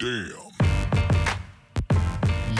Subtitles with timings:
[0.00, 0.32] Damn.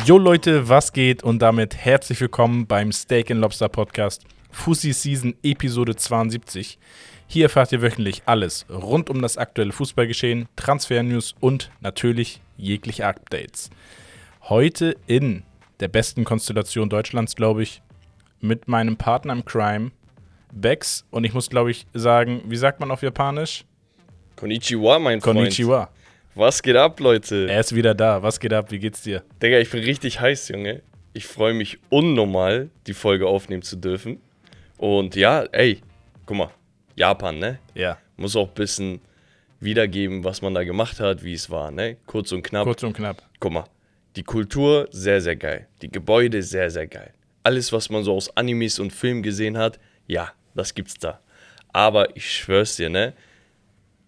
[0.05, 1.23] Jo Leute, was geht?
[1.23, 6.79] Und damit herzlich willkommen beim Steak and Lobster Podcast Fussi Season Episode 72.
[7.27, 13.71] Hier erfahrt ihr wöchentlich alles rund um das aktuelle Fußballgeschehen, Transfer-News und natürlich jegliche Updates.
[14.43, 15.45] Heute in
[15.81, 17.81] der besten Konstellation Deutschlands, glaube ich,
[18.43, 19.93] mit meinem Partner im Crime,
[20.53, 21.07] Bex.
[21.11, 23.65] Und ich muss, glaube ich, sagen, wie sagt man auf Japanisch?
[24.37, 25.39] Konnichiwa, mein Freund.
[25.39, 25.89] Konnichiwa.
[26.35, 27.49] Was geht ab, Leute?
[27.51, 28.23] Er ist wieder da.
[28.23, 28.71] Was geht ab?
[28.71, 29.23] Wie geht's dir?
[29.43, 30.83] Digga, ich bin richtig heiß, Junge.
[31.13, 34.21] Ich freue mich unnormal, die Folge aufnehmen zu dürfen.
[34.79, 35.81] Und ja, ey,
[36.27, 36.51] guck mal,
[36.95, 37.59] Japan, ne?
[37.75, 39.01] Ja, Muss auch ein bisschen
[39.59, 41.97] wiedergeben, was man da gemacht hat, wie es war, ne?
[42.07, 42.65] Kurz und knapp.
[42.65, 43.23] kurz und knapp.
[43.41, 43.65] Guck mal,
[44.17, 45.67] die Kultur sehr, sehr geil.
[45.83, 47.13] Die Gebäude sehr, sehr geil.
[47.43, 51.21] Alles, was man so aus Animes und Filmen gesehen hat, ja, das gibt's da.
[51.73, 53.15] Aber ich schwör's dir, ne?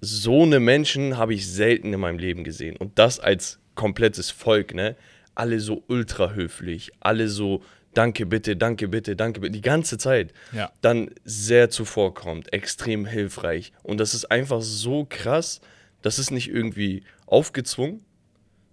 [0.04, 2.76] So eine Menschen habe ich selten in meinem Leben gesehen.
[2.76, 4.96] Und das als komplettes Volk, ne?
[5.34, 7.62] Alle so ultra höflich, alle so
[7.94, 10.34] danke bitte, danke bitte, danke bitte, die ganze Zeit.
[10.52, 10.72] Ja.
[10.80, 13.72] Dann sehr zuvorkommt, extrem hilfreich.
[13.82, 15.60] Und das ist einfach so krass,
[16.02, 18.04] das ist nicht irgendwie aufgezwungen,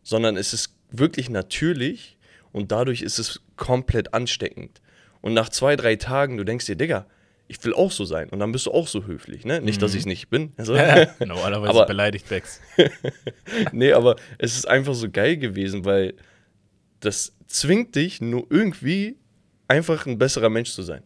[0.04, 2.18] sondern es ist wirklich natürlich
[2.52, 4.82] und dadurch ist es komplett ansteckend.
[5.22, 7.06] Und nach zwei, drei Tagen, du denkst dir, Digga,
[7.52, 8.30] ich will auch so sein.
[8.30, 9.60] Und dann bist du auch so höflich, ne?
[9.60, 10.54] Nicht, dass ich es nicht bin.
[10.58, 10.74] Also,
[11.20, 12.62] Normalerweise Aber- beleidigt Bex.
[13.72, 16.14] nee, aber es ist einfach so geil gewesen, weil
[17.00, 19.18] das zwingt dich nur irgendwie
[19.68, 21.04] einfach ein besserer Mensch zu sein.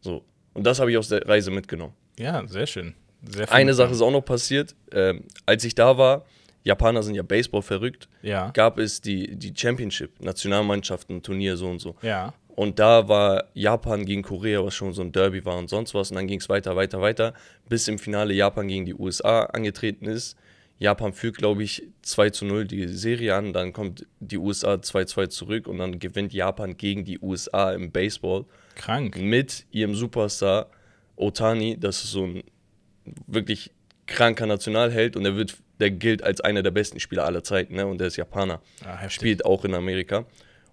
[0.00, 0.24] So.
[0.54, 1.94] Und das habe ich aus der Reise mitgenommen.
[2.18, 2.94] Ja, sehr schön.
[3.28, 4.74] Sehr Eine Sache ist auch noch passiert.
[4.92, 6.24] Ähm, als ich da war,
[6.64, 8.50] Japaner sind ja Baseball verrückt, Ja.
[8.50, 11.94] gab es die, die Championship, Nationalmannschaften, Turnier so und so.
[12.02, 12.34] Ja.
[12.56, 16.10] Und da war Japan gegen Korea, was schon so ein Derby war und sonst was.
[16.10, 17.34] Und dann ging es weiter, weiter, weiter,
[17.68, 20.38] bis im Finale Japan gegen die USA angetreten ist.
[20.78, 23.52] Japan führt, glaube ich, 2 zu 0 die Serie an.
[23.52, 28.46] Dann kommt die USA 2-2 zurück und dann gewinnt Japan gegen die USA im Baseball
[28.74, 29.16] Krank.
[29.18, 30.68] mit ihrem Superstar
[31.16, 31.76] Otani.
[31.78, 32.42] Das ist so ein
[33.26, 33.70] wirklich
[34.06, 37.86] kranker Nationalheld und der wird, der gilt als einer der besten Spieler aller Zeiten, ne?
[37.86, 38.62] Und der ist Japaner.
[38.82, 39.08] Ah.
[39.10, 40.24] Spielt auch in Amerika.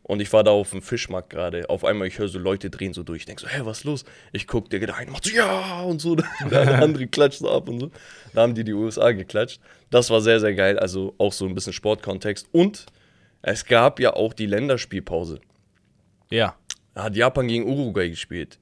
[0.04, 1.70] Und ich war da auf dem Fischmarkt gerade.
[1.70, 3.22] Auf einmal, ich höre so Leute drehen so durch.
[3.22, 4.06] Ich denke so, hä, was ist los?
[4.34, 6.16] Ich gucke, der geht da rein, macht so, ja, und so.
[6.52, 7.92] Der andere klatscht so ab und so.
[8.34, 9.62] Da haben die die USA geklatscht.
[9.90, 10.78] Das war sehr, sehr geil.
[10.78, 12.50] Also auch so ein bisschen Sportkontext.
[12.52, 12.86] Und
[13.42, 15.40] es gab ja auch die Länderspielpause.
[16.30, 16.56] Ja.
[16.94, 18.60] Da hat Japan gegen Uruguay gespielt.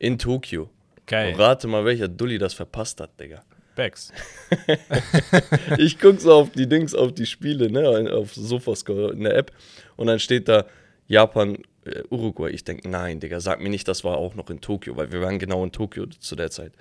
[0.00, 0.70] In Tokio.
[1.06, 1.34] Geil.
[1.34, 3.42] Und rate mal, welcher Dulli das verpasst hat, Digga.
[3.76, 4.12] Bex.
[5.78, 9.52] Ich gucke so auf die Dings, auf die Spiele, ne, auf Sofascore in der App.
[9.96, 10.66] Und dann steht da
[11.10, 12.50] Japan, äh, Uruguay.
[12.50, 15.20] Ich denke, nein, Digga, sag mir nicht, das war auch noch in Tokio, weil wir
[15.20, 16.72] waren genau in Tokio zu der Zeit.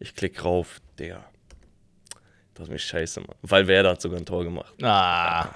[0.00, 1.22] Ich klicke rauf, Digga.
[2.54, 3.36] Das ist mir scheiße, Mann.
[3.42, 4.72] Weil wer hat sogar ein Tor gemacht.
[4.82, 5.50] Ah.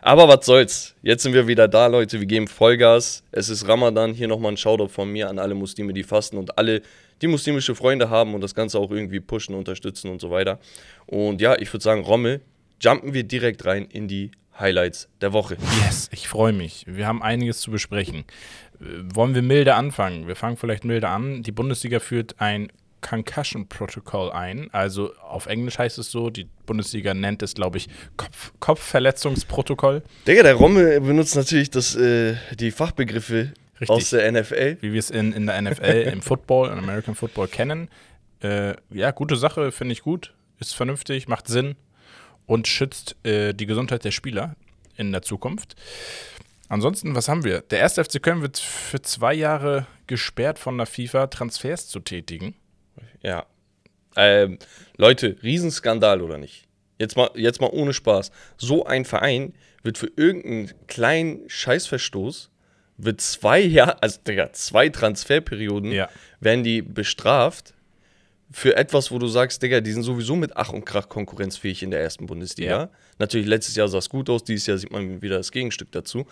[0.00, 0.94] Aber was soll's.
[1.02, 2.20] Jetzt sind wir wieder da, Leute.
[2.20, 3.24] Wir geben Vollgas.
[3.32, 4.14] Es ist Ramadan.
[4.14, 6.82] Hier nochmal ein Shoutout von mir an alle Muslime, die fasten und alle,
[7.20, 10.60] die muslimische Freunde haben und das Ganze auch irgendwie pushen, unterstützen und so weiter.
[11.06, 12.42] Und ja, ich würde sagen, Rommel,
[12.80, 15.56] jumpen wir direkt rein in die Highlights der Woche.
[15.84, 16.84] Yes, ich freue mich.
[16.86, 18.24] Wir haben einiges zu besprechen.
[18.80, 20.28] Äh, Wollen wir milde anfangen?
[20.28, 21.42] Wir fangen vielleicht milde an.
[21.42, 22.68] Die Bundesliga führt ein
[23.00, 24.68] Concussion Protocol ein.
[24.72, 30.02] Also auf Englisch heißt es so, die Bundesliga nennt es, glaube ich, Kopf Kopfverletzungsprotokoll.
[30.26, 33.90] Digga, der Rommel benutzt natürlich das, äh, die Fachbegriffe Richtig.
[33.90, 34.78] aus der NFL.
[34.80, 37.88] wie wir es in, in der NFL, im Football, im American Football kennen.
[38.40, 40.32] Äh, ja, gute Sache, finde ich gut.
[40.60, 41.74] Ist vernünftig, macht Sinn
[42.46, 44.56] und schützt äh, die Gesundheit der Spieler
[44.96, 45.76] in der Zukunft.
[46.68, 47.60] Ansonsten, was haben wir?
[47.60, 52.54] Der erste FC Köln wird für zwei Jahre gesperrt von der FIFA, Transfers zu tätigen.
[53.22, 53.46] Ja.
[54.16, 54.58] Ähm,
[54.96, 56.66] Leute, Riesenskandal oder nicht?
[56.98, 58.30] Jetzt mal, jetzt mal ohne Spaß.
[58.56, 62.50] So ein Verein wird für irgendeinen kleinen Scheißverstoß,
[62.98, 66.08] wird zwei Jahre, also Digga, zwei Transferperioden, Ja.
[66.40, 67.74] werden die bestraft
[68.52, 71.90] für etwas, wo du sagst, Digga, die sind sowieso mit Ach und Krach konkurrenzfähig in
[71.90, 72.70] der ersten Bundesliga.
[72.70, 72.90] Ja.
[73.18, 76.26] Natürlich, letztes Jahr sah es gut aus, dieses Jahr sieht man wieder das Gegenstück dazu.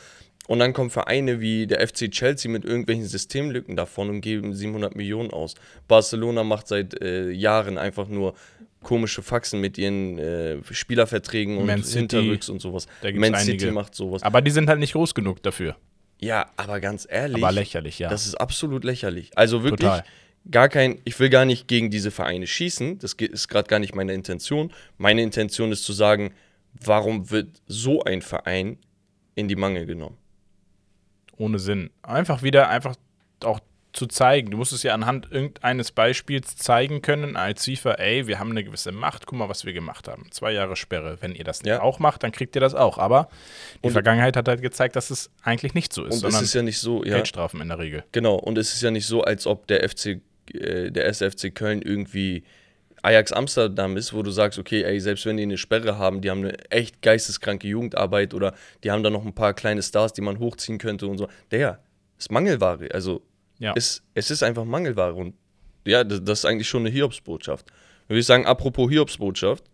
[0.46, 4.96] Und dann kommen Vereine wie der FC Chelsea mit irgendwelchen Systemlücken davon und geben 700
[4.96, 5.55] Millionen aus.
[5.87, 8.34] Barcelona macht seit äh, Jahren einfach nur
[8.82, 12.87] komische Faxen mit ihren äh, Spielerverträgen und Man City, Hinterrücks und sowas.
[13.02, 13.73] Man City einige.
[13.73, 14.23] macht sowas.
[14.23, 15.76] Aber die sind halt nicht groß genug dafür.
[16.19, 17.43] Ja, aber ganz ehrlich.
[17.43, 18.08] Aber lächerlich, ja.
[18.08, 19.31] Das ist absolut lächerlich.
[19.37, 20.05] Also wirklich Total.
[20.50, 23.94] Gar kein, ich will gar nicht gegen diese Vereine schießen, das ist gerade gar nicht
[23.94, 24.72] meine Intention.
[24.98, 26.32] Meine Intention ist zu sagen,
[26.75, 28.78] warum wird so ein Verein
[29.34, 30.16] in die Mangel genommen?
[31.37, 31.90] Ohne Sinn.
[32.02, 32.94] Einfach wieder, einfach
[33.44, 33.60] auch
[33.92, 34.52] zu zeigen.
[34.52, 38.62] Du musst es ja anhand irgendeines Beispiels zeigen können als FIFA, ey, wir haben eine
[38.62, 40.26] gewisse Macht, guck mal, was wir gemacht haben.
[40.31, 41.19] Zwei Jahre Sperre.
[41.20, 41.82] Wenn ihr das Ja.
[41.82, 42.98] auch macht, dann kriegt ihr das auch.
[42.98, 43.28] Aber
[43.82, 46.54] die Und- Vergangenheit hat halt gezeigt, dass es eigentlich nicht so ist, Und es ist
[46.54, 48.04] ja nicht so, ja, Geldstrafen in der Regel.
[48.12, 48.37] genau.
[48.37, 50.20] Und es ist ja nicht so, als ob der FC,
[50.55, 52.44] äh, der SFC Köln irgendwie
[53.02, 56.31] Ajax Amsterdam ist, wo du sagst, okay, ey, selbst wenn die eine Sperre haben, die
[56.31, 58.55] haben eine echt geisteskranke Jugendarbeit oder
[58.85, 61.29] die haben da noch ein paar kleine Stars, die man hochziehen könnte und so.
[61.50, 61.81] Der
[62.19, 62.88] ist Mangelware.
[62.93, 63.23] Also
[63.58, 63.73] Ja.
[63.75, 65.14] es, es ist einfach Mangelware.
[65.14, 65.35] Und
[65.87, 67.67] ja, das, das ist eigentlich schon eine Hiobsbotschaft.
[68.06, 69.64] Würde ich sagen, apropos Hiobsbotschaft,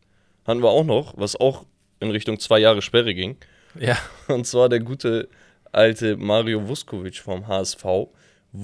[0.46, 1.66] hatten wir auch noch, was auch
[1.98, 3.36] in Richtung zwei Jahre Sperre ging.
[3.78, 3.98] ja.
[4.28, 5.28] Und zwar der gute
[5.72, 7.84] alte Mario Vuskovic vom HSV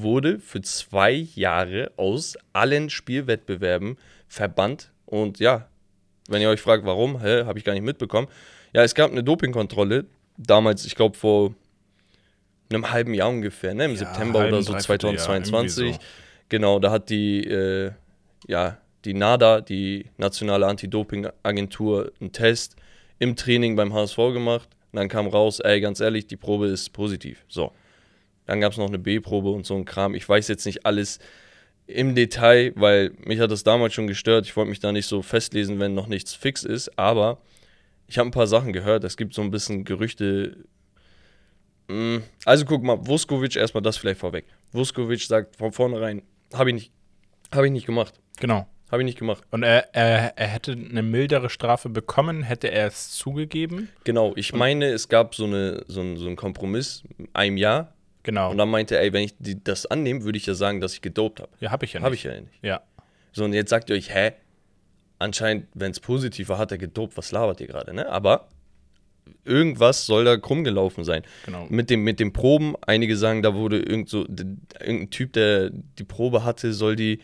[0.00, 3.98] wurde für zwei Jahre aus allen Spielwettbewerben
[4.28, 4.90] verbannt.
[5.06, 5.68] Und ja,
[6.28, 8.28] wenn ihr euch fragt, warum, hä, habe ich gar nicht mitbekommen.
[8.72, 10.06] Ja, es gab eine Dopingkontrolle,
[10.38, 11.54] damals, ich glaube vor
[12.70, 15.78] einem halben Jahr ungefähr, ne, im September halben, oder so dreiviertel Jahr, 2022.
[15.78, 16.08] irgendwie so.
[16.48, 17.92] Genau, da hat die, äh,
[18.46, 22.76] ja, die NADA, die Nationale Anti-Doping-Agentur, einen Test
[23.18, 24.68] im Training beim HSV gemacht.
[24.92, 27.44] Und dann kam raus, ey, ganz ehrlich, die Probe ist positiv.
[27.48, 27.72] So.
[28.46, 30.14] Dann gab es noch eine B-Probe und so ein Kram.
[30.14, 31.18] Ich weiß jetzt nicht alles
[31.86, 34.46] im Detail, weil mich hat das damals schon gestört.
[34.46, 36.98] Ich wollte mich da nicht so festlesen, wenn noch nichts fix ist.
[36.98, 37.38] Aber
[38.06, 39.04] ich habe ein paar Sachen gehört.
[39.04, 40.56] Es gibt so ein bisschen Gerüchte.
[41.88, 44.44] Mm, Also guck mal, Vuskovic, erstmal das vielleicht vorweg.
[44.72, 46.22] Vuskovic sagt von vornherein,
[46.52, 46.92] habe ich, nicht-
[47.52, 48.14] hab ich nicht gemacht.
[48.40, 48.66] Genau.
[48.90, 49.42] Habe ich nicht gemacht.
[49.50, 53.88] Und er, er, er hätte eine mildere Strafe bekommen, hätte er es zugegeben.
[54.04, 57.02] Genau, ich meine, es gab so, eine, so, ein, so einen Kompromiss,
[57.32, 57.91] einem Jahr.
[58.22, 58.50] Genau.
[58.50, 60.94] Und dann meinte er, ey, wenn ich die, das annehme, würde ich ja sagen, dass
[60.94, 61.50] ich gedopt habe.
[61.60, 62.04] ja, habe ich ja nicht.
[62.04, 62.52] Habe ich ja nicht.
[62.62, 62.82] Ja.
[63.32, 64.32] So, und jetzt sagt ihr euch, hä?
[65.18, 67.16] Anscheinend, wenn es positiv war, hat er gedopt.
[67.16, 68.08] Was labert ihr gerade, ne?
[68.08, 68.48] Aber
[69.44, 71.22] irgendwas soll da krumm gelaufen sein.
[71.46, 71.66] Genau.
[71.68, 76.04] Mit, dem, mit den Proben, einige sagen, da wurde irgend so, irgendein Typ, der die
[76.04, 77.20] Probe hatte, soll die,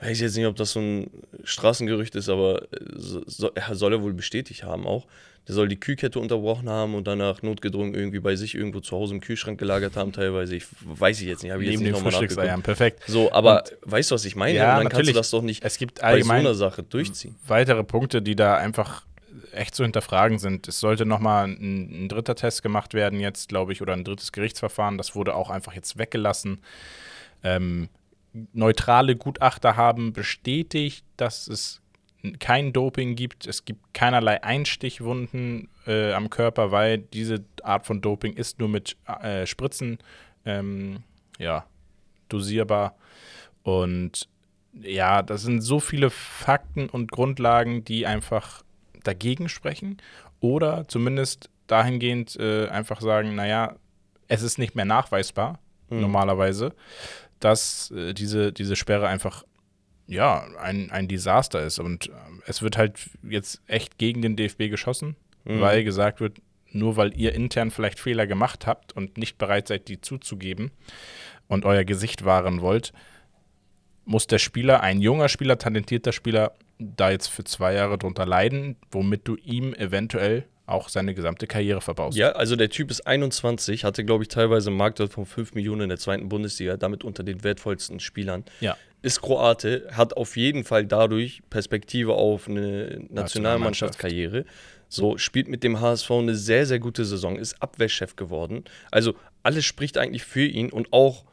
[0.00, 1.10] weiß ich jetzt nicht, ob das so ein
[1.44, 5.06] Straßengerücht ist, aber so, so, er soll er wohl bestätigt haben auch.
[5.46, 9.14] Der soll die Kühlkette unterbrochen haben und danach notgedrungen irgendwie bei sich irgendwo zu Hause
[9.14, 10.56] im Kühlschrank gelagert haben, teilweise.
[10.56, 12.62] Ich weiß ich jetzt nicht, habe ich jetzt Neben nicht den nochmal nachgeguckt.
[12.62, 13.02] Perfekt.
[13.06, 14.56] So, aber weißt du, was ich meine?
[14.56, 15.12] Ja, und dann kannst natürlich.
[15.12, 17.36] du das doch nicht Es gibt bei so allgemein einer Sache durchziehen.
[17.46, 19.04] weitere Punkte, die da einfach
[19.52, 20.66] echt zu hinterfragen sind.
[20.68, 24.32] Es sollte nochmal ein, ein dritter Test gemacht werden jetzt, glaube ich, oder ein drittes
[24.32, 24.98] Gerichtsverfahren.
[24.98, 26.60] Das wurde auch einfach jetzt weggelassen.
[27.42, 27.88] Ähm,
[28.52, 31.80] neutrale Gutachter haben bestätigt, dass es
[32.38, 33.46] kein Doping gibt.
[33.46, 38.96] Es gibt keinerlei Einstichwunden äh, am Körper, weil diese Art von Doping ist nur mit
[39.06, 39.98] äh, Spritzen
[40.44, 41.02] ähm,
[41.38, 41.66] ja,
[42.28, 42.96] dosierbar.
[43.62, 44.28] Und
[44.80, 48.62] ja, das sind so viele Fakten und Grundlagen, die einfach
[49.02, 49.98] dagegen sprechen
[50.40, 53.76] oder zumindest dahingehend äh, einfach sagen, naja,
[54.28, 55.58] es ist nicht mehr nachweisbar,
[55.90, 56.00] Mhm.
[56.00, 56.74] normalerweise,
[57.40, 59.44] dass äh, diese, diese Sperre einfach
[60.06, 61.78] ja, ein, ein Desaster ist.
[61.78, 62.98] Und ähm, es wird halt
[63.28, 65.16] jetzt echt gegen den DFB geschossen,
[65.46, 65.60] Mhm.
[65.60, 66.38] weil gesagt wird,
[66.72, 70.70] nur weil ihr intern vielleicht Fehler gemacht habt und nicht bereit seid, die zuzugeben
[71.48, 72.92] und euer Gesicht wahren wollt,
[74.06, 78.76] muss der Spieler, ein junger Spieler, talentierter Spieler, da jetzt für zwei Jahre drunter leiden,
[78.90, 82.16] womit du ihm eventuell auch seine gesamte Karriere verbaust.
[82.16, 85.82] Ja, also der Typ ist 21, hatte, glaube ich, teilweise einen Marktwert von 5 Millionen
[85.82, 88.44] in der zweiten Bundesliga, damit unter den wertvollsten Spielern.
[88.60, 88.76] Ja.
[89.04, 94.46] Ist Kroate, hat auf jeden Fall dadurch Perspektive auf eine Nationalmannschaftskarriere.
[94.88, 98.64] So, spielt mit dem HSV eine sehr, sehr gute Saison, ist Abwehrchef geworden.
[98.90, 101.24] Also alles spricht eigentlich für ihn und auch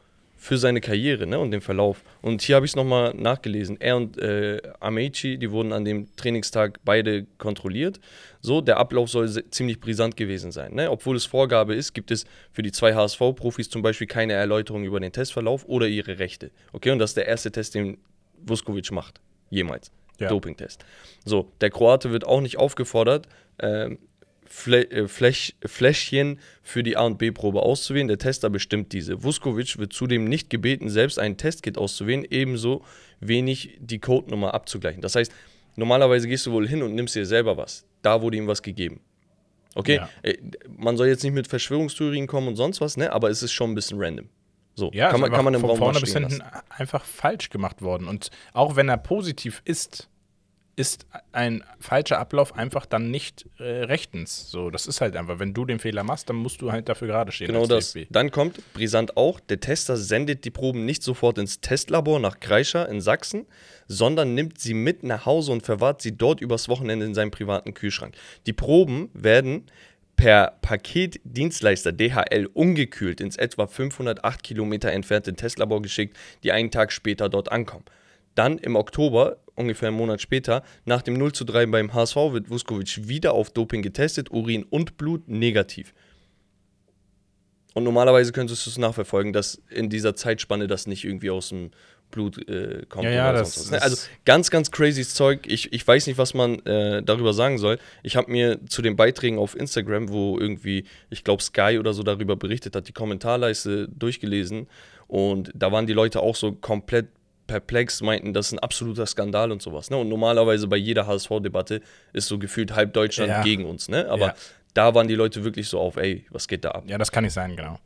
[0.42, 2.02] für seine Karriere ne, und den Verlauf.
[2.20, 3.80] Und hier habe ich es nochmal nachgelesen.
[3.80, 8.00] Er und äh, Amici, die wurden an dem Trainingstag beide kontrolliert.
[8.40, 10.74] So, der Ablauf soll ziemlich brisant gewesen sein.
[10.74, 10.90] Ne?
[10.90, 14.98] Obwohl es Vorgabe ist, gibt es für die zwei HSV-Profis zum Beispiel keine Erläuterung über
[14.98, 16.50] den Testverlauf oder ihre Rechte.
[16.72, 17.98] Okay, und das ist der erste Test, den
[18.44, 19.20] Vuskovic macht.
[19.48, 19.92] Jemals.
[20.18, 20.26] Ja.
[20.26, 20.84] Dopingtest.
[21.24, 23.28] So, der Kroate wird auch nicht aufgefordert,
[23.60, 23.96] ähm, äh,
[25.66, 28.08] Fläschchen für die A- und B-Probe auszuwählen.
[28.08, 29.22] Der Tester bestimmt diese.
[29.22, 32.84] Vuskovic wird zudem nicht gebeten, selbst ein Testkit auszuwählen, ebenso
[33.20, 35.00] wenig die Codenummer abzugleichen.
[35.02, 35.32] Das heißt,
[35.76, 37.84] normalerweise gehst du wohl hin und nimmst dir selber was.
[38.02, 39.00] Da wurde ihm was gegeben.
[39.74, 40.08] Okay, Ja.
[40.22, 40.36] äh,
[40.76, 43.10] man soll jetzt nicht mit Verschwörungstheorien kommen und sonst was, ne?
[43.12, 44.28] aber es ist schon ein bisschen random.
[44.74, 46.42] So, Ja, kann, man, kann man im von Raum vorne bis hinten lassen.
[46.70, 48.06] einfach falsch gemacht worden.
[48.08, 50.08] Und auch wenn er positiv ist,
[50.82, 54.50] ist ein falscher Ablauf einfach dann nicht äh, rechtens.
[54.50, 57.06] So, das ist halt einfach, wenn du den Fehler machst, dann musst du halt dafür
[57.06, 57.46] gerade stehen.
[57.46, 57.92] Genau das.
[57.92, 58.08] DFB.
[58.10, 62.88] Dann kommt, brisant auch, der Tester sendet die Proben nicht sofort ins Testlabor nach Kreischer
[62.88, 63.46] in Sachsen,
[63.86, 67.74] sondern nimmt sie mit nach Hause und verwahrt sie dort übers Wochenende in seinem privaten
[67.74, 68.16] Kühlschrank.
[68.46, 69.70] Die Proben werden
[70.16, 77.28] per Paketdienstleister DHL ungekühlt ins etwa 508 Kilometer entfernte Testlabor geschickt, die einen Tag später
[77.28, 77.84] dort ankommen.
[78.34, 82.50] Dann im Oktober, ungefähr einen Monat später, nach dem 0 zu 3 beim HSV wird
[82.50, 85.92] Vuskovic wieder auf Doping getestet, Urin und Blut negativ.
[87.74, 91.70] Und normalerweise könntest du es nachverfolgen, dass in dieser Zeitspanne das nicht irgendwie aus dem
[92.10, 93.04] Blut äh, kommt.
[93.04, 93.76] Ja, ja, das sonst was, ne?
[93.78, 95.46] ist- Also ganz, ganz crazy Zeug.
[95.46, 97.78] Ich, ich weiß nicht, was man äh, darüber sagen soll.
[98.02, 102.02] Ich habe mir zu den Beiträgen auf Instagram, wo irgendwie, ich glaube, Sky oder so
[102.02, 104.66] darüber berichtet hat, die Kommentarleiste durchgelesen.
[105.08, 107.06] Und da waren die Leute auch so komplett
[107.52, 109.90] perplex, meinten, das ist ein absoluter Skandal und sowas.
[109.90, 109.96] Ne?
[109.98, 111.82] Und normalerweise bei jeder HSV-Debatte
[112.14, 113.42] ist so gefühlt halb Deutschland Ja.
[113.42, 113.88] gegen uns.
[113.88, 114.08] Ne?
[114.08, 114.34] Aber Ja.
[114.74, 116.84] da waren die Leute wirklich so auf, ey, was geht da ab?
[116.86, 117.78] Ja, das kann nicht sein, genau.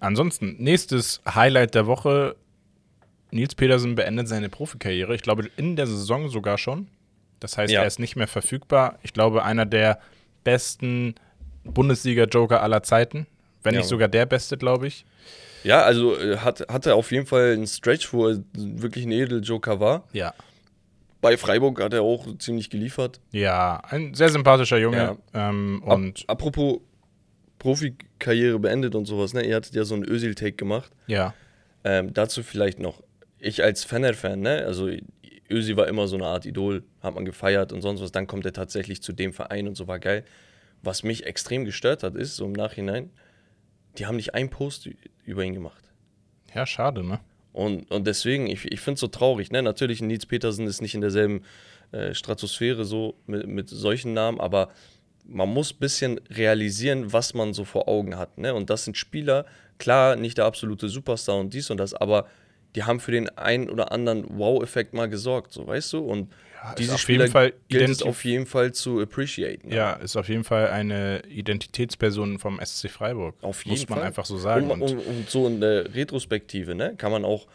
[0.00, 2.34] Ansonsten, nächstes Highlight der Woche.
[3.30, 5.14] Nils Petersen beendet seine Profikarriere.
[5.14, 6.88] Ich glaube, in der Saison sogar schon.
[7.40, 7.80] Das heißt, Ja.
[7.82, 8.98] er ist nicht mehr verfügbar.
[9.02, 10.00] Ich glaube, einer der
[10.44, 11.14] besten
[11.64, 13.26] Bundesliga-Joker aller Zeiten.
[13.62, 15.04] Wenn nicht sogar der beste, glaube ich.
[15.64, 19.80] Ja, also äh, hat, hatte auf jeden Fall einen Stretch, wo er wirklich ein Edeljoker
[19.80, 20.08] war.
[20.12, 20.34] Ja.
[21.20, 23.20] Bei Freiburg hat er auch ziemlich geliefert.
[23.30, 25.18] Ja, ein sehr sympathischer Junge.
[25.34, 26.80] Ähm, Ab- und apropos
[27.60, 29.46] Profikarriere beendet und sowas, ne?
[29.46, 30.90] Ihr hattet ja so einen Özil-Take gemacht.
[31.06, 31.32] ja,
[31.84, 33.02] Ähm, dazu vielleicht noch,
[33.38, 34.64] ich als Fener-Fan, ne?
[34.66, 34.90] Also
[35.48, 38.10] Özil war immer so eine Art Idol, hat man gefeiert und sonst was.
[38.10, 40.24] Dann kommt er tatsächlich zu dem Verein und so war geil.
[40.82, 43.10] Was mich extrem gestört hat, ist so im Nachhinein,
[43.98, 44.88] die haben nicht einen Post
[45.24, 45.84] über ihn gemacht.
[46.54, 47.20] ja, schade, ne?
[47.52, 49.50] Und, und deswegen, ich, ich finde es so traurig.
[49.50, 49.62] Ne?
[49.62, 51.42] Natürlich, Nils Petersen ist nicht in derselben
[51.92, 54.70] äh, Stratosphäre so mit, mit solchen Namen, aber
[55.24, 58.38] man muss ein bisschen realisieren, was man so vor Augen hat.
[58.38, 58.54] Ne?
[58.54, 59.44] Und das sind Spieler,
[59.78, 62.26] klar, nicht der absolute Superstar und dies und das, aber
[62.74, 65.98] die haben für den einen oder anderen Wow-Effekt mal gesorgt, so weißt du?
[65.98, 66.32] Und
[66.78, 69.70] diese auf Spieler jeden Fall gilt es auf jeden Fall zu appreciaten.
[69.70, 73.34] Ja, ist auf jeden Fall eine Identitätsperson vom SC Freiburg.
[73.42, 74.08] Auf jeden Muss man Fall.
[74.08, 74.70] einfach so sagen.
[74.70, 77.46] Und, und, und so in der Retrospektive, ne, kann man auch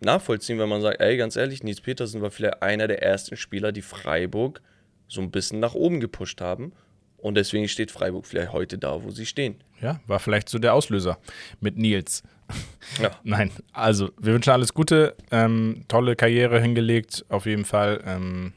[0.00, 3.72] nachvollziehen, wenn man sagt, ey, ganz ehrlich, Nils Petersen war vielleicht einer der ersten Spieler,
[3.72, 4.60] die Freiburg
[5.08, 6.72] so ein bisschen nach oben gepusht haben.
[7.16, 9.56] Und deswegen steht Freiburg vielleicht heute da, wo sie stehen.
[9.80, 11.18] Ja, war vielleicht so der Auslöser
[11.60, 12.22] mit Nils.
[13.02, 13.10] Ja.
[13.24, 15.16] Nein, also wir wünschen alles Gute.
[15.30, 18.00] Ähm, tolle Karriere hingelegt, auf jeden Fall.
[18.06, 18.52] Ähm,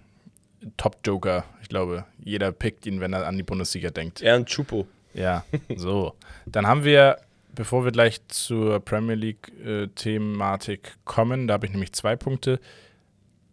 [0.77, 1.43] Top-Joker.
[1.61, 4.21] Ich glaube, jeder pickt ihn, wenn er an die Bundesliga denkt.
[4.21, 4.87] Er ein Chupo.
[5.13, 5.43] Ja,
[5.75, 6.13] so.
[6.45, 7.17] Dann haben wir,
[7.55, 12.59] bevor wir gleich zur Premier League-Thematik kommen, da habe ich nämlich zwei Punkte.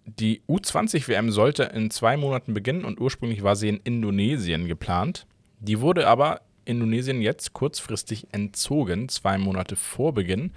[0.04, 5.26] Die U20-WM sollte in zwei Monaten beginnen und ursprünglich war sie in Indonesien geplant.
[5.58, 10.52] Die wurde aber Indonesien jetzt kurzfristig entzogen, zwei Monate vor Beginn.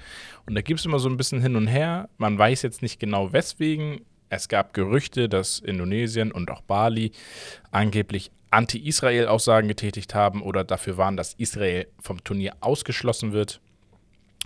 [0.45, 2.09] Und da gibt es immer so ein bisschen hin und her.
[2.17, 4.01] Man weiß jetzt nicht genau weswegen.
[4.29, 7.11] Es gab Gerüchte, dass Indonesien und auch Bali
[7.71, 13.61] angeblich Anti-Israel-Aussagen getätigt haben oder dafür waren, dass Israel vom Turnier ausgeschlossen wird.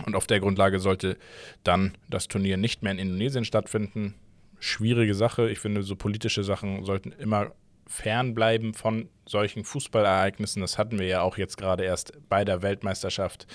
[0.04, 1.16] Und auf der Grundlage sollte
[1.62, 4.14] dann das Turnier nicht mehr in Indonesien stattfinden.
[4.58, 5.50] Schwierige Sache.
[5.50, 7.52] Ich finde, so politische Sachen sollten immer
[7.86, 10.60] fernbleiben von solchen Fußballereignissen.
[10.60, 13.46] Das hatten wir ja auch jetzt gerade erst bei der Weltmeisterschaft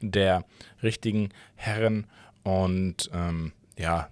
[0.00, 0.44] der
[0.82, 2.06] richtigen Herren.
[2.42, 4.08] Und ähm, ja,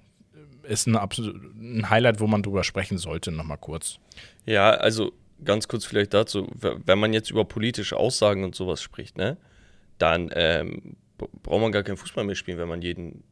[0.62, 3.98] ist ein, ein Highlight, wo man drüber sprechen sollte, nochmal kurz.
[4.46, 5.12] Ja, also
[5.44, 9.36] ganz kurz vielleicht dazu, wenn man jetzt über politische Aussagen und sowas spricht, ne,
[9.98, 13.24] dann ähm, braucht man gar keinen Fußball mehr spielen, wenn man jeden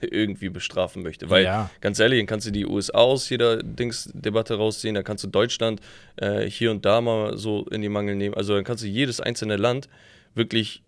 [0.00, 1.30] irgendwie bestrafen möchte.
[1.30, 1.70] Weil, Ja.
[1.80, 5.80] ganz ehrlich, dann kannst du die USA aus jeder Dingsdebatte rausziehen, dann kannst du Deutschland
[6.16, 8.34] äh, hier und da mal so in die Mangel nehmen.
[8.34, 9.88] Also dann kannst du jedes einzelne Land
[10.34, 10.82] wirklich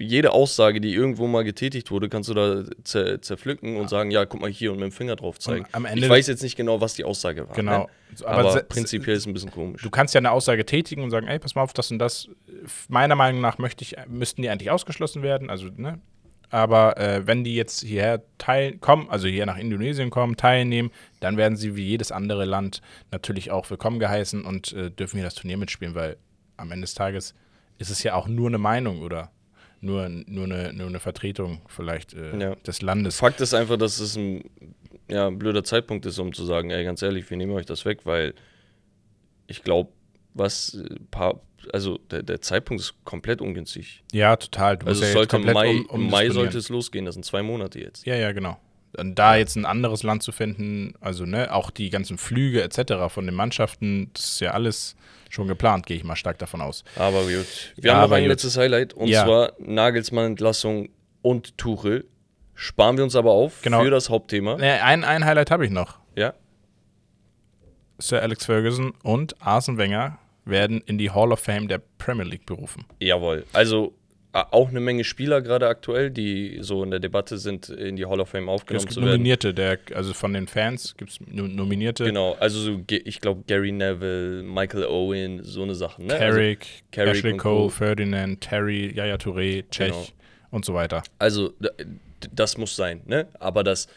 [0.00, 4.26] jede Aussage, die irgendwo mal getätigt wurde, kannst du da zer zerpflücken und sagen, ja,
[4.26, 5.66] guck mal hier und mit dem Finger drauf zeigen.
[5.72, 7.56] am Ende- ich weiß jetzt nicht genau, was die Aussage war.
[7.56, 7.78] Genau.
[7.80, 8.24] Ne?
[8.24, 9.82] Aber Aber, prinzipiell ist es ein bisschen komisch.
[9.82, 12.28] Du kannst ja eine Aussage tätigen und sagen, ey, pass mal auf, das und das.
[12.88, 15.50] Meiner Meinung nach möchte ich, müssten die eigentlich ausgeschlossen werden.
[15.50, 15.98] Also, ne?
[16.50, 18.22] Aber äh, wenn die jetzt hierher
[18.80, 20.90] kommen, also hier nach Indonesien kommen, teilnehmen,
[21.20, 25.24] dann werden sie wie jedes andere Land natürlich auch willkommen geheißen und äh, dürfen hier
[25.24, 26.16] das Turnier mitspielen, weil
[26.56, 27.34] am Ende des Tages
[27.78, 29.30] ist es ja auch nur eine Meinung oder
[29.80, 32.54] nur, nur, eine, nur eine Vertretung vielleicht äh, Ja.
[32.56, 33.18] des Landes.
[33.18, 34.42] Fakt ist einfach, dass es ein,
[35.08, 37.84] ja, ein blöder Zeitpunkt ist, um zu sagen, ey, ganz ehrlich, wir nehmen euch das
[37.84, 38.34] weg, weil
[39.46, 39.90] ich glaube,
[40.34, 41.40] was äh, paar,
[41.72, 44.02] also der, der Zeitpunkt ist komplett ungünstig.
[44.12, 44.76] Ja, total.
[44.78, 48.06] Du Also ja sollte Mai, um, Mai sollte es losgehen, das sind zwei Monate jetzt.
[48.06, 48.58] Ja, ja, genau.
[48.96, 52.94] Und da jetzt ein anderes Land zu finden, also ne, auch die ganzen Flüge etc.
[53.12, 54.96] von den Mannschaften, das ist ja alles
[55.28, 56.84] schon geplant, gehe ich mal stark davon aus.
[56.96, 57.44] Aber gut.
[57.76, 58.30] Wir Ja, haben noch ein gut.
[58.30, 59.24] letztes Highlight und Ja.
[59.24, 60.88] zwar Nagelsmann-Entlassung
[61.22, 62.06] und Tuchel.
[62.54, 63.82] Sparen wir uns aber auf Genau.
[63.84, 64.56] für das Hauptthema.
[64.56, 65.98] Ne, ein, ein Highlight habe ich noch.
[66.16, 66.32] Ja.
[67.98, 72.46] Sir Alex Ferguson und Arsene Wenger werden in die Hall of Fame der Premier League
[72.46, 72.84] berufen.
[73.00, 73.44] Jawohl.
[73.52, 73.94] Also
[74.32, 78.20] auch eine Menge Spieler gerade aktuell, die so in der Debatte sind, in die Hall
[78.20, 79.10] of Fame Es aufgenommen gibt zu werden.
[79.12, 82.04] Nominierte, der, also von den Fans gibt es Nominierte.
[82.04, 86.02] Genau, also so, ich glaube Gary Neville, Michael Owen, so eine Sache.
[86.04, 86.16] Ne?
[86.16, 87.68] Carrick, Carrick Ashley Cole, Co.
[87.70, 90.06] Ferdinand, Terry, Yaya Touré, Czech Genau.
[90.50, 91.02] und so weiter.
[91.18, 91.54] Also,
[92.32, 93.26] das muss sein, ne?
[93.40, 93.88] Aber dass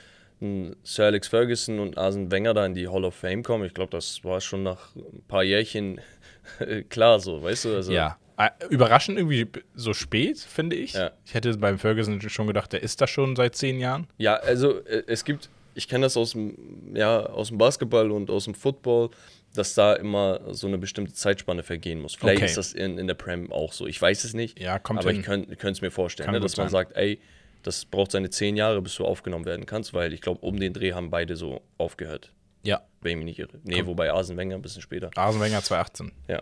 [0.41, 3.74] ein Sir Alex Ferguson und Arsene Wenger da in die Hall of Fame kommen, ich
[3.74, 6.00] glaube, das war schon nach ein paar Jährchen
[6.89, 7.75] klar so, weißt du?
[7.75, 8.17] Also, Ja.
[8.38, 10.93] Äh, Überraschend irgendwie so spät, finde ich.
[10.93, 11.12] Ja.
[11.25, 14.08] Ich hätte beim Ferguson schon gedacht, der ist da schon seit zehn Jahren.
[14.17, 18.29] Ja, also äh, es gibt, ich kenne das aus dem, ja, aus dem Basketball und
[18.31, 19.10] aus dem Football,
[19.53, 22.15] dass da immer so eine bestimmte Zeitspanne vergehen muss.
[22.15, 22.46] Vielleicht Okay.
[22.46, 23.86] ist das in, in der Prem auch so.
[23.86, 24.60] Ich weiß es nicht.
[24.60, 25.20] Ja, kommt aber hin.
[25.20, 26.86] ich könnte es mir vorstellen, ne, dass man sein.
[26.88, 27.20] sagt, ey,
[27.62, 30.74] das braucht seine zehn Jahre, bis du aufgenommen werden kannst, weil ich glaube, um den
[30.74, 32.31] Dreh haben beide so aufgehört.
[32.63, 32.82] Ja.
[33.01, 33.60] Wenn ich mich nicht irre.
[33.63, 35.10] Nee, wobei Arsene Wenger ein bisschen später.
[35.15, 36.41] Arsene Wenger 2018, Ja.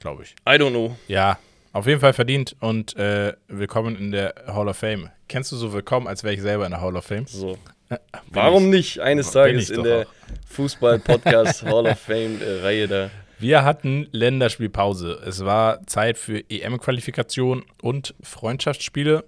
[0.00, 0.34] glaube ich.
[0.48, 0.96] I don't know.
[1.06, 1.38] Ja,
[1.72, 5.10] auf jeden Fall verdient und äh, willkommen in der Hall of Fame.
[5.28, 7.26] Kennst du so willkommen, als wäre ich selber in der Hall of Fame?
[7.26, 7.56] So.
[7.88, 7.98] Bin
[8.30, 8.70] Warum ich.
[8.70, 10.06] nicht eines Tages in der.
[10.48, 13.10] Fußball-Podcast Hall of Fame-Reihe da?
[13.38, 15.20] Wir hatten Länderspielpause.
[15.26, 19.24] Es war Zeit für EM-Qualifikation und Freundschaftsspiele.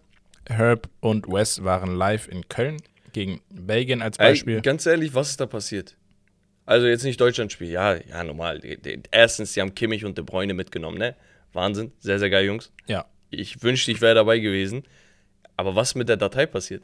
[0.48, 2.78] Herb und Wes waren live in Köln
[3.12, 4.56] gegen Belgien als Beispiel.
[4.56, 5.96] Ey, ganz ehrlich, was ist da passiert?
[6.64, 8.60] Also jetzt nicht Deutschlandspiel, ja, ja, normal.
[8.60, 11.16] Die- die- Erstens, sie haben Kimmich und De Bruyne mitgenommen, ne?
[11.52, 12.72] Wahnsinn, sehr, sehr geil, Jungs.
[12.86, 14.84] ja, Ich wünschte, ich wäre dabei gewesen.
[15.56, 16.82] Aber was mit der Datei passiert?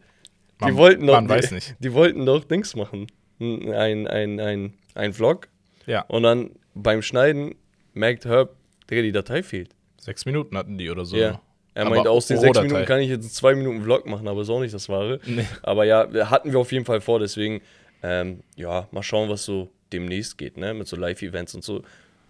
[0.58, 1.76] Man- die wollten doch, man die, weiß nicht.
[1.80, 3.06] Die wollten doch Dings machen.
[3.40, 5.48] Ein, ein, ein, ein Vlog.
[5.86, 6.02] ja.
[6.08, 7.54] Und dann beim Schneiden
[7.94, 8.56] merkt Herb,
[8.90, 9.70] Digga, die Datei fehlt.
[10.00, 11.16] Sechs Minuten hatten die oder so.
[11.16, 11.40] Ja.
[11.78, 12.60] Er Aber meint, aus den sechs.
[12.60, 15.20] Minuten kann ich jetzt einen zwei Minuten Vlog machen, aber ist auch nicht das Wahre.
[15.24, 15.46] Nee.
[15.62, 17.60] Aber ja, hatten wir auf jeden Fall vor, deswegen,
[18.02, 21.82] ähm, ja, mal schauen, was so demnächst geht, ne, mit so Live-Events und so.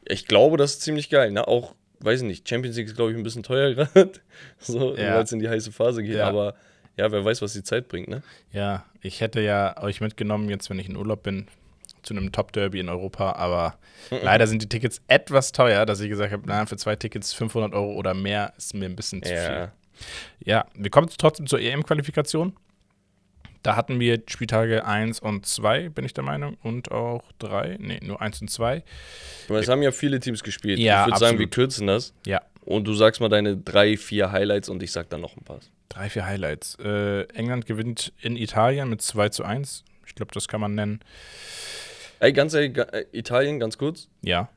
[0.06, 3.12] Ich glaube, das ist ziemlich geil, ne, auch, weiß ich nicht, Champions League ist, glaube
[3.12, 4.12] ich, ein bisschen teuer gerade,
[4.58, 5.14] so, Ja.
[5.14, 6.28] weil es in die heiße Phase geht, Ja.
[6.28, 6.54] aber
[6.98, 8.22] ja, wer weiß, was die Zeit bringt, ne.
[8.52, 11.46] Ja, ich hätte ja euch mitgenommen, jetzt wenn ich in Urlaub bin,
[12.08, 13.78] zu einem Top-Derby in Europa, aber
[14.10, 17.74] leider sind die Tickets etwas teuer, dass ich gesagt habe, na, für zwei Tickets 500
[17.74, 19.36] Euro oder mehr ist mir ein bisschen zu viel.
[19.36, 19.72] Ja,
[20.44, 22.54] Ja, wir kommen trotzdem zur EM-Qualifikation.
[23.64, 27.98] Da hatten wir Spieltage 1 und 2, bin ich der Meinung, und auch 3, nee,
[28.02, 28.84] nur 1 und 2.
[29.48, 30.78] Aber es haben ja viele Teams gespielt.
[30.78, 34.30] Ja, ich würde sagen, wir kürzen das Ja, und du sagst mal deine drei, vier
[34.30, 35.58] Highlights und ich sag dann noch ein paar.
[35.88, 36.76] drei, vier Highlights.
[36.82, 39.84] Äh, England gewinnt in Italien mit 2 zu 1.
[40.06, 41.00] Ich glaube, das kann man nennen.
[42.20, 44.48] Ey, ganz ehrlich, äh, Italien, ganz kurz, Ja,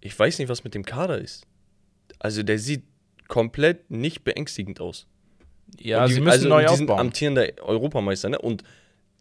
[0.00, 1.46] ich weiß nicht, was mit dem Kader ist.
[2.18, 2.84] Also der sieht
[3.28, 5.06] komplett nicht beängstigend aus.
[5.78, 7.06] ja die, sie müssen also, neu die sind aufbauen.
[7.06, 8.38] amtierender Europameister, ne?
[8.38, 8.64] Und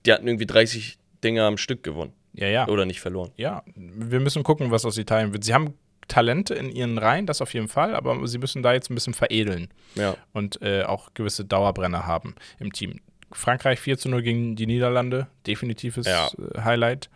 [0.05, 2.13] die hatten irgendwie 30 Dinger am Stück gewonnen.
[2.33, 2.67] Ja, ja.
[2.67, 3.31] Oder nicht verloren.
[3.37, 5.43] Ja, wir müssen gucken, was aus Italien wird.
[5.43, 5.73] Sie haben
[6.07, 9.13] Talente in ihren Reihen, das auf jeden Fall, aber sie müssen da jetzt ein bisschen
[9.13, 10.15] veredeln Ja.
[10.33, 12.99] und äh, auch gewisse Dauerbrenner haben im Team.
[13.31, 16.29] Frankreich 4 zu 0 gegen die Niederlande, definitives Ja.
[16.55, 17.09] äh, Highlight.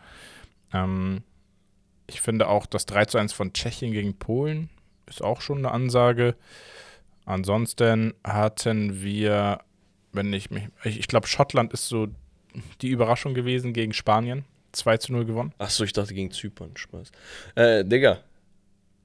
[0.73, 1.23] Ähm,
[2.07, 4.69] ich finde auch das 3 zu 1 von Tschechien gegen Polen
[5.07, 6.35] ist auch schon eine Ansage.
[7.25, 9.59] Ansonsten hatten wir,
[10.11, 12.07] wenn ich mich, ich, ich glaube, Schottland ist so
[12.81, 14.45] die Überraschung gewesen gegen Spanien.
[14.73, 15.53] 2 zu 0 gewonnen.
[15.59, 16.71] Achso, ich dachte gegen Zypern.
[16.75, 17.11] Spaß.
[17.55, 18.19] Äh, Digga.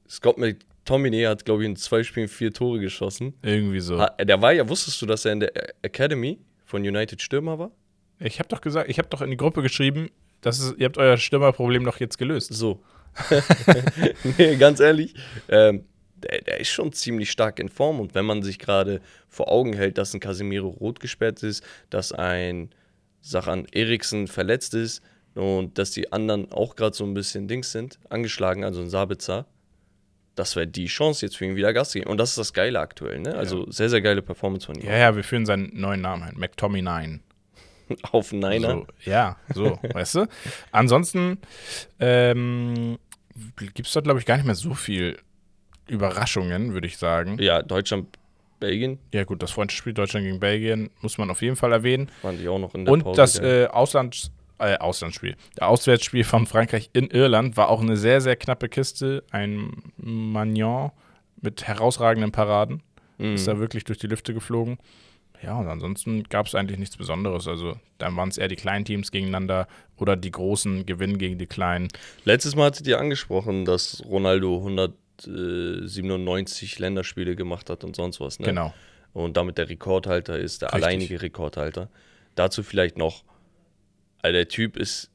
[0.08, 3.34] Scott McTominay hat, glaube ich, in zwei Spielen vier Tore geschossen.
[3.42, 4.02] Irgendwie so.
[4.18, 5.52] Der war ja, wusstest du, dass er in der
[5.82, 7.70] Academy von United Stürmer war?
[8.18, 10.08] Ich habe doch gesagt, ich habe doch in die Gruppe geschrieben,
[10.40, 12.52] dass es, ihr habt euer Stürmerproblem doch jetzt gelöst.
[12.52, 12.80] So.
[14.38, 15.14] nee, ganz ehrlich,
[15.48, 15.84] ähm,
[16.16, 19.72] der, der ist schon ziemlich stark in Form und wenn man sich gerade vor Augen
[19.72, 22.70] hält, dass ein Casemiro rot gesperrt ist, dass ein
[23.20, 25.02] Sachan Eriksen verletzt ist
[25.34, 29.46] und dass die anderen auch gerade so ein bisschen Dings sind, angeschlagen, also ein Sabitzer,
[30.38, 32.10] das wäre die Chance jetzt für ihn wieder Gas zu geben.
[32.10, 33.34] Und das ist das Geile aktuell, ne?
[33.34, 34.86] Also sehr, sehr geile Performance von ihm.
[34.86, 36.34] Ja, ja, wir führen seinen neuen Namen ein.
[36.36, 37.20] McTommy 9.
[38.12, 38.70] Auf Niner.
[38.70, 40.26] So, ja, so, weißt du?
[40.72, 41.38] Ansonsten
[42.00, 42.98] ähm,
[43.74, 45.18] gibt es da, glaube ich, gar nicht mehr so viel
[45.86, 47.38] Überraschungen, würde ich sagen.
[47.40, 48.18] Ja, Deutschland,
[48.60, 52.10] Belgien Ja, gut, das Freundschaftsspiel Deutschland gegen Belgien muss man auf jeden Fall erwähnen.
[52.22, 53.16] fand ich auch noch in der Und Pause.
[53.16, 58.20] das äh, Auslands, äh, Auslandsspiel, der Auswärtsspiel von Frankreich in Irland war auch eine sehr,
[58.20, 59.22] sehr knappe Kiste.
[59.30, 60.90] Ein Magnon
[61.40, 62.82] mit herausragenden Paraden.
[63.18, 63.34] Mhm.
[63.34, 64.78] Ist da wirklich durch die Lüfte geflogen.
[65.42, 67.46] Ja, und ansonsten gab es eigentlich nichts Besonderes.
[67.46, 71.46] Also dann waren es eher die kleinen Teams gegeneinander oder die großen gewinnen gegen die
[71.46, 71.88] kleinen.
[72.24, 78.38] Letztes Mal hattet ihr angesprochen, dass Ronaldo 197 Länderspiele gemacht hat und sonst was.
[78.40, 78.46] Ne?
[78.46, 78.72] Genau.
[79.12, 80.84] Und damit der Rekordhalter ist, der Richtig.
[80.84, 81.88] alleinige Rekordhalter.
[82.34, 83.24] Dazu vielleicht noch,
[84.22, 85.10] also der Typ ist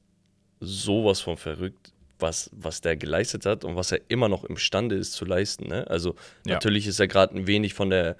[0.59, 1.91] sowas von verrückt.
[2.19, 5.67] was, was der geleistet hat und was er immer noch imstande ist zu leisten.
[5.67, 5.85] Ne?
[5.89, 6.53] Also Ja.
[6.53, 8.15] natürlich ist er gerade ein wenig von der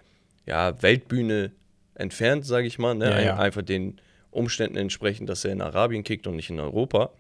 [0.46, 1.54] ja, Weltbühne
[1.96, 2.96] entfernt, sage ich mal.
[2.96, 3.10] Ne?
[3.10, 3.38] Ja, ja.
[3.38, 4.00] Einfach den
[4.32, 7.12] Umständen entsprechend, dass er in Arabien kickt und nicht in Europa.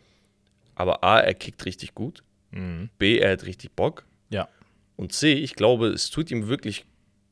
[0.75, 2.23] Aber A, er kickt richtig gut.
[2.51, 2.89] Mhm.
[2.97, 4.05] B, er hat richtig Bock.
[4.29, 4.47] Ja.
[4.95, 6.85] Und C, ich glaube, es tut ihm wirklich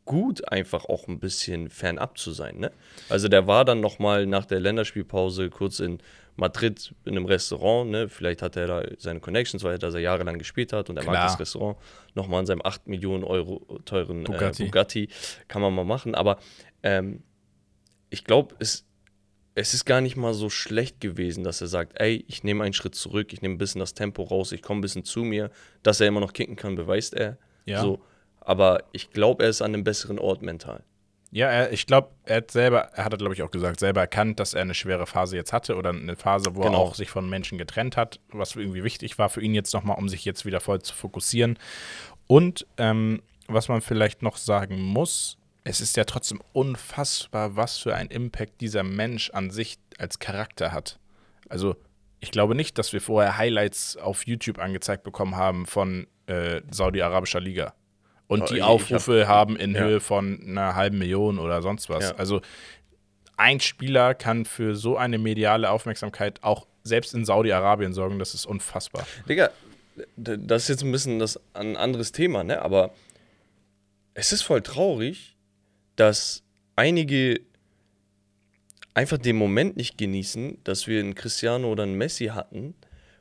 [0.06, 2.58] gut, einfach auch ein bisschen fernab zu sein.
[2.58, 2.72] Ne?
[3.10, 6.00] Also der war dann noch mal nach der Länderspielpause kurz in
[6.36, 7.92] Madrid in einem Restaurant.
[7.92, 8.10] Ne?
[8.10, 11.14] Vielleicht hat er da seine Connections, weil er da jahrelang gespielt hat und er mag
[11.14, 11.28] Klar.
[11.28, 11.78] das Restaurant.
[12.16, 14.66] Noch mal an seinem 8 Millionen Euro teuren Bugatti.
[14.66, 16.16] Bugatti, äh, Bugatti kann man mal machen.
[16.16, 16.40] Aber
[16.84, 17.22] ähm,
[18.12, 18.86] ich glaube, es,
[19.56, 22.74] es ist gar nicht mal so schlecht gewesen, dass er sagt, ey, ich nehme einen
[22.74, 25.50] Schritt zurück, ich nehme ein bisschen das Tempo raus, ich komme ein bisschen zu mir.
[25.82, 27.38] Dass er immer noch kicken kann, beweist er.
[27.66, 27.82] Ja.
[27.82, 28.00] So,
[28.40, 30.84] aber ich glaube, er ist an einem besseren Ort mental.
[31.34, 34.40] Ja, er, ich glaube, er hat selber, er hat, glaube ich, auch gesagt, selber erkannt,
[34.42, 36.74] dass er eine schwere Phase jetzt hatte oder eine Phase, wo Genau.
[36.74, 39.98] er auch sich von Menschen getrennt hat, was irgendwie wichtig war für ihn jetzt nochmal,
[39.98, 41.58] um sich jetzt wieder voll zu fokussieren.
[42.28, 47.96] Und ähm, was man vielleicht noch sagen muss, es ist ja trotzdem unfassbar, was für
[47.96, 51.00] ein Impact dieser Mensch an sich als Charakter hat.
[51.50, 51.76] Also,
[52.20, 57.40] ich glaube nicht, dass wir vorher Highlights auf YouTube angezeigt bekommen haben von äh, Saudi-Arabischer
[57.40, 57.74] Liga.
[58.28, 59.82] Und Oh, die Aufrufe haben in ja.
[59.82, 62.12] Höhe von einer halben Million oder sonst was.
[62.12, 62.16] Ja.
[62.16, 62.42] Also
[63.36, 68.46] ein Spieler kann für so eine mediale Aufmerksamkeit auch selbst in Saudi-Arabien sorgen, das ist
[68.46, 69.06] unfassbar.
[69.28, 69.50] Digga,
[70.16, 72.62] das ist jetzt ein bisschen das, ein anderes Thema, ne?
[72.62, 72.92] Aber
[74.14, 75.36] es ist voll traurig,
[76.02, 76.42] dass
[76.76, 77.42] einige
[78.96, 82.74] einfach den Moment nicht genießen, dass wir einen Cristiano oder einen Messi hatten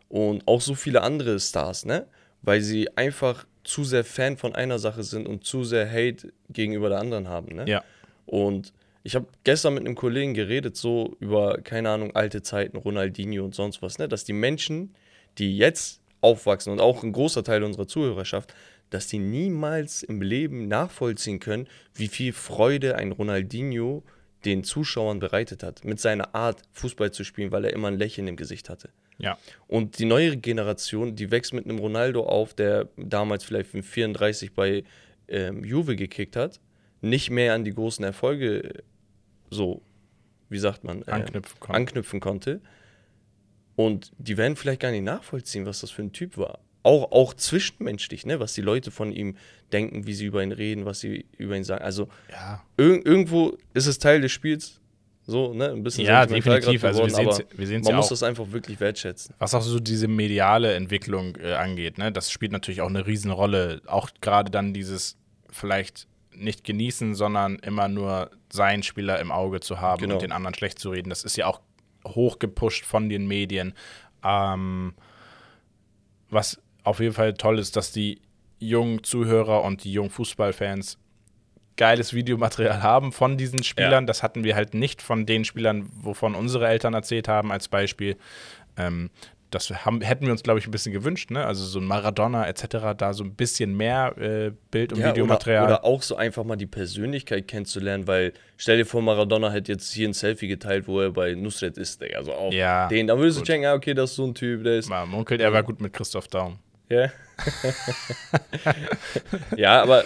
[0.08, 2.06] und auch so viele andere Stars, ne?
[2.40, 6.88] Weil sie einfach zu sehr Fan von einer Sache sind und zu sehr Hate gegenüber
[6.88, 7.66] der anderen haben, ne?
[7.68, 7.84] Ja.
[8.24, 13.44] Und ich habe gestern mit einem Kollegen geredet, so über, keine Ahnung, alte Zeiten, Ronaldinho
[13.44, 14.08] und sonst was, ne?
[14.08, 14.94] dass die Menschen,
[15.36, 18.54] die jetzt aufwachsen und auch ein großer Teil unserer Zuhörerschaft,
[18.90, 24.02] dass die niemals im Leben nachvollziehen können, wie viel Freude ein Ronaldinho
[24.44, 28.26] den Zuschauern bereitet hat, mit seiner Art, Fußball zu spielen, weil er immer ein Lächeln
[28.26, 28.90] im Gesicht hatte.
[29.18, 29.38] Ja.
[29.66, 34.54] Und die neuere Generation, die wächst mit einem Ronaldo auf, der damals vielleicht mit 34
[34.54, 34.84] bei
[35.28, 36.58] ähm, Juve gekickt hat,
[37.02, 38.82] nicht mehr an die großen Erfolge
[39.50, 39.82] so,
[40.48, 41.76] wie sagt man, äh, Anknüpfen konnte.
[41.76, 42.60] anknüpfen konnte.
[43.76, 46.58] Und die werden vielleicht gar nicht nachvollziehen, was das für ein Typ war.
[46.82, 48.40] Auch, auch zwischenmenschlich, ne?
[48.40, 49.36] was die Leute von ihm
[49.72, 51.84] denken, wie sie über ihn reden, was sie über ihn sagen.
[51.84, 54.80] Also Ja, ir irgendwo ist es Teil des Spiels.
[55.26, 55.70] So, ne?
[55.70, 56.80] Ein bisschen ja definitiv.
[56.82, 58.80] grad Also wir geworden, sehen aber es wir sehen's man ja muss das einfach wirklich
[58.80, 59.34] wertschätzen.
[59.38, 63.82] Was auch so diese mediale Entwicklung äh, angeht, ne, das spielt natürlich auch eine Riesenrolle.
[63.86, 65.18] Auch gerade dann dieses
[65.50, 70.14] vielleicht nicht genießen, sondern immer nur seinen Spieler im Auge zu haben Genau.
[70.14, 71.10] und den anderen schlecht zu reden.
[71.10, 71.60] Das ist ja auch
[72.06, 73.74] hochgepusht von den Medien.
[74.24, 74.94] Ähm,
[76.30, 76.60] was
[76.90, 78.20] auf jeden Fall toll ist, dass die
[78.58, 80.98] jungen Zuhörer und die jungen Fußballfans
[81.76, 84.06] geiles Videomaterial haben von diesen Spielern.
[84.06, 88.16] Das hatten wir halt nicht von den Spielern, wovon unsere Eltern erzählt haben, als Beispiel.
[88.76, 89.08] Ähm,
[89.50, 91.44] das haben, hätten wir uns, glaube ich, ein bisschen gewünscht, ne?
[91.44, 95.64] Also so ein Maradona etc., da so ein bisschen mehr äh, Bild- und Ja, Videomaterial.
[95.64, 99.72] Oder, oder auch so einfach mal die Persönlichkeit kennenzulernen, weil stell dir vor, Maradona hätte
[99.72, 102.18] jetzt hier ein Selfie geteilt, wo er bei Nusret ist, Digga.
[102.18, 103.48] Also auch Ja, den, da würdest gut.
[103.48, 104.88] du checken, ah, okay, das ist so ein Typ, der ist.
[104.88, 106.58] Man munkelt, er war gut mit Christoph Daum.
[106.90, 107.10] Ja.
[109.56, 110.04] ja, aber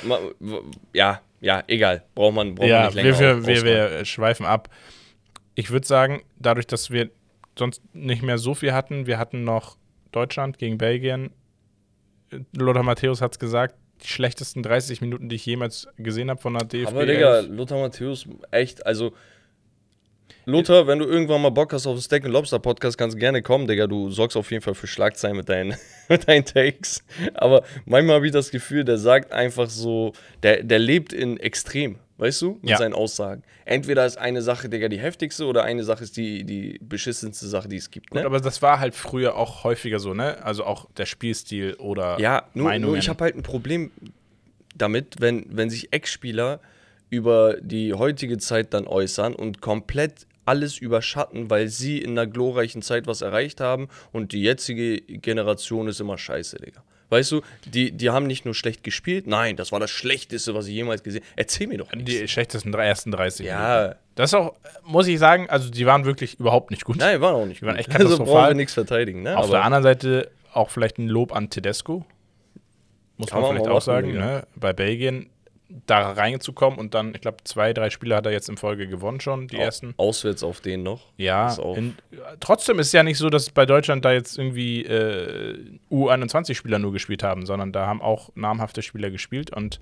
[0.92, 2.04] ja, ja, egal.
[2.14, 4.68] Braucht man, braucht man Ja, nicht länger wir, wir, wir schweifen ab.
[5.54, 7.10] Ich würde sagen, dadurch, dass wir
[7.58, 9.76] sonst nicht mehr so viel hatten, wir hatten noch
[10.12, 11.30] Deutschland gegen Belgien.
[12.56, 16.54] Lothar Matthäus hat es gesagt, die schlechtesten 30 Minuten, die ich jemals gesehen habe von
[16.54, 16.88] der DFB.
[16.88, 19.14] Aber Digga, Lothar Matthäus, echt, also
[20.46, 23.18] Lothar, wenn du irgendwann mal Bock hast auf den Steak and Lobster Podcast, kannst du
[23.20, 23.86] gerne kommen, Digga.
[23.86, 25.74] Du sorgst auf jeden Fall für Schlagzeilen mit deinen,
[26.08, 27.02] mit deinen Takes.
[27.34, 31.98] Aber manchmal habe ich das Gefühl, der sagt einfach so, der, der lebt in Extrem,
[32.18, 32.76] weißt du, mit Ja.
[32.76, 33.42] seinen Aussagen.
[33.64, 37.68] Entweder ist eine Sache, Digga, die heftigste oder eine Sache ist die, die beschissenste Sache,
[37.68, 38.10] die es gibt.
[38.10, 38.26] Gut, Ne?
[38.26, 40.44] aber das war halt früher auch häufiger so, ne?
[40.44, 42.90] Also auch der Spielstil oder Ja, nur, Meinungen.
[42.92, 43.90] nur ich habe halt ein Problem
[44.76, 46.60] damit, wenn, wenn sich Ex-Spieler
[47.10, 52.82] über die heutige Zeit dann äußern und komplett alles überschatten, weil sie in einer glorreichen
[52.82, 56.82] Zeit was erreicht haben und die jetzige Generation ist immer scheiße, Digga.
[57.10, 60.66] Weißt du, die, die haben nicht nur schlecht gespielt, nein, das war das Schlechteste, was
[60.66, 61.32] ich jemals gesehen habe.
[61.36, 62.30] Erzähl mir doch die nichts.
[62.32, 63.78] schlechtesten drei- ersten 30 Ja.
[63.82, 63.98] Minuten.
[64.16, 64.54] Das ist auch,
[64.84, 66.96] muss ich sagen, also die waren wirklich überhaupt nicht gut.
[66.96, 67.80] Nein, waren auch nicht Die waren gut.
[67.80, 68.34] echt Also katastrophal.
[68.34, 69.36] brauchen wir nichts verteidigen, ne?
[69.36, 72.04] Auf Aber- der anderen Seite auch vielleicht ein Lob an Tedesco.
[73.16, 74.46] Muss man man vielleicht auch machen, sagen, ne?
[74.56, 75.30] Bei Belgien
[75.86, 79.20] da reinzukommen und dann, ich glaube, zwei, drei Spiele hat er jetzt in Folge gewonnen
[79.20, 79.94] schon, die Au- ersten.
[79.96, 81.02] Auswärts auf den noch.
[81.16, 81.96] Ja, Ist in,
[82.40, 85.58] trotzdem ist es ja nicht so, dass bei Deutschland da jetzt irgendwie äh,
[85.90, 89.80] U21-Spieler nur gespielt haben, sondern da haben auch namhafte Spieler gespielt und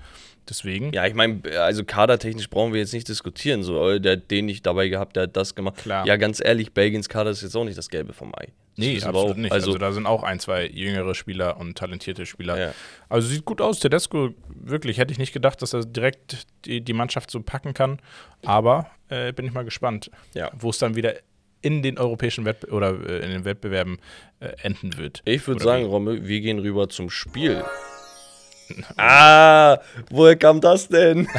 [0.49, 3.63] deswegen, Ja, ich meine, also kadertechnisch brauchen wir jetzt nicht diskutieren.
[3.63, 5.77] So, äh, der hat den nicht dabei gehabt, der hat das gemacht.
[5.79, 6.07] Klar.
[6.07, 8.49] Ja, ganz ehrlich, Belgiens Kader ist jetzt auch nicht das Gelbe vom Ei.
[8.77, 9.53] Nee, wir absolut nicht.
[9.53, 12.59] Also, Also, da sind auch ein, zwei jüngere Spieler und talentierte Spieler.
[12.59, 12.75] Ja.
[13.09, 16.93] Also sieht gut aus, Tedesco, wirklich, hätte ich nicht gedacht, dass er direkt die, die
[16.95, 18.01] Mannschaft so packen kann,
[18.45, 20.51] aber äh, bin ich mal gespannt, Ja.
[20.59, 21.15] wo es dann wieder
[21.61, 23.99] in den europäischen Wettbe oder äh, in den Wettbewerben
[24.41, 25.23] äh, enden wird.
[25.27, 25.85] ich würde sagen?
[25.85, 27.63] Rommel, wir gehen rüber zum Spiel.
[28.97, 29.79] Ah,
[30.11, 31.29] woher kam das denn?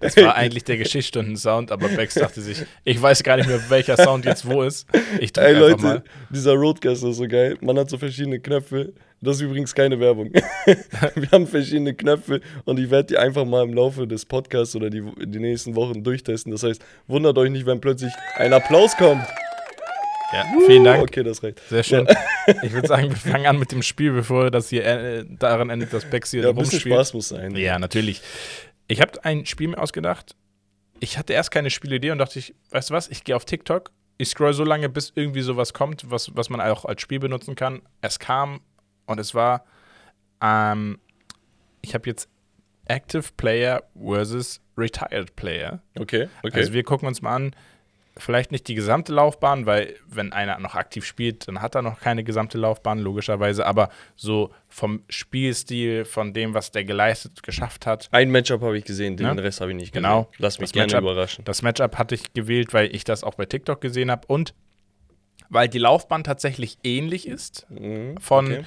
[0.00, 3.96] Das war eigentlich der Geschichtsstunden-Sound, aber Bex dachte sich, ich weiß gar nicht mehr, welcher
[3.96, 4.86] Sound jetzt wo ist.
[5.20, 6.02] Ich Ey Leute, mal.
[6.30, 7.56] dieser Roadcaster ist so geil.
[7.60, 8.92] Man hat so verschiedene Knöpfe.
[9.20, 10.32] Das ist übrigens keine Werbung.
[11.14, 14.90] wir haben verschiedene Knöpfe und ich werde die einfach mal im Laufe des Podcasts oder
[14.90, 16.50] die, die nächsten Wochen durchtesten.
[16.50, 19.24] Das heißt, wundert euch nicht, wenn plötzlich ein Applaus kommt.
[20.32, 21.02] Ja, vielen Dank.
[21.02, 21.60] Okay, das reicht.
[21.68, 22.06] Sehr schön.
[22.62, 25.92] Ich würde sagen, wir fangen an mit dem Spiel, bevor das hier äh, daran endet,
[25.92, 26.80] dass Bex hier Ja, ein bisschen.
[26.80, 27.54] Spaß muss sein.
[27.56, 28.22] Ja, natürlich.
[28.88, 30.34] Ich habe ein Spiel mir ausgedacht.
[31.00, 33.90] Ich hatte erst keine Spielidee und dachte ich, weißt du was, ich gehe auf TikTok,
[34.18, 37.54] ich scroll so lange, bis irgendwie sowas kommt, was, was man auch als Spiel benutzen
[37.56, 37.82] kann.
[38.00, 38.60] Es kam
[39.06, 39.64] und es war,
[40.40, 40.98] ähm,
[41.82, 42.28] ich habe jetzt
[42.86, 45.82] Active Player versus Retired Player.
[45.98, 46.56] Okay, okay.
[46.58, 47.56] Also wir gucken uns mal an,
[48.16, 52.00] vielleicht nicht die gesamte Laufbahn, weil wenn einer noch aktiv spielt, dann hat er noch
[52.00, 58.08] keine gesamte Laufbahn, logischerweise, aber so vom Spielstil, von dem, was der geleistet, geschafft hat.
[58.12, 59.32] ein Matchup habe ich gesehen, den Ja.
[59.32, 60.02] Rest habe ich nicht gesehen.
[60.04, 60.28] Genau.
[60.38, 61.44] Lass mich Das gerne Matchup- überraschen.
[61.44, 64.54] Das Matchup hatte ich gewählt, weil ich das auch bei TikTok gesehen habe und
[65.48, 68.64] weil die Laufbahn tatsächlich ähnlich ist, Mhm, von okay.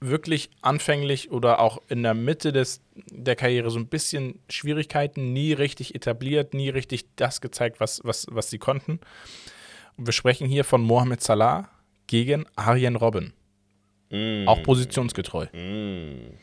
[0.00, 5.52] Wirklich anfänglich oder auch in der Mitte des, der Karriere so ein bisschen Schwierigkeiten, nie
[5.52, 9.00] richtig etabliert, nie richtig das gezeigt, was, was, was sie konnten.
[9.96, 11.68] Und wir sprechen hier von Mohamed Salah
[12.06, 13.34] gegen Arjen Robben,
[14.12, 15.46] Mm, auch positionsgetreu.
[15.52, 16.34] mm.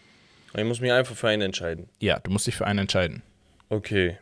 [0.56, 1.90] Ich muss mich einfach für einen entscheiden.
[2.00, 3.22] Ja, du musst dich für einen entscheiden.
[3.70, 4.18] Okay.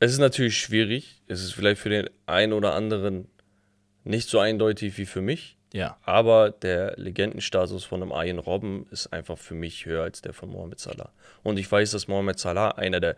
[0.00, 1.22] Es ist natürlich schwierig.
[1.28, 3.28] Es ist vielleicht für den einen oder anderen
[4.04, 5.57] nicht so eindeutig wie für mich.
[5.72, 10.32] Ja, Aber der Legendenstatus von einem Arjen Robben ist einfach für mich höher als der
[10.32, 11.12] von Mohamed Salah.
[11.42, 13.16] Und ich weiß, dass Mohamed Salah einer der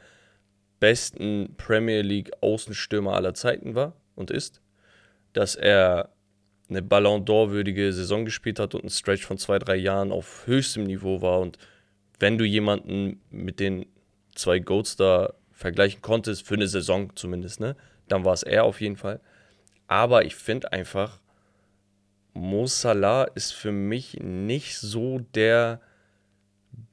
[0.80, 4.60] besten Premier League Außenstürmer aller Zeiten war und ist.
[5.32, 6.10] Dass er
[6.68, 10.46] eine Ballon d'Or würdige Saison gespielt hat und ein Stretch von zwei, drei Jahren auf
[10.46, 11.40] höchstem Niveau war.
[11.40, 11.58] Und
[12.18, 13.86] wenn du jemanden mit den
[14.34, 17.76] zwei Goats da vergleichen konntest, für eine Saison zumindest, ne,
[18.08, 19.20] dann war es er auf jeden Fall.
[19.86, 21.20] Aber ich finde einfach,
[22.34, 25.80] Mo Salah ist für mich nicht so der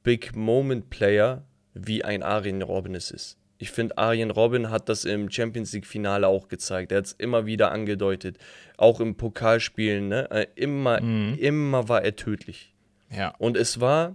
[0.02, 3.36] Big Moment Player, wie ein Arjen Robben es ist.
[3.60, 6.92] Ich finde, Arjen Robben hat das im Champions League Finale auch gezeigt.
[6.92, 8.38] Er hat es immer wieder angedeutet.
[8.76, 10.30] Auch im Pokalspielen, ne?
[10.30, 10.98] Äh, Immer,
[11.38, 12.72] immer war er tödlich.
[13.10, 14.14] ja, Und es war,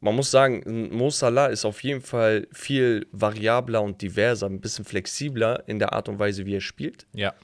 [0.00, 4.84] man muss sagen, Mo Salah ist auf jeden Fall viel variabler und diverser, ein bisschen
[4.84, 7.06] flexibler in der Art und Weise, wie er spielt.
[7.12, 7.34] ja.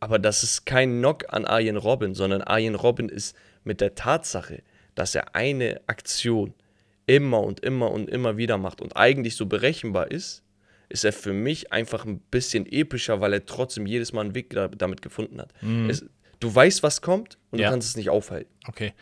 [0.00, 4.62] Aber das ist kein Knock an Arjen Robben, sondern Arjen Robben ist mit der Tatsache,
[4.94, 6.54] dass er eine Aktion
[7.06, 10.42] immer und immer und immer wieder macht und eigentlich so berechenbar ist,
[10.88, 14.50] ist er für mich einfach ein bisschen epischer, weil er trotzdem jedes Mal einen Weg
[14.50, 15.52] da, damit gefunden hat.
[15.88, 16.04] Es,
[16.40, 17.66] du weißt, was kommt und Ja.
[17.68, 18.50] du kannst es nicht aufhalten.
[18.66, 18.92] Okay.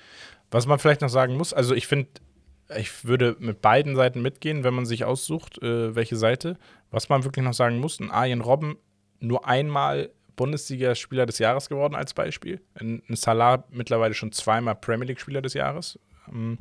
[0.51, 2.09] Was man vielleicht noch sagen muss, also ich finde,
[2.77, 6.59] ich würde mit beiden Seiten mitgehen, wenn man sich aussucht, äh, welche Seite.
[6.91, 8.77] Was man wirklich noch sagen muss, ein Arjen Robben
[9.21, 12.63] nur einmal Bundesliga-Spieler des Jahres geworden als Beispiel.
[12.75, 15.99] Ein, Salah mittlerweile schon zweimal Premier League-Spieler des Jahres.
[16.33, 16.57] Ähm,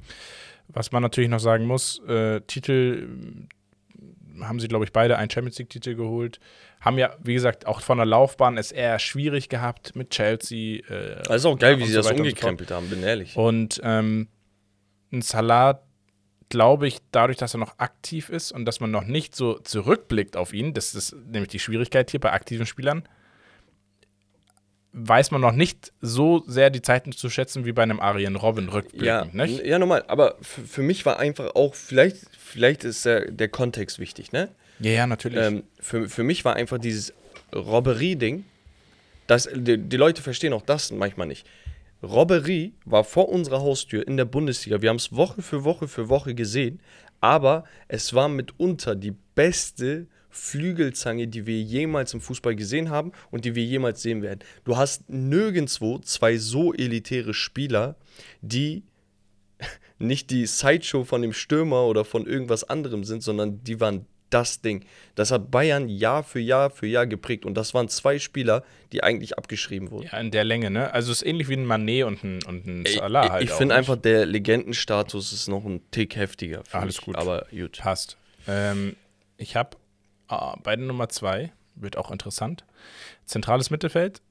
[0.68, 3.08] was man natürlich noch sagen muss, äh, Titel
[4.38, 6.40] äh, haben sie, glaube ich, beide einen Champions League-Titel geholt.
[6.82, 10.80] Haben ja, wie gesagt, auch von der Laufbahn es eher schwierig gehabt mit Chelsea.
[10.90, 13.02] Äh, Das ist auch geil, wie und sie so das und so umgekrempelt haben, bin
[13.04, 13.36] ehrlich.
[13.38, 14.28] und ähm,
[15.12, 15.82] ein Salah,
[16.50, 20.38] glaube ich, dadurch, dass er noch aktiv ist und dass man noch nicht so zurückblickt
[20.38, 23.04] auf ihn, das ist nämlich die Schwierigkeit hier bei aktiven Spielern,
[25.00, 28.68] weiß man noch nicht so sehr die Zeiten zu schätzen wie bei einem Arjen Robben
[28.70, 29.64] rückblickend, Ja, nicht?
[29.64, 30.04] ja, normal.
[30.08, 34.50] Aber für, für mich war einfach auch, vielleicht, vielleicht ist der, der Kontext wichtig, ne?
[34.80, 35.40] Ja, ja, natürlich.
[35.44, 37.14] Ähm, für, für mich war einfach dieses
[37.54, 38.44] Robberie-Ding,
[39.28, 41.46] das, die, die Leute verstehen auch das manchmal nicht.
[42.02, 44.82] Robberie war vor unserer Haustür in der Bundesliga.
[44.82, 46.80] Wir haben es Woche für Woche für Woche gesehen,
[47.22, 53.46] aber es war mitunter die beste Flügelzange, die wir jemals im Fußball gesehen haben und
[53.46, 54.40] die wir jemals sehen werden.
[54.64, 57.96] Du hast nirgendwo zwei so elitäre Spieler,
[58.42, 58.84] die
[60.00, 64.62] nicht die Sideshow von dem Stürmer oder von irgendwas anderem sind, sondern die waren das
[64.62, 64.86] Ding.
[65.16, 67.46] Das hat Bayern Jahr für Jahr für Jahr geprägt.
[67.46, 70.08] Und das waren zwei Spieler, die eigentlich abgeschrieben wurden.
[70.12, 70.94] Ja, in der Länge, ne?
[70.94, 73.44] Also es ist ähnlich wie ein Manet und ein, und ein Salah ich halt.
[73.46, 76.64] ich finde einfach, der Legendenstatus ist noch ein Tick heftiger.
[76.72, 77.06] Alles mich.
[77.06, 77.16] gut.
[77.16, 77.78] Aber gut.
[77.78, 78.18] Passt.
[78.48, 78.96] Ähm,
[79.38, 79.78] ich habe
[80.28, 82.66] ah, bei der Nummer zwei, wird auch interessant.
[83.26, 84.22] Zentrales Mittelfeld,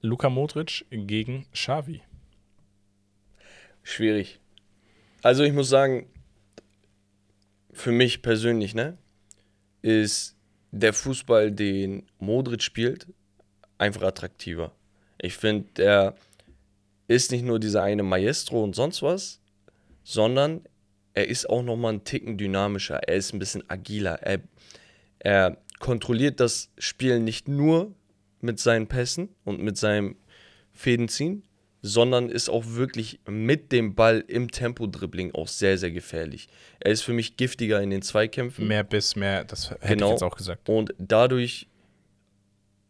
[0.00, 2.02] Luka Modric gegen Xavi.
[3.82, 4.40] Schwierig.
[5.22, 6.06] Also ich muss sagen,
[7.72, 8.98] für mich persönlich, ne,
[9.80, 10.36] ist
[10.70, 13.06] der Fußball, den Modric spielt,
[13.78, 14.72] einfach attraktiver.
[15.18, 16.14] Ich finde, der
[17.08, 19.40] ist nicht nur dieser eine Maestro und sonst was,
[20.04, 20.64] sondern
[21.14, 22.96] er ist auch noch mal einen Ticken dynamischer.
[23.06, 24.22] Er ist ein bisschen agiler.
[24.22, 24.40] Er,
[25.24, 27.94] er kontrolliert das Spiel nicht nur
[28.40, 30.16] mit seinen Pässen und mit seinem
[30.72, 31.44] Fädenziehen,
[31.80, 36.48] sondern ist auch wirklich mit dem Ball im Tempo-Dribbling auch sehr, sehr gefährlich.
[36.80, 38.66] Er ist für mich giftiger in den Zweikämpfen.
[38.68, 40.06] Mehr Biss, mehr, das hätte Genau.
[40.06, 40.68] ich jetzt auch gesagt.
[40.68, 41.68] Und dadurch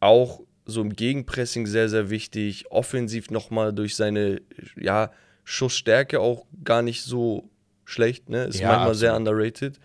[0.00, 2.70] auch so im Gegenpressing sehr, sehr wichtig.
[2.70, 4.40] Offensiv nochmal durch seine
[4.76, 5.10] ja,
[5.44, 7.50] Schussstärke auch gar nicht so
[7.84, 8.28] schlecht.
[8.28, 8.44] Ne?
[8.44, 9.28] Ist Ja, manchmal sehr absolut.
[9.28, 9.80] underrated.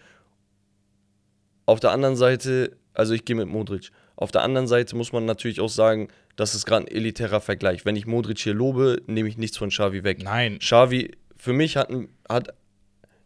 [1.67, 3.91] Auf der anderen Seite, also ich gehe mit Modric.
[4.15, 7.86] Auf der anderen Seite muss man natürlich auch sagen, das ist gerade ein elitärer Vergleich.
[7.86, 10.23] Wenn ich Modric hier lobe, nehme ich nichts von Xavi weg.
[10.23, 11.89] Nein, Xavi, für mich hat,
[12.27, 12.56] hat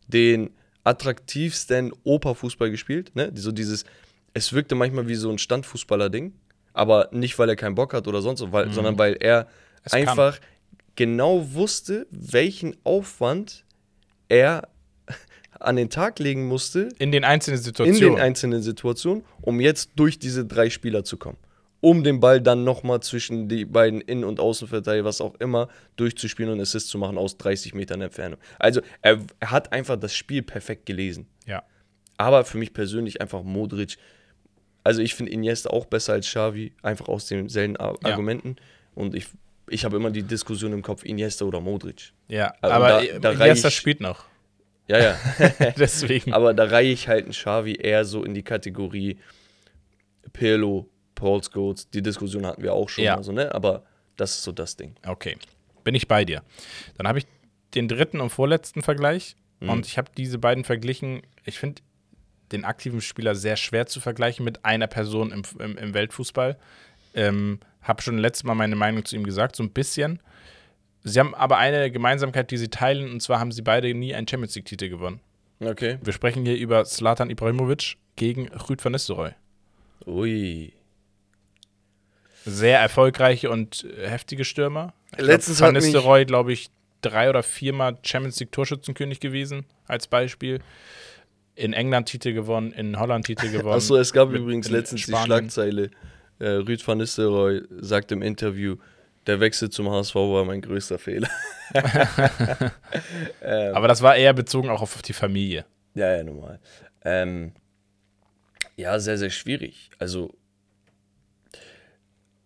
[0.07, 0.49] den
[0.83, 3.15] attraktivsten Operfußball gespielt.
[3.15, 3.31] Ne?
[3.35, 3.85] So dieses,
[4.33, 6.33] es wirkte manchmal wie so ein Standfußballer-Ding,
[6.73, 9.49] aber nicht, weil er keinen Bock hat oder sonst was, weil, sondern weil er Mhm.
[9.83, 10.01] Es kann.
[10.01, 10.39] einfach
[10.95, 13.65] genau wusste, welchen Aufwand
[14.29, 14.67] er
[15.61, 18.01] an den Tag legen musste in den einzelnen in Situationen.
[18.15, 21.37] den einzelnen Situationen, um jetzt durch diese drei Spieler zu kommen.
[21.83, 26.51] Um den Ball dann nochmal zwischen die beiden Innen- und Außenverteidiger, was auch immer, durchzuspielen
[26.51, 28.37] und Assist zu machen aus 30 Metern Entfernung.
[28.59, 31.27] Also er, er hat einfach das Spiel perfekt gelesen.
[31.45, 31.63] ja.
[32.17, 33.97] Aber für mich persönlich einfach Modric.
[34.83, 38.11] Also ich finde Iniesta auch besser als Xavi, einfach aus denselben Ar Ja.
[38.11, 38.57] Argumenten.
[38.93, 39.25] Und ich,
[39.69, 42.13] ich habe immer die Diskussion im Kopf, Iniesta oder Modric.
[42.27, 44.25] Ja, Also aber da- da, Iniesta spielt noch.
[44.91, 45.17] Ja, ja.
[45.77, 46.33] Deswegen.
[46.33, 49.17] Aber da reihe ich halt einen Xavi eher so in die Kategorie
[50.33, 51.89] Pirlo, Paul Scholes.
[51.89, 53.15] Die Diskussion hatten wir auch schon Ja.
[53.15, 53.53] mal so, ne?
[53.53, 53.83] Aber
[54.17, 54.95] das ist so das Ding.
[55.05, 55.37] Okay,
[55.83, 56.41] bin ich bei dir.
[56.97, 57.25] Dann habe ich
[57.73, 59.69] den dritten und vorletzten Vergleich Mhm.
[59.69, 61.21] und ich habe diese beiden verglichen.
[61.45, 61.81] Ich finde
[62.51, 66.57] den aktiven Spieler sehr schwer zu vergleichen mit einer Person im, im, im Weltfußball.
[67.13, 70.19] Ähm, habe schon letztes Mal meine Meinung zu ihm gesagt, so ein bisschen.
[71.03, 74.27] Sie haben aber eine Gemeinsamkeit, die sie teilen, und zwar haben sie beide nie einen
[74.27, 75.19] Champions League-Titel gewonnen.
[75.59, 75.97] Okay.
[76.01, 79.31] Wir sprechen hier über Slatan Ibrahimovic gegen Rüd van Nistelrooy.
[80.05, 80.73] Ui.
[82.45, 84.93] Sehr erfolgreiche und äh, heftige Stürmer.
[85.15, 86.69] Ich Letztens glaub, Van Nistelrooy, glaube ich,
[87.01, 90.59] drei oder viermal Champions League Torschützenkönig gewesen, als Beispiel.
[91.53, 93.75] In England Titel gewonnen, in Holland Titel gewonnen.
[93.75, 95.13] Achso, es gab übrigens letztens die.
[95.13, 95.91] Schlagzeile.
[96.39, 98.77] Äh, Rüd van Nistelrooy sagt im Interview,
[99.27, 101.29] der Wechsel zum HSV war mein größter Fehler.
[103.73, 105.65] Aber das war eher bezogen auch auf die Familie.
[105.93, 106.59] Ja, ja, normal.
[107.03, 107.53] Ähm,
[108.75, 109.91] ja, sehr, sehr schwierig.
[109.99, 110.33] Also,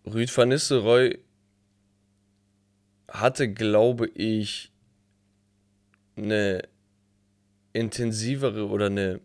[0.04, 1.18] Rüd van Nistelrooy
[3.08, 4.72] hatte, glaube ich,
[6.16, 6.62] eine
[7.72, 9.20] intensivere oder eine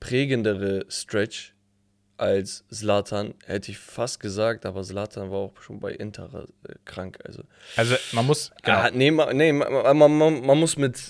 [0.00, 1.54] prägendere Stretch
[2.20, 7.18] als Zlatan, hätte ich fast gesagt, aber Zlatan war auch schon bei Inter äh, krank.
[7.24, 7.42] Also,
[7.76, 11.00] Also man muss, genau, Ah, nee, ma, nee man, man, man, man muss mit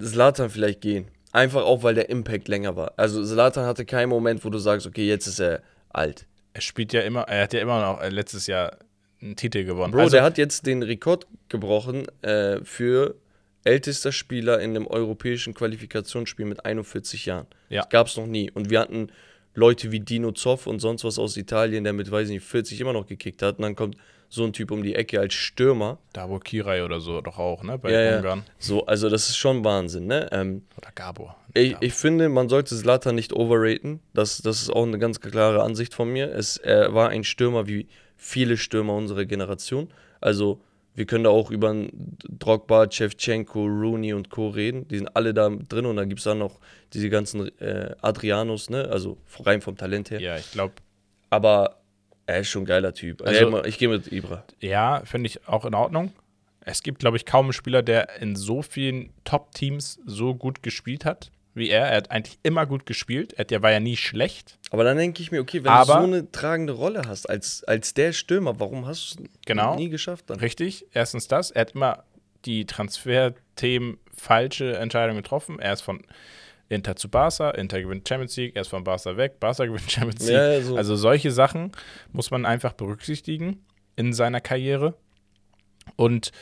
[0.00, 1.08] Zlatan vielleicht gehen.
[1.32, 2.92] Einfach auch, weil der Impact länger war.
[2.96, 6.26] Also Zlatan hatte keinen Moment, wo du sagst, okay, jetzt ist er alt.
[6.52, 8.78] er spielt ja immer, er hat ja immer noch äh, letztes Jahr
[9.20, 9.92] einen Titel gewonnen.
[9.92, 13.16] Bro, also, der hat jetzt den Rekord gebrochen äh, für
[13.64, 17.46] ältester Spieler in einem europäischen Qualifikationsspiel mit 41 Jahren.
[17.68, 17.82] Ja.
[17.82, 18.50] Das gab es noch nie.
[18.50, 19.08] Und wir hatten
[19.54, 22.80] Leute wie Dino Zoff und sonst was aus Italien, der mit, weiß ich nicht, 40
[22.80, 23.58] immer noch gekickt hat.
[23.58, 23.96] Und dann kommt
[24.28, 25.98] so ein Typ um die Ecke als Stürmer.
[26.12, 28.16] Davo Kirai oder so doch auch, ne, bei Ja, ja.
[28.16, 28.42] Ungarn.
[28.58, 30.28] So, also das ist schon Wahnsinn, ne?
[30.32, 31.36] Ähm, Oder Gabor.
[31.54, 31.82] Ich, Gabor.
[31.86, 34.00] ich finde, man sollte Zlatan nicht overraten.
[34.12, 36.32] Das, das ist auch eine ganz klare Ansicht von mir.
[36.34, 39.88] Es, er war ein Stürmer wie viele Stürmer unserer Generation.
[40.20, 40.60] Also,
[40.94, 41.74] wir können da auch über
[42.28, 44.48] Drogba, Shevchenko, Rooney und Co.
[44.48, 44.86] reden.
[44.88, 46.60] Die sind alle da drin und dann gibt es dann noch
[46.92, 48.88] diese ganzen äh, Adrianos, ne?
[48.88, 50.20] Also rein vom Talent her.
[50.20, 50.74] Ja, ich glaube,
[51.30, 51.80] Aber
[52.26, 53.22] er ist schon ein geiler Typ.
[53.22, 54.44] Also- Also, ich gehe mit Ibra.
[54.60, 56.12] ja, finde ich auch in Ordnung.
[56.60, 61.04] Es gibt, glaube ich, kaum einen Spieler, der in so vielen Top-Teams so gut gespielt
[61.04, 61.86] hat wie er.
[61.86, 63.32] Er hat eigentlich immer gut gespielt.
[63.34, 64.58] Er war ja nie schlecht.
[64.70, 67.62] Aber dann denke ich mir, okay, wenn Aber- du so eine tragende Rolle hast als,
[67.64, 69.76] als der Stürmer, warum hast du es Genau.
[69.76, 70.40] nie geschafft dann?
[70.40, 71.50] Richtig, erstens das.
[71.50, 72.04] Er hat immer
[72.44, 75.58] die Transferthemen falsche Entscheidungen getroffen.
[75.60, 76.02] Er ist von
[76.68, 80.22] Inter zu Barca, Inter gewinnt Champions League, er ist von Barca weg, Barca gewinnt Champions
[80.26, 80.32] League.
[80.36, 80.76] Ja, so.
[80.76, 81.72] Also solche Sachen
[82.12, 83.64] muss man einfach berücksichtigen
[83.96, 84.94] in seiner Karriere.
[85.96, 86.32] Und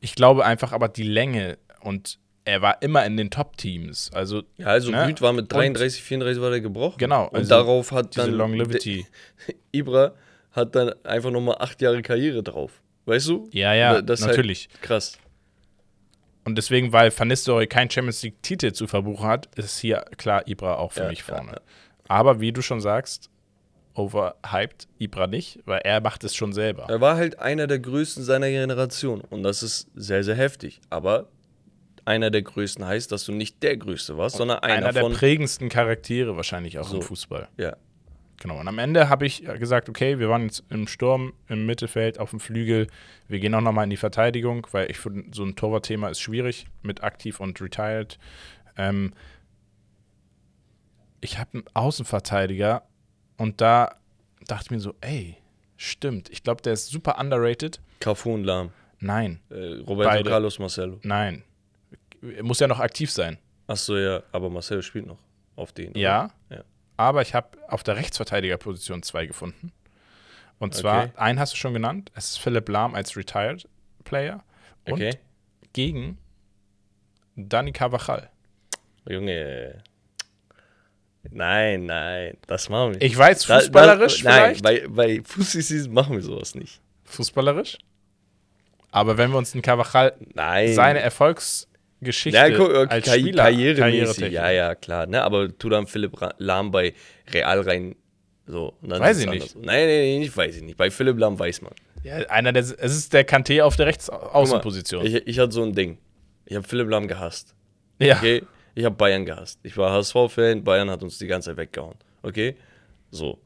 [0.00, 4.10] ich glaube einfach aber die Länge und er war immer in den Top-Teams.
[4.12, 5.06] Also Ja, also Ne?
[5.08, 6.98] Rüd war mit Und- 33, 34 war der gebrochen.
[6.98, 9.06] Genau, Und also darauf hat dann Longevity.
[9.72, 10.12] Ibra
[10.52, 12.82] hat dann einfach nochmal acht Jahre Karriere drauf.
[13.06, 13.48] Weißt du?
[13.52, 14.68] Ja, ja, Da- das ist halt natürlich.
[14.80, 15.18] Krass.
[16.44, 20.74] Und deswegen, weil Van Nistelrooy keinen Champions League-Titel zu verbuchen hat, ist hier klar Ibra
[20.76, 21.52] auch für Ja, mich ja, vorne.
[21.52, 21.60] ja.
[22.08, 23.30] Aber wie du schon sagst,
[23.94, 26.86] overhyped Ibra nicht, weil er macht es schon selber.
[26.88, 29.20] Er war halt einer der größten seiner Generation.
[29.20, 30.80] Und das ist sehr, sehr heftig.
[30.90, 31.28] Aber
[32.04, 35.12] einer der größten heißt, dass du nicht der Größte warst, sondern einer, Einer der von.
[35.12, 36.96] prägendsten Charaktere wahrscheinlich auch So.
[36.96, 37.48] im Fußball.
[37.56, 37.76] Ja.
[38.40, 38.58] Genau.
[38.58, 42.30] Und am Ende habe ich gesagt, okay, wir waren jetzt im Sturm, im Mittelfeld, auf
[42.30, 42.88] dem Flügel.
[43.28, 46.66] Wir gehen auch nochmal in die Verteidigung, weil ich finde, so ein Torwartthema ist schwierig
[46.82, 48.18] mit aktiv und retired.
[48.76, 49.12] Ähm,
[51.20, 52.82] ich habe einen Außenverteidiger
[53.36, 53.94] und da
[54.48, 55.36] dachte ich mir so, ey,
[55.76, 56.28] stimmt.
[56.30, 57.80] Ich glaube, der ist super underrated.
[58.00, 58.70] Cafu und Lahm.
[58.98, 60.30] Nein, Äh, Roberto Beide.
[60.30, 60.98] Carlos Marcelo.
[61.02, 61.44] nein.
[62.42, 63.38] Muss ja noch aktiv sein.
[63.66, 64.22] Achso, ja.
[64.32, 65.18] Aber Marcelo spielt noch
[65.56, 65.92] auf den.
[65.96, 66.30] Ja.
[66.50, 66.62] Ja.
[66.96, 69.72] Aber ich habe auf der Rechtsverteidigerposition zwei gefunden.
[70.58, 71.12] Und zwar, Okay.
[71.16, 73.68] einen hast du schon genannt, es ist Philipp Lahm als Retired
[74.04, 74.44] Player
[74.84, 75.18] und Okay.
[75.72, 76.18] gegen
[77.34, 78.30] Dani Carvajal.
[79.08, 79.82] Junge.
[81.30, 82.36] Nein, nein.
[82.46, 83.02] Das machen wir nicht.
[83.12, 84.62] Ich weiß, Da- fußballerisch da, nein, vielleicht.
[84.62, 86.80] bei, bei Fußball machen wir sowas nicht.
[87.04, 87.78] fußballerisch.
[88.90, 90.74] Aber wenn wir uns den Carvajal Nein.
[90.74, 91.00] seine
[92.02, 94.32] Erfolgsgeschichte ja, okay, als Karri- Spieler, karrieremäßig.
[94.32, 95.06] Ja, ja, klar.
[95.06, 95.22] Ne?
[95.22, 96.94] Aber tu dann Philipp Lahm bei
[97.32, 97.96] Real rein.
[98.46, 99.54] So, Weiß ich nicht.
[99.56, 100.76] Nein, nein, nein, ich weiß ich nicht.
[100.76, 101.72] Bei Philipp Lahm weiß man.
[102.02, 105.06] Ja, einer der, es ist der Kanté auf der Rechtsaußenposition.
[105.06, 105.98] Ich, ich hatte so ein Ding.
[106.46, 107.54] Ich habe Philipp Lahm gehasst.
[108.00, 108.16] ja.
[108.16, 108.42] Okay?
[108.74, 109.60] Ich habe Bayern gehasst.
[109.62, 110.64] Ich war HSV-Fan.
[110.64, 111.94] Bayern hat uns die ganze Zeit weggehauen.
[112.22, 112.56] Okay?
[113.10, 113.38] So.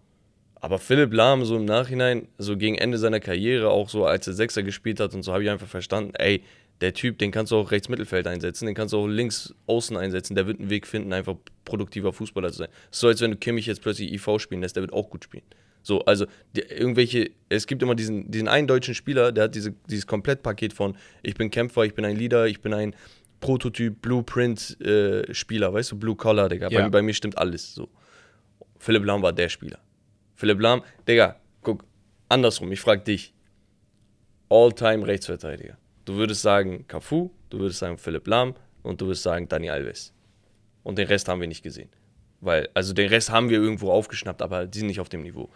[0.54, 4.32] Aber Philipp Lahm, so im Nachhinein, so gegen Ende seiner Karriere, auch so als er
[4.34, 6.42] Sechser gespielt hat und so, habe ich einfach verstanden, ey,
[6.80, 9.96] der Typ, den kannst du auch rechts Mittelfeld einsetzen, den kannst du auch links außen
[9.96, 12.68] einsetzen, der wird einen Weg finden, einfach produktiver Fußballer zu sein.
[12.90, 15.44] So, als wenn du Kimmich jetzt plötzlich IV spielen lässt, der wird auch gut spielen.
[15.82, 19.72] So, also die, irgendwelche, es gibt immer diesen, diesen einen deutschen Spieler, der hat diese,
[19.88, 22.94] dieses Komplettpaket von ich bin Kämpfer, ich bin ein Leader, ich bin ein
[23.40, 26.68] Prototyp, Blueprint-Spieler, weißt du, Blue Collar, Digga.
[26.70, 26.82] Ja.
[26.82, 27.88] Bei, bei mir stimmt alles so.
[28.78, 29.78] Philipp Lahm war der Spieler.
[30.34, 31.84] Philipp Lahm, Digga, guck,
[32.28, 33.32] andersrum, ich frag dich.
[34.48, 35.78] All-time Rechtsverteidiger.
[36.06, 40.12] Du würdest sagen Cafu, du würdest sagen Philipp Lahm und du würdest sagen Dani Alves.
[40.82, 41.90] Und den Rest haben wir nicht gesehen.
[42.40, 45.48] Weil, also den Rest haben wir irgendwo aufgeschnappt, aber die sind nicht auf dem Niveau.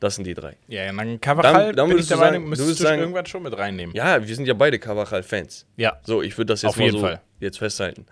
[0.00, 0.56] Das sind die drei.
[0.68, 3.42] Ja, ja, dann Carvajal Dann- dann bin ich der Meinung, müsstest du sagen- irgendwann schon
[3.42, 3.94] mit reinnehmen.
[3.94, 5.66] Ja, wir sind ja beide Carvajal-Fans.
[5.76, 5.98] Ja.
[6.04, 7.22] So, ich würde das jetzt Auf mal jeden so Fall.
[7.40, 8.04] jetzt festhalten.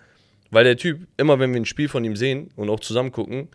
[0.51, 3.49] Weil der Typ, immer wenn wir ein Spiel von ihm sehen und auch zusammen gucken,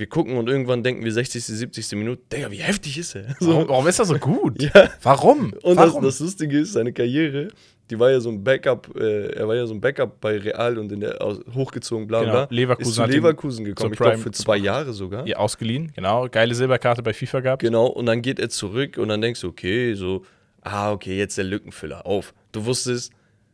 [0.00, 1.92] wir gucken und irgendwann denken wir 60., 70.
[1.92, 3.36] Minute, Digga, wie heftig ist er?
[3.38, 4.60] Warum, warum ist er so gut?
[4.62, 4.90] Ja.
[5.02, 5.52] Warum?
[5.62, 6.02] Und das, Warum?
[6.02, 7.48] das Lustige ist, seine Karriere,
[7.90, 10.78] die war ja so ein Backup, äh, er war ja so ein Backup bei Real
[10.78, 11.18] und in der
[11.54, 12.46] hochgezogen, bla Genau, bla.
[12.50, 15.26] Leverkusen ist zu Leverkusen gekommen, ich glaube für zwei Jahre sogar.
[15.26, 16.28] ja, ausgeliehen, genau.
[16.28, 17.62] Geile Silberkarte bei FIFA gehabt.
[17.62, 20.24] Genau, und dann geht er zurück und dann denkst du, okay, so,
[20.62, 22.32] ah, okay, jetzt der Lückenfüller, auf.
[22.52, 23.12] Du wusstest,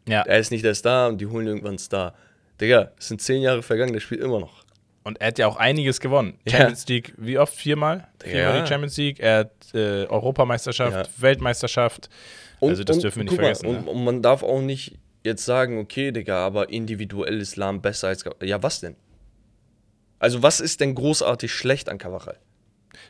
[0.09, 0.21] Ja.
[0.23, 2.15] er ist nicht der Star und die holen irgendwann einen Star.
[2.61, 4.66] Digga, es sind zehn Jahre vergangen, der spielt immer noch.
[5.07, 6.37] Und er hat ja auch einiges gewonnen.
[6.47, 6.59] Ja.
[6.59, 7.55] Champions League, wie oft?
[7.55, 8.09] Viermal?
[8.21, 8.63] Viermal Ja.
[8.63, 9.21] die Champions League.
[9.21, 11.23] Er hat äh, Europameisterschaft, Ja.
[11.23, 12.11] Weltmeisterschaft.
[12.59, 13.67] Und, also das und, dürfen wir nicht guck mal, vergessen.
[13.67, 18.09] Und, und man darf auch nicht jetzt sagen, okay, Digga, aber individuell ist Lahm besser
[18.09, 18.25] als.
[18.43, 18.97] Ja, was denn?
[20.19, 22.39] Also, was ist denn großartig schlecht an Cavachal?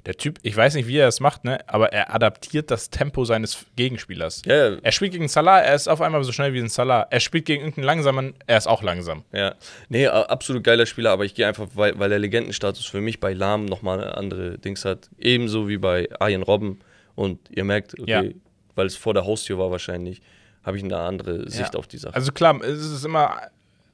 [0.06, 1.58] Der Typ, ich weiß nicht, wie er das macht, ne?
[1.68, 4.42] aber er adaptiert das Tempo seines Gegenspielers.
[4.46, 7.06] Ja, ja, Er spielt gegen Salah, er ist auf einmal so schnell wie ein Salah.
[7.10, 9.24] Er spielt gegen irgendeinen langsamen, er ist auch langsam.
[9.32, 9.54] ja.
[9.88, 13.32] Nee, absolut geiler Spieler, aber ich gehe einfach, weil, weil der Legendenstatus für mich bei
[13.32, 15.08] Lahm nochmal andere Dings hat.
[15.18, 16.80] Ebenso wie bei Arjen Robben.
[17.14, 18.22] Und ihr merkt, okay, Ja.
[18.74, 20.20] weil es vor der Haustür war wahrscheinlich,
[20.64, 21.78] habe ich eine andere Sicht Ja.
[21.78, 22.14] auf die Sache.
[22.14, 23.40] Also klar, es ist immer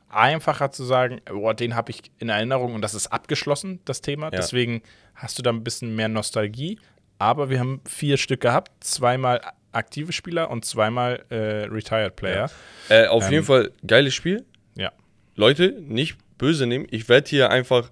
[0.08, 4.30] einfacher zu sagen, boah, den habe ich in Erinnerung und das ist abgeschlossen, das Thema.
[4.30, 4.82] Deswegen
[5.14, 6.78] hast du da ein bisschen mehr Nostalgie.
[7.18, 9.40] Aber wir haben vier Stück gehabt, zweimal
[9.70, 12.50] aktive Spieler und zweimal äh, Retired Player.
[12.88, 14.44] äh, auf ähm, jeden Fall geiles Spiel.
[14.76, 14.92] Ja.
[15.34, 16.86] Leute, nicht böse nehmen.
[16.90, 17.90] Ich werde hier einfach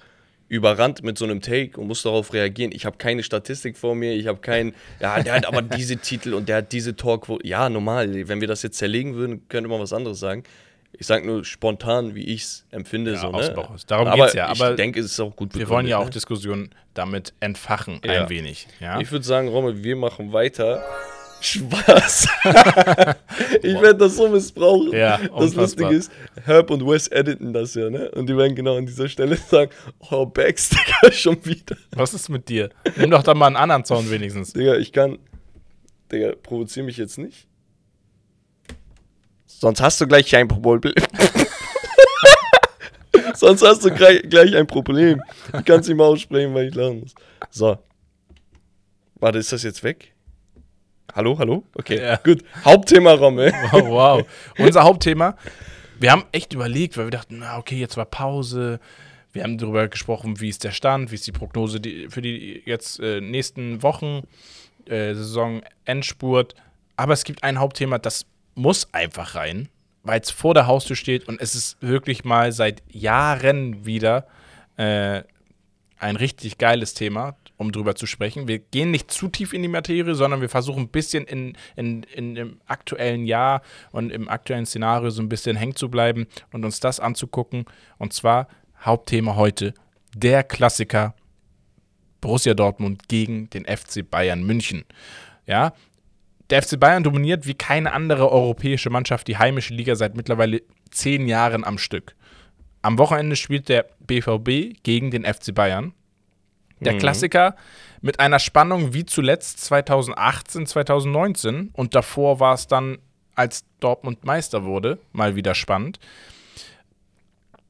[0.49, 2.73] überrannt mit so einem Take und muss darauf reagieren.
[2.73, 4.15] Ich habe keine Statistik vor mir.
[4.15, 7.47] Ich habe keinen, ja, der hat aber diese Titel und der hat diese Torquote.
[7.47, 8.29] Ja, normal.
[8.29, 10.43] Wenn wir das jetzt zerlegen würden, könnte man was anderes sagen.
[10.93, 13.13] Ich sage nur spontan, wie ich es empfinde.
[13.13, 13.55] Ja, so, aus ne?
[13.55, 13.71] Bauch.
[13.87, 16.01] Darum aber geht's ja, aber ich denke, es ist auch gut Wir wollen ja auch
[16.01, 18.25] begründet, Diskussionen damit entfachen, Ja.
[18.25, 18.67] ein wenig.
[18.81, 18.97] Ja?
[18.97, 19.03] ne?
[19.03, 20.83] Ich würde sagen, Rommel, wir machen weiter
[21.41, 22.29] Spaß.
[23.63, 24.93] ich werde das so missbrauchen.
[24.93, 25.55] Ja, das.
[25.55, 26.13] Lustige ist,
[26.45, 28.11] Herb und Wes editen das ja, ne?
[28.11, 29.71] Und die werden genau an dieser Stelle sagen,
[30.11, 30.69] oh, Bags,
[31.03, 31.77] Digga, schon wieder.
[31.93, 32.69] Was ist mit dir?
[32.97, 34.53] Nimm doch da mal einen anderen Sound wenigstens.
[34.53, 35.19] Digga, ich kann,
[36.13, 37.47] Digga, provoziere mich jetzt nicht.
[39.61, 40.95] Sonst hast du gleich ein Problem.
[43.35, 45.21] Sonst hast du gleich, gleich ein Problem.
[45.59, 47.15] Ich kann es nicht mal aussprechen, weil ich lachen muss.
[47.51, 47.77] So.
[49.17, 50.15] Warte, ist das jetzt weg?
[51.15, 51.65] Hallo, hallo?
[51.75, 52.17] Okay, Ja.
[52.17, 52.43] gut.
[52.65, 53.53] Hauptthema Rommel.
[53.73, 54.27] Oh, wow.
[54.59, 55.37] Unser Hauptthema.
[55.99, 58.81] Wir haben echt überlegt, weil wir dachten, na okay, jetzt war Pause.
[59.35, 62.99] Wir haben darüber gesprochen, wie ist der Stand, wie ist die Prognose für die jetzt
[63.01, 64.23] äh, nächsten Wochen,
[64.87, 66.55] äh, Saison Endspurt.
[66.97, 68.25] Aber es gibt ein Hauptthema, das
[68.61, 69.69] muss einfach rein,
[70.03, 74.27] weil es vor der Haustür steht und es ist wirklich mal seit Jahren wieder
[74.77, 75.23] äh,
[75.99, 78.49] ein richtig geiles Thema, um drüber zu sprechen.
[78.49, 82.03] Wir gehen nicht zu tief in die Materie, sondern wir versuchen ein bisschen in, in,
[82.05, 86.65] in dem aktuellen Jahr und im aktuellen Szenario so ein bisschen hängen zu bleiben und
[86.65, 87.65] uns das anzugucken.
[87.99, 88.49] Und zwar
[88.81, 89.75] Hauptthema heute,
[90.15, 91.15] der Klassiker
[92.21, 94.85] Borussia Dortmund gegen den FC Bayern München.
[95.47, 95.73] Ja,
[96.51, 101.27] der FC Bayern dominiert wie keine andere europäische Mannschaft die heimische Liga seit mittlerweile zehn
[101.27, 102.15] Jahren am Stück.
[102.83, 105.93] Am Wochenende spielt der BVB gegen den FC Bayern.
[106.81, 107.57] Der Klassiker
[108.01, 112.99] mit einer Spannung wie zuletzt 2018, 2019 und davor war es dann,
[113.35, 115.99] als Dortmund Meister wurde, mal wieder spannend,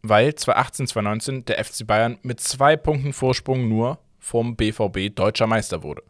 [0.03, 5.83] weil 2018, 2019 der FC Bayern mit zwei Punkten Vorsprung nur vom BVB deutscher Meister
[5.83, 6.03] wurde.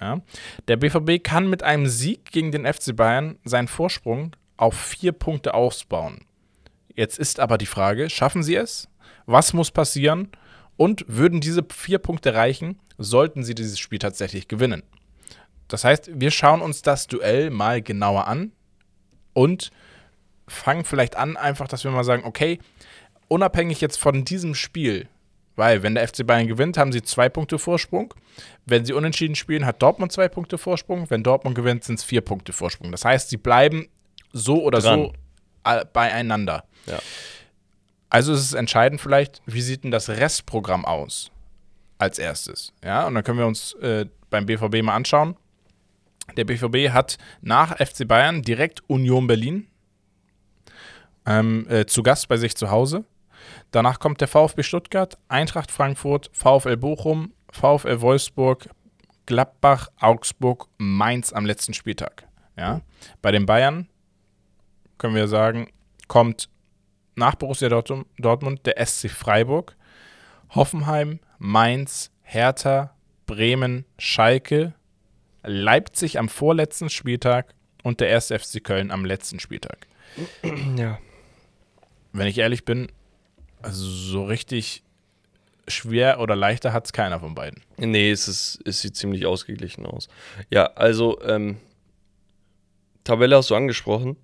[0.00, 0.20] Ja.
[0.68, 5.54] Der BVB kann mit einem Sieg gegen den FC Bayern seinen Vorsprung auf vier Punkte
[5.54, 6.24] ausbauen.
[6.94, 8.88] Jetzt ist aber die Frage, schaffen sie es?
[9.26, 10.28] Was muss passieren?
[10.76, 14.82] Und würden diese vier Punkte reichen, sollten sie dieses Spiel tatsächlich gewinnen?
[15.68, 18.52] Das heißt, wir schauen uns das Duell mal genauer an
[19.32, 19.70] und
[20.46, 22.58] fangen vielleicht an, einfach, dass wir mal sagen, okay,
[23.28, 25.08] unabhängig jetzt von diesem Spiel,
[25.56, 28.12] weil wenn der FC Bayern gewinnt, haben sie zwei Punkte Vorsprung.
[28.66, 31.08] Wenn sie unentschieden spielen, hat Dortmund zwei Punkte Vorsprung.
[31.10, 32.90] Wenn Dortmund gewinnt, sind es vier Punkte Vorsprung.
[32.90, 33.88] Das heißt, sie bleiben
[34.32, 35.12] so oder Dran.
[35.64, 36.64] so beieinander.
[36.86, 36.98] Ja.
[38.10, 41.30] Also ist es entscheidend vielleicht, wie sieht denn das Restprogramm aus
[41.98, 42.72] als erstes?
[42.84, 45.36] Ja, und dann können wir uns äh, beim BVB mal anschauen.
[46.36, 49.66] Der BVB hat nach FC Bayern direkt Union Berlin
[51.26, 53.04] ähm, äh, zu Gast bei sich zu Hause.
[53.70, 58.68] Danach kommt der VfB Stuttgart, Eintracht Frankfurt, VfL Bochum, VfL Wolfsburg,
[59.26, 62.26] Gladbach, Augsburg, Mainz am letzten Spieltag.
[62.56, 62.82] Ja?
[63.22, 63.88] Bei den Bayern
[64.98, 65.70] können wir sagen,
[66.08, 66.48] kommt
[67.16, 69.76] nach Borussia Dortmund, der SC Freiburg,
[70.50, 72.94] Hoffenheim, Mainz, Hertha,
[73.26, 74.74] Bremen, Schalke,
[75.42, 78.28] Leipzig am vorletzten Spieltag und der 1.
[78.28, 79.86] FC Köln am letzten Spieltag.
[80.76, 80.98] Ja.
[82.12, 82.90] Wenn ich ehrlich bin,
[83.64, 84.82] also so richtig
[85.66, 87.62] schwer oder leichter hat es keiner von beiden.
[87.78, 90.08] Nee, es, ist, es sieht ziemlich ausgeglichen aus.
[90.50, 91.56] Ja, also, ähm,
[93.02, 94.16] Tabelle hast du angesprochen.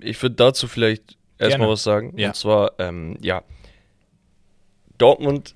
[0.00, 2.16] Ich würde dazu vielleicht erstmal was sagen.
[2.16, 2.28] Ja.
[2.28, 3.42] Und zwar, ähm, ja,
[4.98, 5.54] Dortmund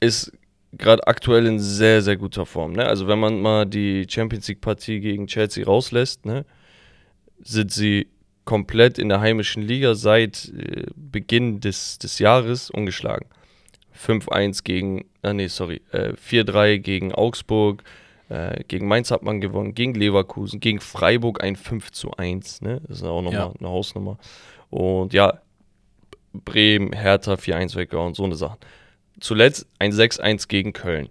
[0.00, 0.32] ist
[0.72, 2.72] gerade aktuell in sehr, sehr guter Form.
[2.72, 2.84] Ne?
[2.84, 6.44] Also wenn man mal die Champions League-Partie gegen Chelsea rauslässt, ne,
[7.40, 8.08] sind sie
[8.44, 13.26] komplett in der heimischen Liga seit äh, Beginn des, des Jahres ungeschlagen.
[13.96, 17.84] 5-1 gegen, ah nee, sorry, äh, 4-3 gegen Augsburg,
[18.30, 22.80] äh, gegen Mainz hat man gewonnen, gegen Leverkusen, gegen Freiburg ein 5 zu 1, ne?
[22.88, 23.52] Das ist auch nochmal Ja.
[23.58, 24.18] eine Hausnummer.
[24.70, 25.38] Und ja,
[26.32, 28.56] Bremen, Hertha 4-1 weggehauen, so eine Sache.
[29.20, 31.10] Zuletzt ein 6-1 gegen Köln.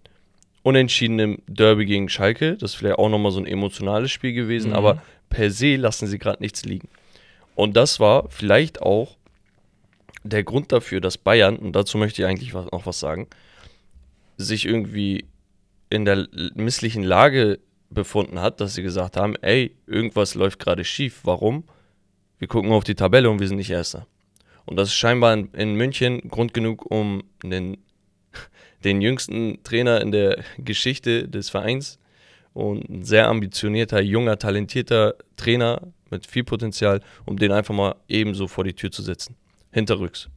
[0.63, 4.71] Unentschieden im Derby gegen Schalke, das ist vielleicht auch nochmal so ein emotionales Spiel gewesen,
[4.71, 4.75] Mhm.
[4.75, 6.89] aber per se lassen sie gerade nichts liegen.
[7.55, 9.17] Und das war vielleicht auch
[10.23, 13.27] der Grund dafür, dass Bayern, und dazu möchte ich eigentlich noch was sagen,
[14.37, 15.25] sich irgendwie
[15.89, 21.21] in der misslichen Lage befunden hat, dass sie gesagt haben, ey, irgendwas läuft gerade schief.
[21.23, 21.63] Warum?
[22.39, 24.07] Wir gucken auf die Tabelle und wir sind nicht Erster.
[24.65, 27.77] Und das ist scheinbar in, in München Grund genug, um den,
[28.83, 31.99] den jüngsten Trainer in der Geschichte des Vereins
[32.53, 35.81] und ein sehr ambitionierter, junger, talentierter Trainer
[36.11, 39.35] mit viel Potenzial, um den einfach mal ebenso vor die Tür zu setzen.
[39.71, 40.29] Hinterrücks.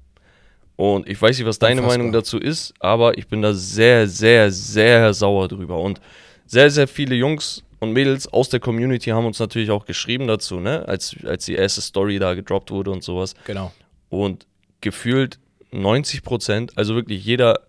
[0.77, 1.99] Und ich weiß nicht, was deine Unfassbar.
[1.99, 5.79] Meinung dazu ist, aber ich bin da sehr, sehr, sehr sauer drüber.
[5.79, 6.01] Und
[6.47, 10.61] sehr, sehr viele Jungs und Mädels aus der Community haben uns natürlich auch geschrieben dazu,
[10.61, 10.87] ne?
[10.89, 13.35] als, als die erste Story da gedroppt wurde und sowas.
[13.47, 13.73] Genau.
[14.09, 14.47] Und
[14.81, 15.39] gefühlt
[15.71, 17.61] 90 Prozent, also wirklich jeder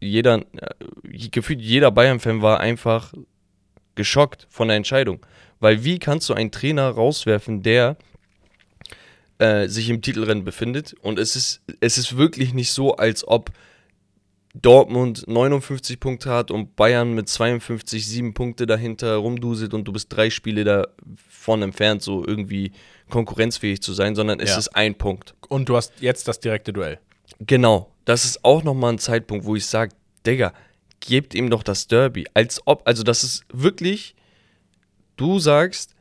[0.00, 3.12] jeder, äh, gefühlt jeder Bayern-Fan war einfach
[3.94, 5.24] geschockt von der Entscheidung.
[5.60, 7.96] Weil wie kannst du einen Trainer rauswerfen, der
[9.38, 10.94] äh, sich im Titelrennen befindet?
[11.02, 13.50] Und es ist, es ist wirklich nicht so, als ob
[14.54, 20.06] Dortmund 59 Punkte hat und Bayern mit 52 sieben Punkte dahinter rumduselt und du bist
[20.10, 22.72] drei Spiele davon entfernt, so irgendwie
[23.10, 24.58] konkurrenzfähig zu sein, sondern es Ja.
[24.58, 25.34] ist ein Punkt.
[25.48, 26.98] Und du hast jetzt das direkte Duell.
[27.40, 29.94] Genau, das ist auch nochmal ein Zeitpunkt, wo ich sage,
[30.26, 30.54] Digga,
[31.00, 32.26] gebt ihm doch das Derby.
[32.32, 34.15] Als ob, also das ist wirklich,
[35.16, 35.94] du sagst,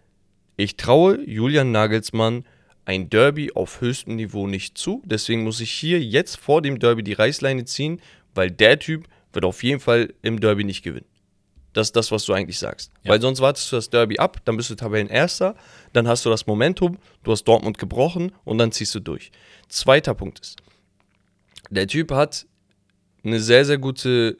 [0.57, 2.45] ich traue Julian Nagelsmann
[2.85, 5.01] ein Derby auf höchstem Niveau nicht zu.
[5.05, 7.99] Deswegen muss ich hier jetzt vor dem Derby die Reißleine ziehen,
[8.33, 11.07] weil der Typ wird auf jeden Fall im Derby nicht gewinnen.
[11.73, 12.91] Das ist das, was du eigentlich sagst.
[13.03, 13.11] Ja.
[13.11, 15.55] Weil sonst wartest du das Derby ab, dann bist du Tabellenerster,
[15.91, 19.31] dann hast du das Momentum, du hast Dortmund gebrochen und dann ziehst du durch.
[19.67, 20.61] Zweiter Punkt ist,
[21.69, 22.45] der Typ hat
[23.25, 24.37] eine sehr, sehr gute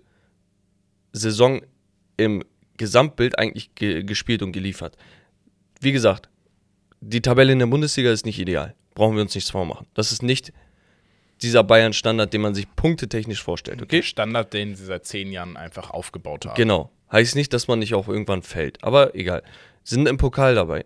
[1.11, 1.61] Saison
[2.15, 2.43] im
[2.77, 4.97] Gesamtbild eigentlich ge gespielt und geliefert.
[5.81, 6.29] Wie gesagt,
[7.01, 8.75] die Tabelle in der Bundesliga ist nicht ideal.
[8.93, 9.87] Brauchen wir uns nichts vormachen.
[9.93, 10.53] Das ist nicht
[11.41, 14.01] dieser Bayern-Standard, den man sich punktetechnisch vorstellt, okay?
[14.01, 16.55] Standard, den sie seit zehn Jahren einfach aufgebaut haben.
[16.55, 16.91] Genau.
[17.11, 18.83] Heißt nicht, dass man nicht auch irgendwann fällt.
[18.83, 19.43] Aber egal.
[19.83, 20.85] Sie sind im Pokal dabei.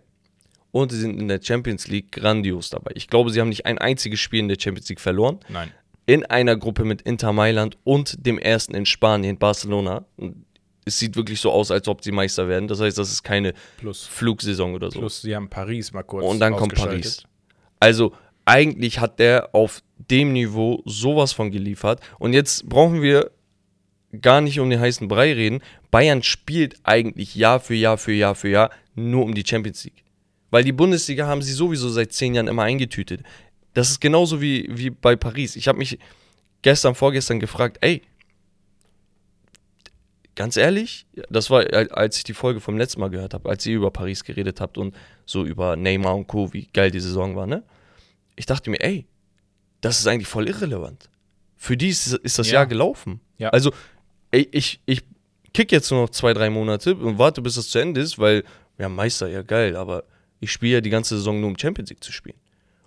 [0.72, 2.92] Und sie sind in der Champions League grandios dabei.
[2.94, 5.40] Ich glaube, sie haben nicht ein einziges Spiel in der Champions League verloren.
[5.48, 5.72] Nein.
[6.06, 10.04] In einer Gruppe mit Inter Mailand und dem ersten in Spanien, Barcelona.
[10.16, 10.44] Und
[10.84, 12.68] es sieht wirklich so aus, als ob sie Meister werden.
[12.68, 15.00] Das heißt, das ist keine Plus, Flugsaison oder so.
[15.00, 16.74] plus sie haben Paris mal kurz Und dann kommt.
[16.74, 17.22] Paris.
[17.78, 18.12] Also
[18.44, 22.00] eigentlich hat der auf dem Niveau sowas von geliefert.
[22.18, 23.30] Und jetzt brauchen wir
[24.20, 25.60] gar nicht um den heißen Brei reden.
[25.90, 30.04] Bayern spielt eigentlich Jahr für Jahr für Jahr für Jahr nur um die Champions League.
[30.50, 33.22] Weil die Bundesliga haben sie sowieso seit zehn Jahren immer eingetütet.
[33.74, 35.54] Das ist genauso wie, wie bei Paris.
[35.54, 35.98] Ich habe mich
[36.62, 38.02] gestern, vorgestern gefragt, ey,
[40.36, 43.76] ganz ehrlich, das war, als ich die Folge vom letzten Mal gehört habe, als ihr
[43.76, 44.94] über Paris geredet habt und
[45.26, 47.62] so über Neymar und Co., wie geil die Saison war, ne?
[48.36, 49.06] Ich dachte mir, ey,
[49.80, 51.10] das ist eigentlich voll irrelevant.
[51.56, 52.54] Für die ist, ist das Ja.
[52.54, 53.20] Jahr gelaufen.
[53.38, 53.50] Ja.
[53.50, 53.72] Also,
[54.30, 55.02] ey, ich, ich
[55.52, 58.44] kick jetzt nur noch zwei, drei Monate und warte, bis das zu Ende ist, weil,
[58.78, 60.04] ja, Meister, ja geil, aber
[60.40, 62.38] ich spiele ja die ganze Saison nur um Champions League zu spielen.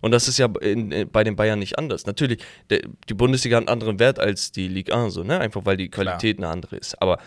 [0.04, 2.06] Und das ist ja in, in, bei den Bayern nicht anders.
[2.06, 5.39] Natürlich, der, die Bundesliga hat einen anderen Wert als die Ligue 1, so, ne?
[5.39, 7.01] Einfach weil die Qualität eine andere ist.
[7.01, 7.20] Aber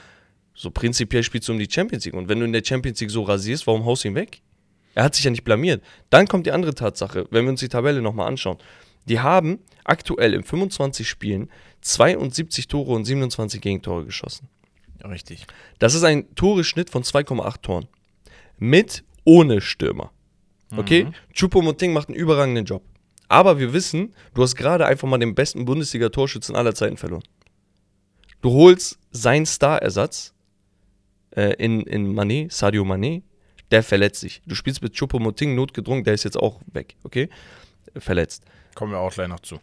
[0.53, 2.13] so prinzipiell spielst du um die Champions League.
[2.13, 4.43] Und wenn du in der Champions League so rasierst, warum haust du ihn weg?
[4.95, 5.83] Er hat sich ja nicht blamiert.
[6.11, 8.59] Dann kommt die andere Tatsache, wenn wir uns die Tabelle nochmal anschauen.
[9.09, 11.49] Die haben aktuell in 25 Spielen
[11.81, 14.51] 72 Tore und 27 Gegentore geschossen.
[15.03, 15.47] Richtig.
[15.79, 17.89] Das ist ein Toreschnitt von 2,8 Toren.
[18.59, 20.11] Mit ohne Stürmer.
[20.75, 21.05] Okay?
[21.05, 21.15] Mhm.
[21.35, 22.83] Choupo-Moting macht einen überragenden Job.
[23.29, 27.25] Aber wir wissen, du hast gerade einfach mal den besten Bundesliga-Torschützen aller Zeiten verloren.
[28.41, 30.33] Du holst seinen Star-Ersatz
[31.31, 33.23] äh, in, in Mané, Sadio Mané,
[33.71, 34.43] der verletzt sich.
[34.47, 37.29] Du spielst mit Choupo-Moting notgedrungen, der ist jetzt auch weg, okay?
[37.97, 38.45] Verletzt.
[38.75, 39.59] Kommen wir auch gleich noch zu.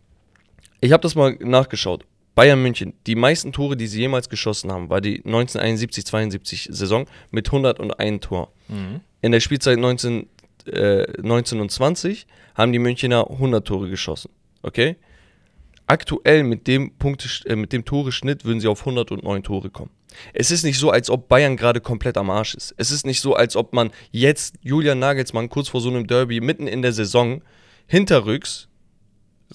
[0.81, 2.05] Ich habe das mal nachgeschaut.
[2.35, 7.47] Bayern München, die meisten Tore, die sie jemals geschossen haben, war die 1971-72 Saison mit
[7.47, 8.51] 101 Tor.
[9.21, 10.27] In der Spielzeit 19,
[10.67, 14.31] äh, 19 und 20 haben die Münchner 100 Tore geschossen.
[14.61, 14.97] Okay?
[15.87, 19.91] Aktuell mit dem, Punkte, äh, mit dem Toreschnitt würden sie auf 109 Tore kommen.
[20.33, 22.73] Es ist nicht so, als ob Bayern gerade komplett am Arsch ist.
[22.77, 26.39] Es ist nicht so, als ob man jetzt Julian Nagelsmann kurz vor so einem Derby
[26.39, 27.41] mitten in der Saison
[27.87, 28.69] hinterrücks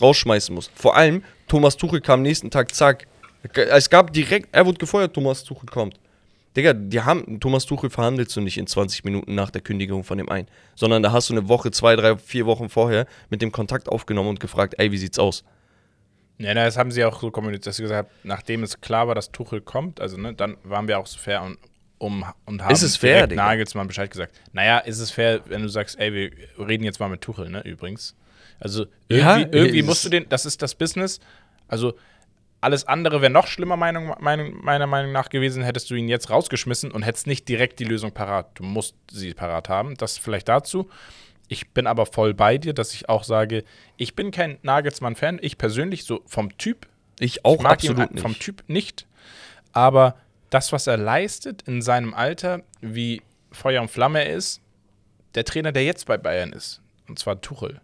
[0.01, 0.71] rausschmeißen muss.
[0.75, 3.07] Vor allem, Thomas Tuchel kam nächsten Tag, zack.
[3.55, 5.99] Es gab direkt, er wurde gefeuert, Thomas Tuchel kommt.
[6.57, 10.19] Digga, die haben, Thomas Tuchel verhandelst du nicht in 20 Minuten nach der Kündigung von
[10.19, 13.53] dem einen, sondern da hast du eine Woche, zwei, drei, vier Wochen vorher mit dem
[13.53, 15.45] Kontakt aufgenommen und gefragt, ey, wie sieht's aus?
[16.39, 19.15] Ja, das haben sie auch so kommuniziert, dass sie gesagt haben, nachdem es klar war,
[19.15, 21.59] dass Tuchel kommt, also ne, dann waren wir auch so fair und,
[21.99, 23.45] um, und haben Ist es fair, direkt Digga?
[23.45, 24.35] Nagelsmann Bescheid gesagt.
[24.53, 26.31] Naja, ist es fair, wenn du sagst, ey, wir
[26.65, 28.15] reden jetzt mal mit Tuchel, ne, übrigens.
[28.61, 31.19] Also Ja, irgendwie, irgendwie es musst du den, das ist das Business,
[31.67, 31.95] also
[32.61, 36.31] alles andere wäre noch schlimmer, Meinung, Meinung, meiner Meinung nach gewesen, hättest du ihn jetzt
[36.31, 38.51] rausgeschmissen und hättest nicht direkt die Lösung parat.
[38.55, 39.97] Du musst sie parat haben.
[39.97, 40.89] Das vielleicht dazu.
[41.47, 43.65] Ich bin aber voll bei dir, dass ich auch sage,
[43.97, 45.39] ich bin kein Nagelsmann-Fan.
[45.41, 46.87] Ich persönlich, so vom Typ,
[47.21, 48.23] Ich auch ich mag absolut ihn nicht.
[48.23, 49.07] vom Typ nicht.
[49.73, 50.17] Aber
[50.51, 54.61] das, was er leistet in seinem Alter, wie Feuer und Flamme er ist,
[55.35, 57.81] der Trainer, der jetzt bei Bayern ist, und zwar Tuchel.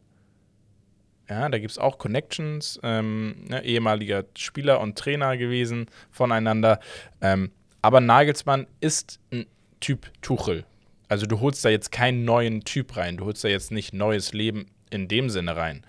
[1.29, 6.81] Ja, da gibt es auch Connections, ähm, ne, ehemaliger Spieler und Trainer gewesen voneinander.
[7.23, 7.51] Ähm,
[7.81, 9.47] aber Nagelsmann ist ein
[9.81, 10.65] Typ Tuchel.
[11.09, 13.17] Also du holst da jetzt keinen neuen Typ rein.
[13.17, 15.85] Du holst da jetzt nicht neues Leben in dem Sinne rein.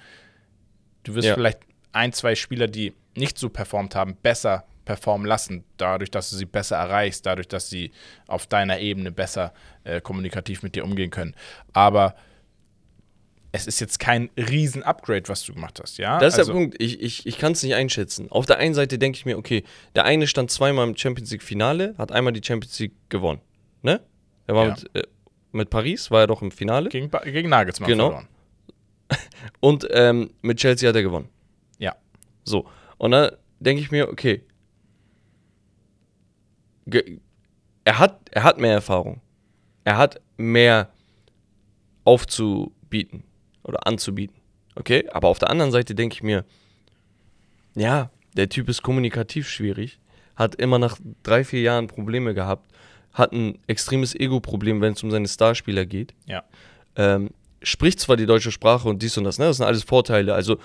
[1.04, 1.34] Du wirst Ja.
[1.36, 1.60] vielleicht
[1.94, 6.46] ein, zwei Spieler, die nicht so performt haben, besser performen lassen, dadurch, dass du sie
[6.46, 7.92] besser erreichst, dadurch, dass sie
[8.28, 11.34] auf deiner Ebene besser äh, kommunikativ mit dir umgehen können.
[11.74, 12.16] Aber
[13.56, 16.20] es ist jetzt kein Riesen-Upgrade, was du gemacht hast, ja?
[16.20, 16.76] Das ist also, der Punkt.
[16.82, 18.30] Ich, ich, ich kann es nicht einschätzen.
[18.32, 19.64] Auf der einen Seite denke ich mir, okay,
[19.96, 23.42] der eine stand zweimal im Champions League-Finale, hat einmal die Champions League gewonnen.
[23.82, 24.02] Ne?
[24.48, 24.72] Er war Ja.
[24.76, 25.04] mit, äh,
[25.52, 26.90] mit Paris, war er doch im Finale.
[26.90, 28.10] Gegen, gegen Nagelsmann Genau.
[28.12, 28.28] verloren.
[29.60, 31.30] Und ähm, mit Chelsea hat er gewonnen.
[31.80, 31.96] Ja.
[32.44, 32.68] So.
[32.98, 34.44] Und dann denke ich mir, okay.
[36.88, 37.20] Ge
[37.84, 39.22] er, hat, er hat mehr Erfahrung.
[39.84, 40.90] Er hat mehr
[42.04, 43.24] aufzubieten
[43.66, 44.36] oder anzubieten.
[44.76, 45.08] Okay?
[45.12, 46.46] Aber auf der anderen Seite denke ich mir,
[47.76, 50.00] ja, der Typ ist kommunikativ schwierig,
[50.36, 52.72] hat immer nach drei, vier Jahren Probleme gehabt,
[53.14, 56.44] hat ein extremes Ego-Problem, wenn es um seine Starspieler geht Ja.
[56.96, 59.46] ähm, spricht zwar die deutsche Sprache und dies und das, ne?
[59.46, 60.34] Das sind alles Vorteile.
[60.34, 60.58] Also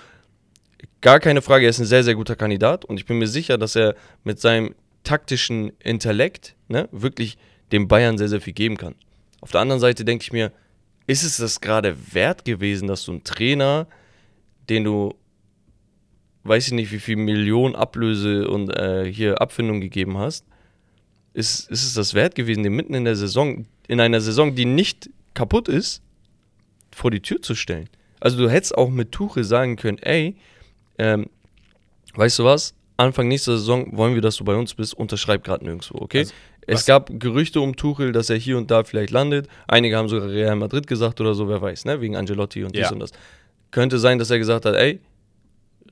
[0.99, 3.57] gar keine Frage, er ist ein sehr, sehr guter Kandidat und ich bin mir sicher,
[3.57, 7.37] dass er mit seinem taktischen Intellekt ne, wirklich
[7.71, 8.95] dem Bayern sehr, sehr viel geben kann.
[9.39, 10.51] Auf der anderen Seite denke ich mir,
[11.11, 13.87] ist es das gerade wert gewesen, dass du einen Trainer,
[14.69, 15.13] den du,
[16.43, 20.45] weiß ich nicht, wie viel Millionen Ablöse und äh, hier Abfindung gegeben hast,
[21.33, 24.65] ist, ist es das wert gewesen, den mitten in der Saison, in einer Saison, die
[24.65, 26.01] nicht kaputt ist,
[26.91, 27.89] vor die Tür zu stellen?
[28.19, 30.37] Also du hättest auch mit Tuchel sagen können, ey,
[30.97, 31.29] ähm,
[32.13, 35.65] weißt du was, Anfang nächster Saison wollen wir, dass du bei uns bist, unterschreib gerade
[35.65, 36.19] nirgendwo, okay?
[36.19, 36.33] Also,
[36.67, 39.47] es gab Gerüchte um Tuchel, dass er hier und da vielleicht landet.
[39.67, 41.99] Einige haben sogar Real Madrid gesagt oder so, wer weiß, ne?
[42.01, 42.91] Wegen Angelotti und dies Ja.
[42.91, 43.11] und das.
[43.71, 44.99] Könnte sein, dass er gesagt hat, ey,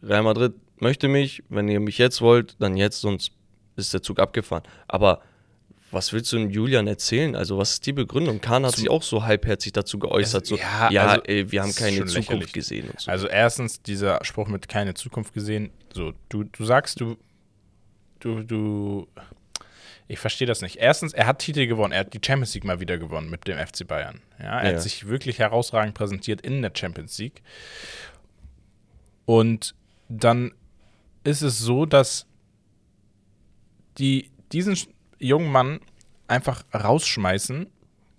[0.03, 3.31] Real Madrid möchte mich, wenn ihr mich jetzt wollt, dann jetzt, sonst
[3.75, 4.63] ist der Zug abgefahren.
[4.87, 5.21] Aber
[5.91, 7.35] was willst du dem Julian erzählen?
[7.35, 8.39] Also, was ist die Begründung?
[8.41, 11.51] Kahn hat Zum- sich auch so halbherzig dazu geäußert, Es- so, ja, ja, also, ey,
[11.51, 12.53] wir haben keine Zukunft lächerlich.
[12.53, 13.09] gesehen so.
[13.09, 15.71] Also erstens dieser Spruch mit keine Zukunft gesehen.
[15.93, 17.17] So, du, du sagst, du,
[18.19, 19.07] du, du,
[20.07, 20.77] ich verstehe das nicht.
[20.77, 21.91] Erstens, er hat Titel gewonnen.
[21.93, 24.21] Er hat die Champions League mal wieder gewonnen mit dem FC Bayern.
[24.39, 24.75] Ja, er Ja.
[24.75, 27.41] hat sich wirklich herausragend präsentiert in der Champions League.
[29.25, 29.75] Und
[30.09, 30.53] dann
[31.23, 32.25] ist es so, dass
[33.97, 34.77] die diesen
[35.19, 35.79] jungen Mann
[36.27, 37.67] einfach rausschmeißen,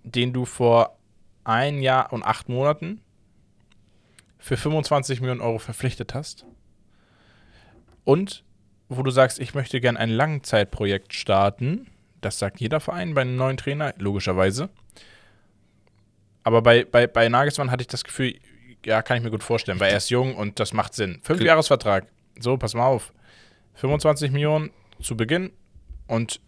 [0.03, 0.97] den du vor
[1.43, 3.01] ein Jahr und acht Monaten
[4.37, 6.45] für 25 Millionen Euro verpflichtet hast
[8.03, 8.43] und
[8.89, 11.87] wo du sagst, ich möchte gern ein Langzeitprojekt starten,
[12.19, 14.69] das sagt jeder Verein bei einem neuen Trainer, logischerweise.
[16.43, 18.35] Aber bei, bei, bei Nagelsmann hatte ich das Gefühl,
[18.85, 21.19] ja, kann ich mir gut vorstellen, weil er ist jung und das macht Sinn.
[21.23, 22.07] Fünfjahresvertrag.
[22.39, 23.13] So, pass mal auf.
[23.75, 24.71] 25 Millionen
[25.01, 25.51] zu Beginn
[26.07, 26.41] und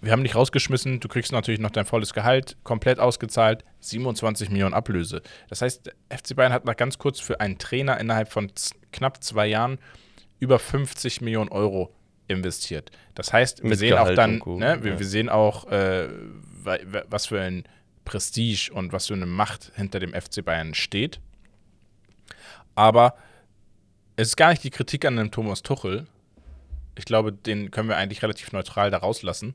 [0.00, 4.74] wir haben dich rausgeschmissen, du kriegst natürlich noch dein volles Gehalt, komplett ausgezahlt, 27 Millionen
[4.74, 5.22] Ablöse.
[5.48, 8.52] Das heißt, FC Bayern hat mal ganz kurz für einen Trainer innerhalb von
[8.92, 9.78] knapp zwei Jahren
[10.40, 11.94] über 50 Millionen Euro
[12.28, 12.90] investiert.
[13.14, 14.98] Das heißt, wir Mit sehen auch Gehalt dann, und Co., ne, wir, ja.
[14.98, 16.08] wir sehen auch, äh,
[16.62, 17.64] wa- wa- was für ein
[18.04, 21.20] Prestige und was für eine Macht hinter dem FC Bayern steht.
[22.74, 23.14] Aber
[24.16, 26.06] es ist gar nicht die Kritik an dem Thomas Tuchel.
[26.96, 29.54] Ich glaube, den können wir eigentlich relativ neutral da rauslassen,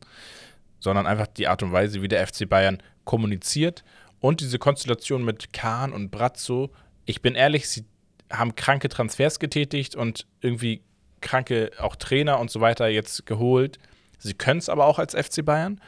[0.80, 3.84] sondern einfach die Art und Weise, wie der FC Bayern kommuniziert
[4.20, 6.72] und diese Konstellation mit Kahn und Brazzo.
[7.06, 7.86] Ich bin ehrlich, sie
[8.32, 10.84] haben kranke Transfers getätigt und irgendwie
[11.22, 13.80] kranke auch Trainer und so weiter jetzt geholt.
[14.18, 15.82] Sie können es aber auch als FC Bayern.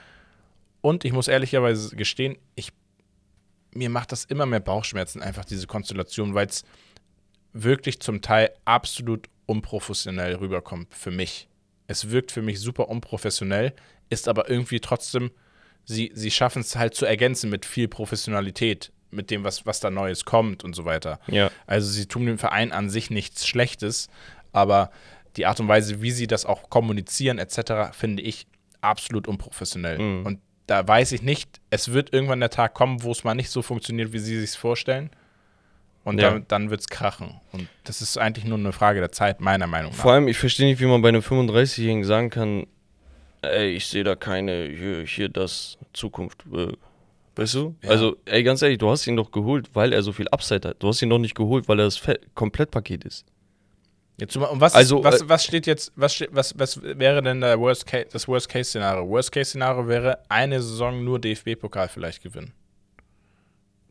[0.82, 2.72] Und ich muss ehrlicherweise gestehen, ich,
[3.74, 6.64] mir macht das immer mehr Bauchschmerzen, einfach diese Konstellation, weil es
[7.54, 11.48] wirklich zum Teil absolut unprofessionell rüberkommt für mich.
[11.88, 13.74] Es wirkt für mich super unprofessionell,
[14.10, 15.32] ist aber irgendwie trotzdem,
[15.84, 19.90] sie, sie schaffen es halt zu ergänzen mit viel Professionalität, mit dem, was, was da
[19.90, 21.20] Neues kommt und so weiter.
[21.28, 21.52] Ja.
[21.68, 24.10] Also sie tun dem Verein an sich nichts Schlechtes,
[24.52, 24.92] aber
[25.38, 28.48] die Art und Weise, wie sie das auch kommunizieren etc., finde ich
[28.82, 30.00] absolut unprofessionell.
[30.00, 30.26] Mhm.
[30.26, 33.50] Und da weiß ich nicht, es wird irgendwann der Tag kommen, wo es mal nicht
[33.50, 35.10] so funktioniert, wie sie sich vorstellen.
[36.04, 36.32] Und Ja.
[36.32, 37.40] dann, dann wird es krachen.
[37.52, 40.00] Und das ist eigentlich nur eine Frage der Zeit, meiner Meinung nach.
[40.00, 42.66] Vor allem, ich verstehe nicht, wie man bei einem 35-Jährigen sagen kann,
[43.44, 46.44] ey, ich sehe da keine, hier, hier das Zukunft.
[46.54, 46.74] Äh,
[47.36, 47.76] weißt du?
[47.82, 47.90] Ja.
[47.90, 50.84] Also, ey, ganz ehrlich, du hast ihn doch geholt, weil er so viel Upside hat.
[50.84, 52.02] Du hast ihn doch nicht geholt, weil er das
[52.34, 53.26] Komplettpaket ist.
[54.18, 57.42] Jetzt, und was, Also, was, äh, was steht jetzt, was, steht, was, was wäre denn
[57.42, 59.08] der Worst Case, das Worst-Case-Szenario?
[59.10, 62.54] Worst-Case-Szenario wäre eine Saison nur DFB-Pokal vielleicht gewinnen.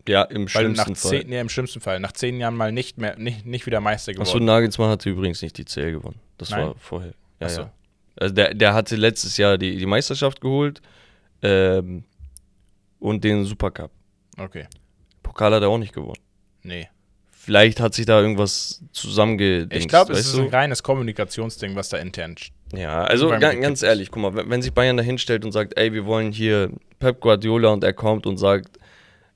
[0.09, 1.11] Ja, im Weil nach schlimmsten Fall.
[1.20, 4.12] zehn, nee, im schlimmsten Fall, nach zehn Jahren mal nicht mehr, nicht, nicht wieder Meister
[4.12, 4.45] Achso, geworden.
[4.45, 6.18] Nagelsmann hatte übrigens nicht die CL gewonnen.
[6.38, 6.68] Das Nein?
[6.68, 7.12] war vorher.
[7.41, 7.61] Ja, Ach so.
[7.62, 7.72] ja.
[8.16, 10.80] Also der, der hatte letztes Jahr die, die Meisterschaft geholt
[11.43, 12.05] ähm,
[13.01, 13.91] und den Supercup.
[14.39, 14.67] Okay,
[15.23, 16.23] Pokal hat er auch nicht gewonnen.
[16.63, 16.89] nee.
[17.43, 19.75] Vielleicht hat sich da irgendwas zusammengedingst.
[19.75, 20.43] Ich glaube, es ist du?
[20.43, 22.37] ein reines Kommunikationsding, was da intern
[22.75, 26.05] Ja, also ganz ehrlich, guck mal, wenn, sich Bayern da hinstellt und sagt, ey, wir
[26.05, 28.77] wollen hier Pep Guardiola und er kommt und sagt,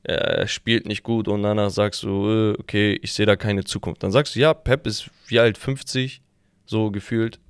[0.03, 4.03] er spielt nicht gut und danach sagst du, äh, okay, ich sehe da keine Zukunft.
[4.03, 6.21] Dann sagst du, ja, Pep ist wie alt, 50,
[6.67, 7.41] so gefühlt,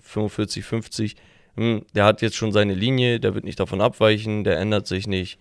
[0.00, 1.16] 45, 50.
[1.56, 5.06] Hm, der hat jetzt schon seine Linie, der wird nicht davon abweichen, der ändert sich
[5.06, 5.38] nicht,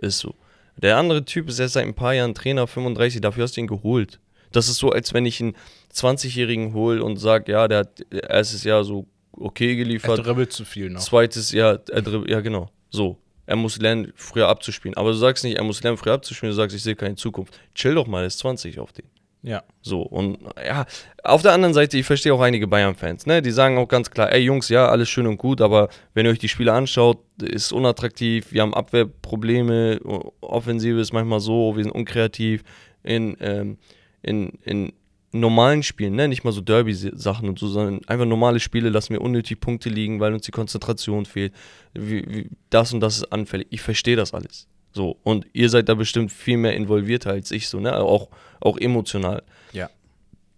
[0.00, 0.34] ist so.
[0.76, 3.66] Der andere Typ ist erst seit ein paar Jahren Trainer, 35, dafür hast du ihn
[3.66, 4.18] geholt.
[4.52, 5.54] Das ist so, als wenn ich einen
[5.94, 10.64] 20-Jährigen hole und sage, ja, der hat erstes Jahr so okay Er geliefert, dribbelt zu
[10.64, 11.00] viel noch.
[11.00, 13.16] zweites Jahr, er ja genau, so.
[13.46, 14.96] Er muss lernen, früher abzuspielen.
[14.96, 17.58] Aber du sagst nicht, er muss lernen, früher abzuspielen, du sagst, ich sehe keine Zukunft.
[17.74, 19.06] Chill doch mal, er ist 20 auf den.
[19.42, 19.62] Ja.
[19.80, 20.84] So, und ja,
[21.24, 23.40] auf der anderen Seite, ich verstehe auch einige Bayern-Fans, ne?
[23.40, 26.32] Die sagen auch ganz klar, ey Jungs, ja, alles schön und gut, aber wenn ihr
[26.32, 30.00] euch die Spiele anschaut, ist unattraktiv, wir haben Abwehrprobleme,
[30.42, 32.62] Offensive ist manchmal so, wir sind unkreativ.
[33.02, 33.78] In, ähm,
[34.20, 34.92] in, in
[35.32, 36.28] normalen Spielen, ne?
[36.28, 40.20] Nicht mal so Derby-Sachen und so, sondern einfach normale Spiele lassen wir unnötig Punkte liegen,
[40.20, 41.54] weil uns die Konzentration fehlt.
[41.94, 43.68] Wie, wie, das und das ist anfällig.
[43.70, 44.66] Ich verstehe das alles.
[44.92, 47.96] So, und ihr seid da bestimmt viel mehr involvierter als ich, so, ne?
[47.96, 48.28] Auch,
[48.60, 49.42] auch emotional.
[49.72, 49.90] Ja.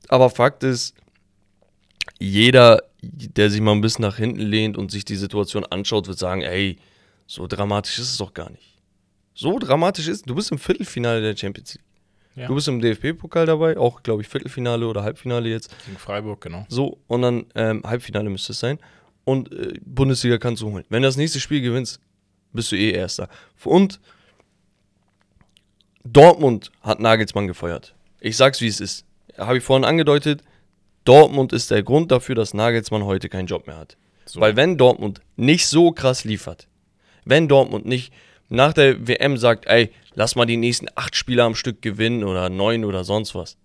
[0.09, 0.95] Aber Fakt ist,
[2.19, 6.19] jeder, der sich mal ein bisschen nach hinten lehnt und sich die Situation anschaut, wird
[6.19, 6.79] sagen, ey,
[7.27, 8.79] so dramatisch ist es doch gar nicht.
[9.35, 11.85] So dramatisch ist, du bist im Viertelfinale der Champions League.
[12.35, 12.47] Ja.
[12.47, 15.75] Du bist im DFB-Pokal dabei, auch, glaube ich, Viertelfinale oder Halbfinale jetzt.
[15.85, 16.65] Gegen Freiburg, genau.
[16.69, 18.79] So, und dann ähm, Halbfinale müsste es sein.
[19.25, 20.85] Und äh, Bundesliga kannst du holen.
[20.89, 22.01] Wenn du das nächste Spiel gewinnst,
[22.53, 23.29] bist du eh Erster.
[23.65, 24.01] Und
[26.05, 27.95] Dortmund hat Nagelsmann gefeuert.
[28.21, 29.05] Ich sag's, wie es ist.
[29.39, 30.43] Habe ich vorhin angedeutet,
[31.05, 33.97] Dortmund ist der Grund dafür, dass Nagelsmann heute keinen Job mehr hat.
[34.27, 34.41] So.
[34.41, 36.69] Weil wenn Dortmund nicht so krass liefert,
[37.25, 38.13] wenn Dortmund nicht
[38.49, 42.49] nach der WM sagt, ey, lass mal die nächsten acht Spiele am Stück gewinnen oder
[42.51, 43.57] neun oder sonst was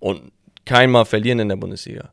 [0.00, 0.32] und
[0.64, 2.12] keinmal verlieren in der Bundesliga,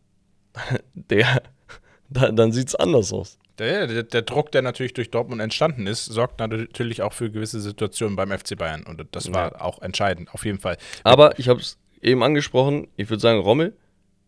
[0.93, 1.41] der,
[2.09, 3.37] da, dann sieht's anders aus.
[3.57, 7.61] Der, der, der Druck, der natürlich durch Dortmund entstanden ist, sorgt natürlich auch für gewisse
[7.61, 8.83] Situationen beim FC Bayern.
[8.83, 10.77] Und das war auch entscheidend, auf jeden Fall.
[11.03, 13.73] Aber ich habe es eben angesprochen, ich würde sagen, Rommel,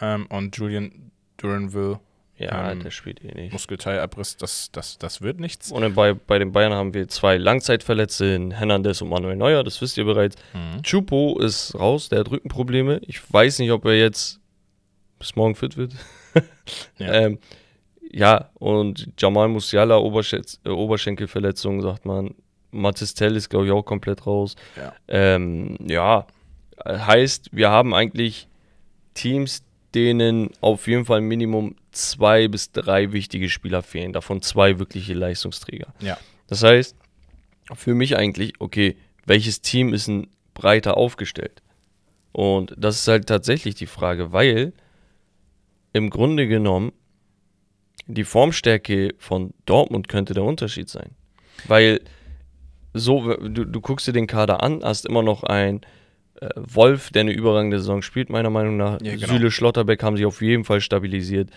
[0.00, 2.00] Ähm, und Julian Duranville,
[2.38, 3.52] Ja, Ähm, der spielt eh nicht.
[3.52, 5.70] Muskelteilabriss, das, das, das wird nichts.
[5.70, 9.82] Und bei, bei den Bayern haben wir zwei Langzeitverletzte in Hernandez und Manuel Neuer, das
[9.82, 10.36] wisst ihr bereits.
[10.54, 10.82] Mhm.
[10.82, 13.02] Chupo ist raus, der hat Rückenprobleme.
[13.06, 14.39] Ich weiß nicht, ob er jetzt
[15.20, 15.94] bis morgen fit wird.
[16.98, 17.12] Ja.
[17.12, 17.38] ähm,
[18.10, 22.34] ja, und Jamal Musiala, Oberschenk äh, Oberschenkelverletzung, sagt man.
[22.72, 24.56] Matis Tell ist, glaube ich, auch komplett raus.
[24.76, 24.92] Ja.
[25.08, 26.26] Ähm, ja,
[26.84, 28.48] heißt, wir haben eigentlich
[29.14, 29.64] Teams,
[29.94, 35.92] denen auf jeden Fall Minimum zwei bis drei wichtige Spieler fehlen, davon zwei wirkliche Leistungsträger.
[36.00, 36.16] Ja.
[36.46, 36.96] Das heißt,
[37.74, 38.96] für mich eigentlich, okay,
[39.26, 41.62] welches Team ist denn breiter aufgestellt?
[42.32, 44.72] Und das ist halt tatsächlich die Frage, weil
[45.92, 46.92] im Grunde genommen
[48.06, 51.10] die Formstärke von Dortmund könnte der Unterschied sein.
[51.66, 52.00] Weil
[52.92, 55.82] so, du, du guckst dir den Kader an, hast immer noch ein
[56.40, 59.00] äh, Wolf, der eine überragende Saison spielt, meiner Meinung nach.
[59.00, 59.26] Ja, genau.
[59.26, 61.50] Süle Schlotterbeck haben sich auf jeden Fall stabilisiert.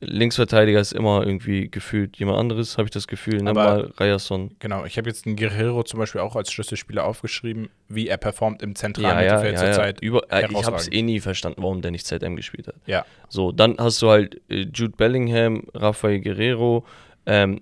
[0.00, 3.42] Linksverteidiger ist immer irgendwie gefühlt jemand anderes, habe ich das Gefühl.
[3.42, 3.50] Ne?
[3.50, 4.54] Aber- Mal Ryerson.
[4.58, 8.62] Genau, ich habe jetzt einen Guerrero zum Beispiel auch als Schlüsselspieler aufgeschrieben, wie er performt
[8.62, 9.72] im zentralen ja, Mittelfeld ja, ja.
[9.72, 10.00] zurzeit.
[10.00, 12.76] Über, äh, ich habe es eh nie verstanden, warum der nicht ZM gespielt hat.
[12.86, 16.84] Ja, So, dann hast du halt äh, Jude Bellingham, Rafael Guerrero,
[17.26, 17.60] ähm,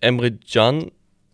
[0.00, 0.90] Emre Can,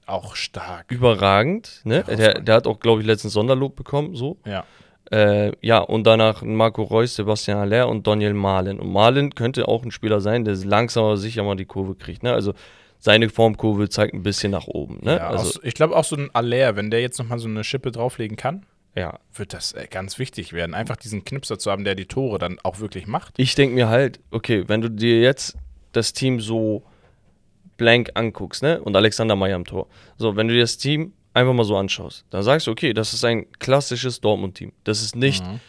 [0.07, 0.91] auch stark.
[0.91, 1.81] überragend.
[1.85, 2.05] Ne?
[2.05, 4.15] Der, der hat auch, glaube ich, letztens Sonderlob bekommen.
[4.15, 4.39] So.
[4.47, 4.65] Ja,
[5.11, 8.79] Äh, ja, und danach Marco Reus, Sebastian Aller und Daniel Mahlen.
[8.79, 12.23] Und Mahlen könnte auch ein Spieler sein, der langsam aber sicher mal die Kurve kriegt.
[12.23, 12.33] Ne?
[12.33, 12.53] Also
[12.99, 14.99] seine Formkurve zeigt ein bisschen nach oben.
[15.03, 15.17] Ne?
[15.17, 17.91] ja also, ich glaube auch so ein Aller, wenn der jetzt nochmal so eine Schippe
[17.93, 19.19] drauflegen kann, Ja.
[19.35, 20.75] wird das äh, ganz wichtig werden.
[20.75, 23.35] Einfach diesen Knipser zu haben, der die Tore dann auch wirklich macht.
[23.39, 25.57] Ich denke mir halt, okay, wenn du dir jetzt
[25.93, 26.83] das Team so
[27.79, 28.81] blank anguckst, ne?
[28.83, 29.87] Und Alexander Meyer am Tor.
[30.17, 33.13] So, wenn du dir das Team einfach mal so anschaust, dann sagst du, okay, das
[33.15, 34.73] ist ein klassisches Dortmund-Team.
[34.85, 35.61] Das ist nicht Mhm.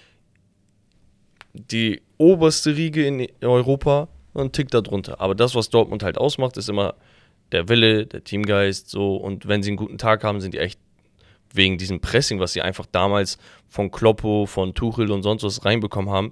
[1.53, 5.19] die oberste Riege in Europa und Tick darunter.
[5.19, 6.95] Aber das, was Dortmund halt ausmacht, ist immer
[7.51, 9.15] der Wille, der Teamgeist, so.
[9.17, 10.79] Und wenn sie einen guten Tag haben, sind die echt
[11.53, 16.11] wegen diesem Pressing, was sie einfach damals von Kloppo, von Tuchel und sonst was reinbekommen
[16.11, 16.31] haben.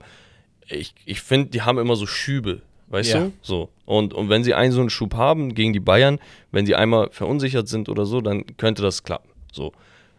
[0.67, 3.19] Ich, ich finde, die haben immer so Schübe, weißt Ja.
[3.25, 3.33] du?
[3.41, 3.69] So.
[3.85, 6.19] Und, und wenn sie einen so einen Schub haben gegen die Bayern,
[6.51, 9.29] wenn sie einmal verunsichert sind oder so, dann könnte das klappen.
[9.51, 9.71] So.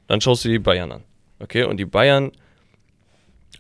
[0.06, 1.04] Dann schaust du die Bayern an.
[1.38, 1.64] Okay?
[1.64, 2.32] Und die Bayern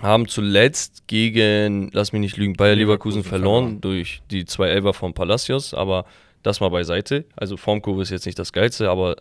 [0.00, 3.80] haben zuletzt gegen, lass mich nicht lügen, Bayer Leverkusen, Leverkusen verloren, verloren.
[3.80, 6.04] durch die zwei Elfer von Palacios, aber
[6.42, 7.24] das mal beiseite.
[7.36, 9.16] Also Formkurve ist jetzt nicht das Geilste, aber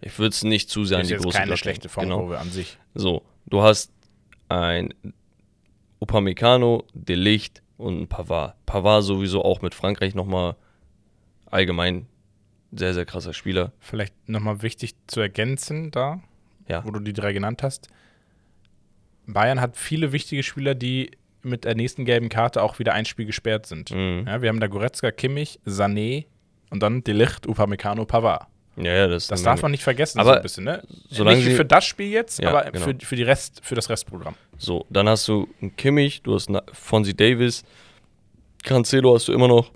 [0.00, 1.88] ich würde es nicht zu sehr an die jetzt große keine Glocke schlechte.
[1.88, 2.16] Genau.
[2.16, 2.78] Formkurve an sich.
[2.94, 3.92] So, du hast
[4.48, 4.94] ein
[6.00, 8.54] Upamecano, De Licht und ein Pavard.
[8.66, 10.56] Pavard sowieso auch mit Frankreich nochmal
[11.50, 12.06] allgemein
[12.72, 13.72] sehr, sehr krasser Spieler.
[13.78, 16.20] Vielleicht nochmal wichtig zu ergänzen da,
[16.68, 16.84] Ja.
[16.84, 17.88] wo du die drei genannt hast.
[19.26, 21.10] Bayern hat viele wichtige Spieler, die
[21.42, 23.90] mit der nächsten gelben Karte auch wieder ein Spiel gesperrt sind.
[23.92, 24.24] Mhm.
[24.26, 26.26] Ja, wir haben da Goretzka, Kimmich, Sané
[26.70, 28.46] und dann Delicht, Upamecano, Pavard.
[28.76, 30.82] Ja, ja, das, Das darf man nicht vergessen, Aber so ein bisschen, ne?
[31.08, 32.84] solange nicht für das Spiel jetzt, Ja, aber genau.
[32.84, 34.34] für, für, die Rest, für das Restprogramm.
[34.58, 37.64] So, dann hast du einen Kimmich, du hast einen Fonsi Davis,
[38.64, 39.72] Cancelo hast du immer noch,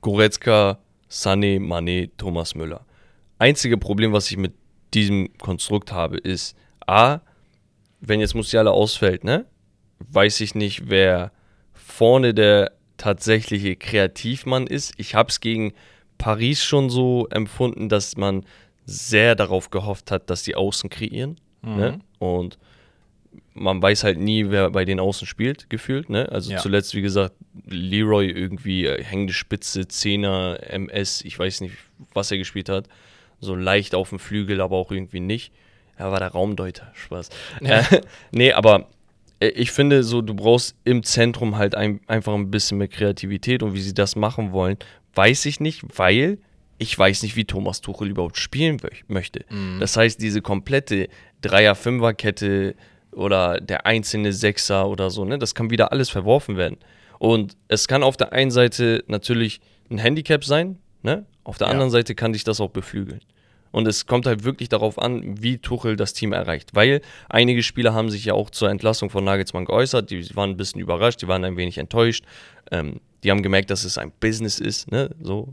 [0.00, 0.78] Goretzka,
[1.10, 2.86] Sané, Mané, Thomas Müller.
[3.38, 4.54] Einzige Problem, was ich mit
[4.94, 7.20] diesem Konstrukt habe, ist A,
[8.00, 9.44] wenn jetzt Musiala ausfällt, ne,
[9.98, 11.32] weiß ich nicht, wer
[11.74, 14.94] vorne der tatsächliche Kreativmann ist.
[14.96, 15.72] Ich habe es gegen
[16.20, 18.44] Paris schon so empfunden, dass man
[18.84, 21.40] sehr darauf gehofft hat, dass die Außen kreieren.
[21.62, 21.98] Ne?
[22.18, 22.58] Und
[23.54, 26.10] man weiß halt nie, wer bei den Außen spielt, gefühlt.
[26.10, 26.28] Ne?
[26.30, 26.58] Also Ja.
[26.58, 27.34] zuletzt, wie gesagt,
[27.66, 31.74] Leroy irgendwie äh, hängende Spitze, Zehner, MS, ich weiß nicht,
[32.12, 32.86] was er gespielt hat.
[33.40, 35.52] So leicht auf dem Flügel, aber auch irgendwie nicht.
[35.96, 37.30] Er war der Raumdeuter, Spaß.
[37.62, 37.80] Ja.
[37.80, 38.00] Äh,
[38.32, 38.88] nee, aber
[39.40, 43.62] äh, ich finde so, du brauchst im Zentrum halt ein, einfach ein bisschen mehr Kreativität
[43.62, 44.76] und wie sie das machen wollen,
[45.14, 46.38] weiß ich nicht, weil
[46.78, 49.44] ich weiß nicht, wie Thomas Tuchel überhaupt spielen möchte.
[49.80, 51.08] Das heißt, diese komplette
[51.42, 52.74] Dreier-Fünfer-Kette
[53.12, 56.78] oder der einzelne Sechser oder so, ne, das kann wieder alles verworfen werden.
[57.18, 61.26] Und es kann auf der einen Seite natürlich ein Handicap sein, ne?
[61.44, 61.72] Auf der Ja.
[61.72, 63.20] anderen Seite kann dich das auch beflügeln.
[63.72, 66.70] Und es kommt halt wirklich darauf an, wie Tuchel das Team erreicht.
[66.74, 70.10] Weil einige Spieler haben sich ja auch zur Entlassung von Nagelsmann geäußert.
[70.10, 72.24] Die waren ein bisschen überrascht, die waren ein wenig enttäuscht.
[72.72, 75.10] Ähm, die haben gemerkt, dass es ein Business ist, ne?
[75.20, 75.52] So.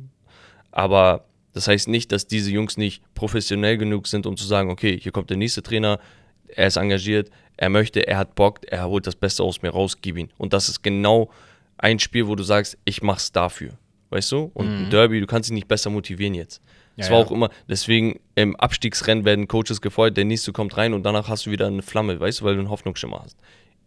[0.72, 5.00] Aber das heißt nicht, dass diese Jungs nicht professionell genug sind, um zu sagen, okay,
[5.00, 6.00] hier kommt der nächste Trainer,
[6.48, 9.98] er ist engagiert, er möchte, er hat Bock, er holt das Beste aus mir raus,
[10.02, 10.30] gib ihn.
[10.38, 11.30] Und das ist genau
[11.78, 13.72] ein Spiel, wo du sagst, ich mach's dafür.
[14.10, 14.52] Weißt du?
[14.54, 16.62] Und ein Derby, du kannst dich nicht besser motivieren jetzt.
[16.96, 17.26] Es Ja, war ja.
[17.26, 21.46] auch immer, deswegen im Abstiegsrennen werden Coaches gefeuert, der nächste kommt rein und danach hast
[21.46, 23.38] du wieder eine Flamme, weißt du, weil du einen Hoffnungsschimmer hast.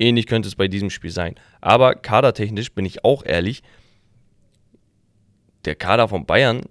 [0.01, 1.35] Ähnlich könnte es bei diesem Spiel sein.
[1.61, 3.63] Aber kadertechnisch bin ich auch ehrlich,
[5.67, 6.63] der Kader von Bayern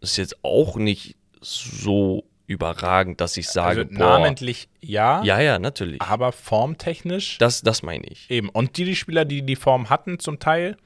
[0.00, 5.58] ist jetzt auch nicht so überragend, dass ich sage, also boah, namentlich ja, ja, ja,
[5.58, 6.00] natürlich.
[6.00, 8.30] aber formtechnisch Das, das meine ich.
[8.30, 8.48] eben.
[8.48, 10.78] Und die, die Spieler, die die Form hatten zum Teil,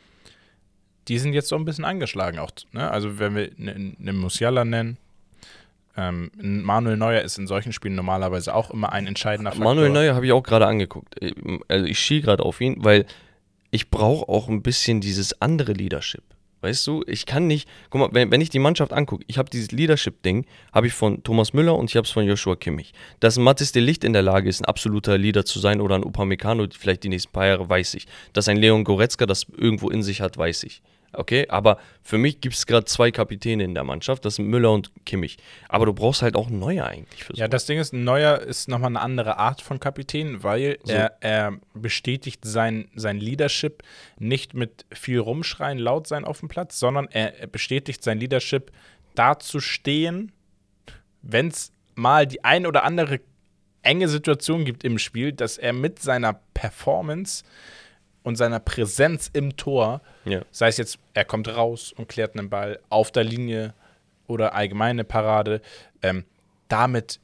[1.07, 2.51] die sind jetzt so ein bisschen angeschlagen auch.
[2.73, 2.91] Ne?
[2.91, 4.99] Also wenn wir einen ne Musiala nennen,
[5.97, 9.75] ähm, Manuel Neuer ist in solchen Spielen normalerweise auch immer ein entscheidender Faktor.
[9.75, 11.15] Manuel Neuer habe ich auch gerade angeguckt.
[11.69, 13.07] Also ich schiel gerade auf ihn, weil
[13.71, 16.23] ich brauche auch ein bisschen dieses andere Leadership.
[16.63, 19.51] Weißt du, ich kann nicht, guck mal, wenn, wenn ich die Mannschaft angucke, ich habe
[19.51, 22.93] dieses Leadership-Ding, habe ich von Thomas Müller und ich habe es von Joshua Kimmich.
[23.21, 26.05] Dass Mathis de Licht in der Lage ist, ein absoluter Leader zu sein oder ein
[26.05, 28.07] Upamecano vielleicht die nächsten paar Jahre, weiß ich.
[28.33, 30.83] Dass ein Leon Goretzka das irgendwo in sich hat, weiß ich.
[31.13, 34.73] Okay, aber für mich gibt es gerade zwei Kapitäne in der Mannschaft, das sind Müller
[34.73, 35.39] und Kimmich.
[35.69, 37.41] Aber du brauchst halt auch einen Neuer eigentlich für so.
[37.41, 40.93] Ja, das Ding ist, ein Neuer ist nochmal eine andere Art von Kapitän, weil So.
[40.93, 43.83] er, er bestätigt sein, sein Leadership
[44.19, 48.71] nicht mit viel Rumschreien, laut sein auf dem Platz, sondern er bestätigt sein Leadership,
[49.15, 50.33] da zu stehen,
[51.23, 53.21] wenn es mal die ein oder andere
[53.83, 57.45] enge Situation gibt im Spiel, dass er mit seiner Performance
[58.27, 60.43] und seiner Präsenz im Tor, Ja.
[60.51, 63.73] sei es jetzt, er kommt raus und klärt einen Ball auf der Linie
[64.27, 65.61] oder allgemeine Parade,
[66.03, 66.25] ähm,
[66.67, 67.21] damit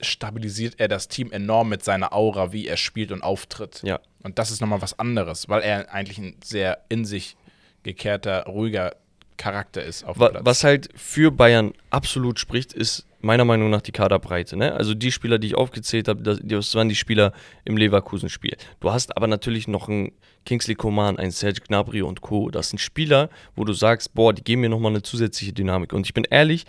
[0.00, 3.82] stabilisiert er das Team enorm mit seiner Aura, wie er spielt und auftritt.
[3.82, 4.00] Ja.
[4.22, 7.36] Und das ist nochmal was anderes, weil er eigentlich ein sehr in sich
[7.82, 8.96] gekehrter, ruhiger
[9.36, 10.46] Charakter ist auf dem Wa Platz.
[10.46, 14.56] was halt für Bayern absolut spricht, ist meiner Meinung nach die Kaderbreite.
[14.56, 14.72] Ne?
[14.72, 17.32] Also die Spieler, die ich aufgezählt habe, das, das waren die Spieler
[17.64, 18.56] im Leverkusen-Spiel.
[18.80, 20.12] Du hast aber natürlich noch einen
[20.44, 22.50] Kingsley Coman, einen Serge Gnabry und Co.
[22.50, 25.92] Das sind Spieler, wo du sagst, boah, die geben mir nochmal eine zusätzliche Dynamik.
[25.92, 26.64] Und ich bin ehrlich,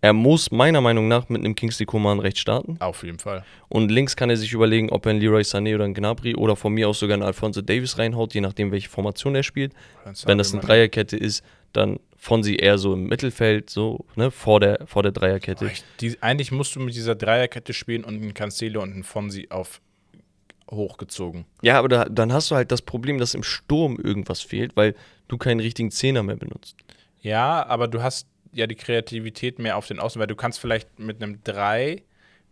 [0.00, 2.76] er muss meiner Meinung nach mit einem Kingsley Coman rechts starten.
[2.78, 3.44] Auf jeden Fall.
[3.68, 6.54] Und links kann er sich überlegen, ob er einen Leroy Sané oder einen Gnabry oder
[6.54, 9.72] von mir aus sogar einen Alfonso Davis reinhaut, je nachdem, welche Formation er spielt.
[10.24, 11.42] Wenn das eine Dreierkette ist,
[11.72, 15.64] dann Fonsi eher so im Mittelfeld, so, ne, vor der, vor der Dreierkette.
[15.64, 19.04] Oh, ich, die, eigentlich musst du mit dieser Dreierkette spielen und einen Cancelo und einen
[19.04, 19.80] Fonsi auf
[20.70, 21.46] hochgezogen.
[21.62, 24.94] Ja, aber da, dann hast du halt das Problem, dass im Sturm irgendwas fehlt, weil
[25.28, 26.76] du keinen richtigen Zehner mehr benutzt.
[27.20, 30.98] Ja, aber du hast ja die Kreativität mehr auf den Außen, weil du kannst vielleicht
[30.98, 32.02] mit einem 3,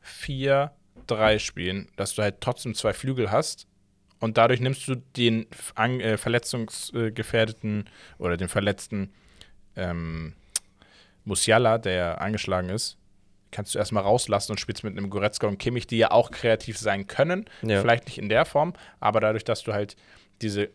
[0.00, 0.70] 4,
[1.08, 3.66] 3 spielen, dass du halt trotzdem zwei Flügel hast
[4.20, 5.46] und dadurch nimmst du den
[5.76, 7.84] äh, verletzungsgefährdeten
[8.18, 9.12] oder den verletzten
[9.76, 10.34] ähm,
[11.24, 12.96] Musiala, der angeschlagen ist,
[13.50, 16.78] kannst du erstmal rauslassen und spielst mit einem Goretzka und Kimmich, die ja auch kreativ
[16.78, 17.46] sein können.
[17.62, 17.80] Ja.
[17.80, 19.96] Vielleicht nicht in der Form, aber dadurch, dass du halt
[20.42, 20.70] diese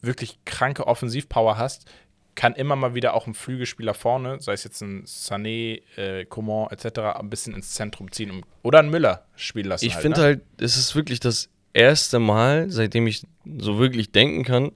[0.00, 1.86] wirklich kranke Offensivpower hast,
[2.34, 6.70] kann immer mal wieder auch ein Flügelspieler vorne, sei es jetzt ein Sané, äh, Coman
[6.70, 9.86] etc., ein bisschen ins Zentrum ziehen um, oder ein Müller spielen lassen.
[9.86, 10.24] Ich halt, finde ne?
[10.26, 13.26] halt, es ist wirklich das erste Mal, seitdem ich
[13.58, 14.72] so wirklich denken kann,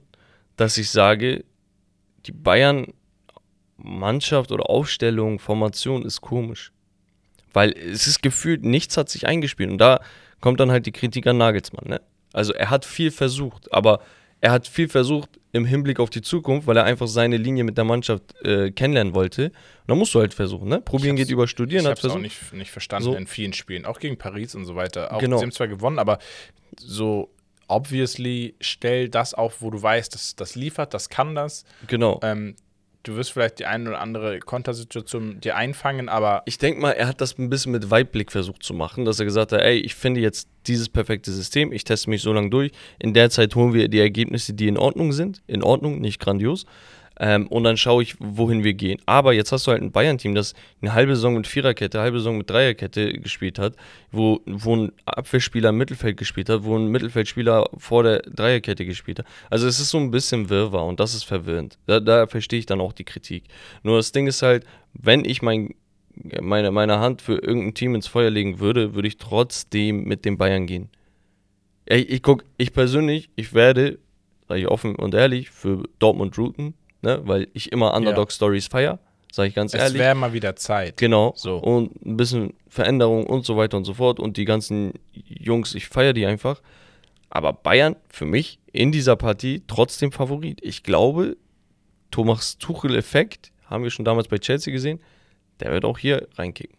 [0.57, 1.45] dass ich sage,
[2.25, 2.93] die Bayern
[3.83, 6.71] Mannschaft oder Aufstellung, Formation ist komisch.
[7.53, 9.71] Weil es ist gefühlt, nichts hat sich eingespielt.
[9.71, 9.99] Und da
[10.39, 11.85] kommt dann halt die Kritik an Nagelsmann.
[11.87, 12.01] Ne?
[12.33, 14.01] Also er hat viel versucht, aber
[14.39, 17.77] er hat viel versucht im Hinblick auf die Zukunft, weil er einfach seine Linie mit
[17.77, 19.45] der Mannschaft äh, kennenlernen wollte.
[19.45, 19.53] Und
[19.87, 20.81] da musst du halt versuchen, ne?
[20.81, 21.83] Probieren geht über Studieren.
[21.83, 23.15] Ich habe es auch nicht, nicht verstanden so.
[23.15, 25.13] in vielen Spielen, auch gegen Paris und so weiter.
[25.13, 25.37] Auch, genau.
[25.37, 26.17] Sie haben zwar gewonnen, aber
[26.77, 27.29] so
[27.67, 31.63] obviously stell das auf, wo du weißt, dass das liefert, das kann das.
[31.87, 32.19] Genau.
[32.23, 32.55] Ähm,
[33.03, 36.43] du wirst vielleicht die eine oder andere Kontersituation dir einfangen, aber.
[36.45, 39.25] Ich denke mal, er hat das ein bisschen mit Weitblick versucht zu machen, dass er
[39.25, 42.71] gesagt hat, ey, ich finde jetzt dieses perfekte System, ich teste mich so lange durch.
[42.99, 45.41] In der Zeit holen wir die Ergebnisse, die in Ordnung sind.
[45.47, 46.65] In Ordnung, nicht grandios.
[47.19, 48.99] Ähm, und dann schaue ich, wohin wir gehen.
[49.05, 52.19] Aber jetzt hast du halt ein Bayern-Team, das eine halbe Saison mit Viererkette, eine halbe
[52.19, 53.75] Saison mit Dreierkette gespielt hat,
[54.11, 59.19] wo, wo ein Abwehrspieler im Mittelfeld gespielt hat, wo ein Mittelfeldspieler vor der Dreierkette gespielt
[59.19, 59.25] hat.
[59.49, 61.77] Also es ist so ein bisschen Wirrwarr und das ist verwirrend.
[61.85, 63.43] Da, da verstehe ich dann auch die Kritik.
[63.83, 65.75] Nur das Ding ist halt, wenn ich mein
[66.41, 70.37] meine, meine Hand für irgendein Team ins Feuer legen würde, würde ich trotzdem mit den
[70.37, 70.89] Bayern gehen.
[71.85, 73.99] Ich, ich guck, ich persönlich, ich werde,
[74.47, 77.21] sage ich offen und ehrlich, für Dortmund routen, ne?
[77.23, 78.99] weil ich immer Underdog-Stories feiere,
[79.31, 79.95] sage ich ganz es ehrlich.
[79.95, 80.97] Es wäre mal wieder Zeit.
[80.97, 81.33] Genau.
[81.35, 81.57] So.
[81.57, 84.19] Und ein bisschen Veränderung und so weiter und so fort.
[84.19, 86.61] Und die ganzen Jungs, ich feiere die einfach.
[87.29, 90.59] Aber Bayern für mich in dieser Partie trotzdem Favorit.
[90.61, 91.37] Ich glaube,
[92.11, 94.99] Thomas Tuchel-Effekt, haben wir schon damals bei Chelsea gesehen,
[95.61, 96.77] der wird auch hier reinkicken.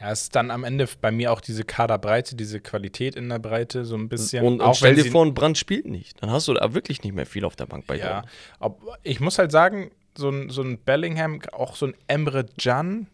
[0.00, 3.38] Ja, es ist dann am Ende bei mir auch diese Kaderbreite, diese Qualität in der
[3.38, 4.44] Breite so ein bisschen.
[4.44, 6.22] Und, und stell dir vor, ein Brand spielt nicht.
[6.22, 8.24] Dann hast du da wirklich nicht mehr viel auf der Bank bei Ja,
[8.60, 13.06] ob, ich muss halt sagen, so ein, so ein Bellingham, auch so ein Emre Can,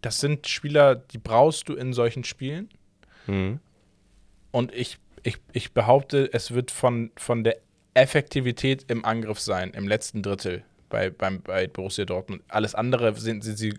[0.00, 2.68] das sind Spieler, die brauchst du in solchen Spielen.
[3.26, 3.60] Mhm.
[4.50, 7.56] Und ich, ich, ich behaupte, es wird von, von der
[7.94, 12.42] Effektivität im Angriff sein, im letzten Drittel bei, beim, bei Borussia Dortmund.
[12.48, 13.74] Alles andere sind, sind sie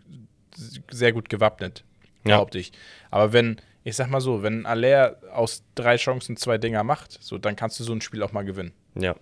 [0.92, 1.84] sehr gut gewappnet,
[2.24, 2.72] behaupte ich.
[3.12, 7.38] Aber wenn, ich sag mal so, wenn Aller aus drei Chancen zwei Dinger macht, so,
[7.38, 8.74] dann kannst du so ein Spiel auch mal gewinnen.
[8.96, 9.16] Ja.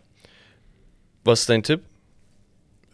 [1.23, 1.83] Was ist dein Tipp?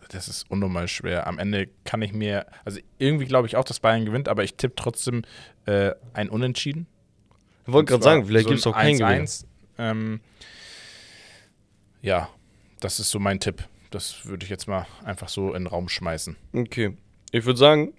[0.09, 1.27] Das ist unnormal schwer.
[1.27, 4.55] Am Ende kann ich mir, also irgendwie glaube ich auch, dass Bayern gewinnt, aber ich
[4.55, 5.21] tippe trotzdem
[5.65, 6.87] äh, ein Unentschieden.
[7.67, 9.29] Ich wollte gerade sagen, vielleicht so gibt es auch keinen Gewinner.
[9.77, 10.21] Ähm,
[12.01, 12.29] ja,
[12.79, 13.63] das ist so mein Tipp.
[13.91, 16.35] Das würde ich jetzt mal einfach so in den Raum schmeißen.
[16.53, 16.97] Okay.
[17.31, 17.93] Ich würde sagen,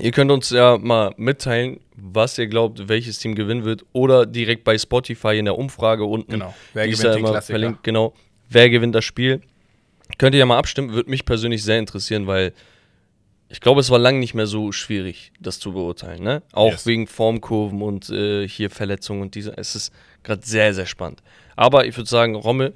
[0.00, 3.84] Ihr könnt uns ja mal mitteilen, was ihr glaubt, welches Team gewinnen wird.
[3.92, 6.32] Oder direkt bei Spotify in der Umfrage unten.
[6.32, 6.54] Genau.
[6.74, 7.42] Wer gewinnt Klassiker?
[7.42, 8.12] Verlinkt, genau.
[8.48, 9.40] Wer gewinnt das Spiel?
[10.18, 10.92] Könnt ihr ja mal abstimmen.
[10.92, 12.52] Würde mich persönlich sehr interessieren, weil
[13.48, 16.22] ich glaube, es war lange nicht mehr so schwierig, das zu beurteilen.
[16.22, 16.42] Ne?
[16.52, 16.86] Auch yes.
[16.86, 19.56] wegen Formkurven und äh, hier Verletzungen und diese.
[19.56, 19.92] Es ist
[20.24, 21.22] gerade sehr, sehr spannend.
[21.54, 22.74] Aber ich würde sagen, Rommel,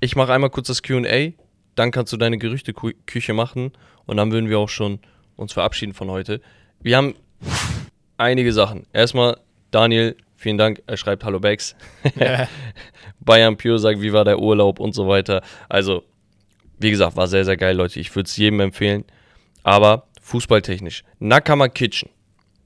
[0.00, 1.32] ich mache einmal kurz das QA.
[1.74, 3.72] Dann kannst du deine Gerüchteküche machen.
[4.06, 5.00] Und dann würden wir auch schon
[5.38, 6.40] uns verabschieden von heute.
[6.80, 7.14] Wir haben
[8.16, 8.86] einige Sachen.
[8.92, 9.38] Erstmal,
[9.70, 10.82] Daniel, vielen Dank.
[10.86, 11.76] Er schreibt Hallo Bags.
[12.16, 12.48] Ja.
[13.20, 15.42] Bayern Pure sagt, wie war der Urlaub und so weiter.
[15.68, 16.02] Also,
[16.78, 18.00] wie gesagt, war sehr, sehr geil, Leute.
[18.00, 19.04] Ich würde es jedem empfehlen.
[19.62, 21.04] Aber fußballtechnisch.
[21.18, 22.10] Nakama Kitchen.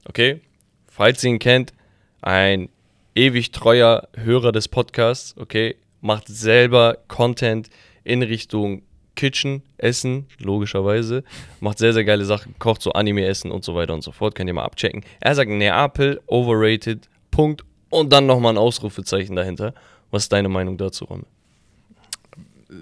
[0.05, 0.41] Okay?
[0.87, 1.73] Falls ihr ihn kennt,
[2.21, 2.69] ein
[3.15, 5.35] ewig treuer Hörer des Podcasts.
[5.37, 5.75] Okay?
[6.01, 7.69] Macht selber Content
[8.03, 8.83] in Richtung
[9.15, 11.23] Kitchen, Essen, logischerweise.
[11.59, 14.35] Macht sehr, sehr geile Sachen, kocht so Anime-Essen und so weiter und so fort.
[14.35, 15.03] Könnt ihr mal abchecken.
[15.19, 17.63] Er sagt Neapel, overrated, Punkt.
[17.89, 19.73] Und dann nochmal ein Ausrufezeichen dahinter.
[20.09, 21.25] Was ist deine Meinung dazu, Ron?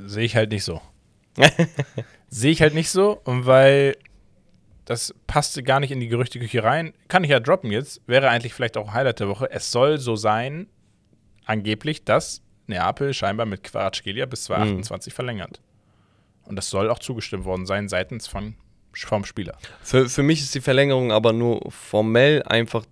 [0.05, 0.81] Sehe ich halt nicht so.
[2.29, 3.97] Sehe ich halt nicht so, weil
[4.85, 6.93] das passte gar nicht in die Gerüchteküche rein.
[7.07, 8.01] Kann ich ja droppen jetzt.
[8.07, 9.51] Wäre eigentlich vielleicht auch Highlight der Woche.
[9.51, 10.67] Es soll so sein,
[11.45, 15.15] angeblich, dass Neapel scheinbar mit Quaratschgelia bis 2028 mhm.
[15.15, 15.61] verlängert.
[16.45, 18.55] Und das soll auch zugestimmt worden sein seitens von,
[18.93, 19.57] vom Spieler.
[19.81, 22.85] Für, für mich ist die Verlängerung aber nur formell einfach.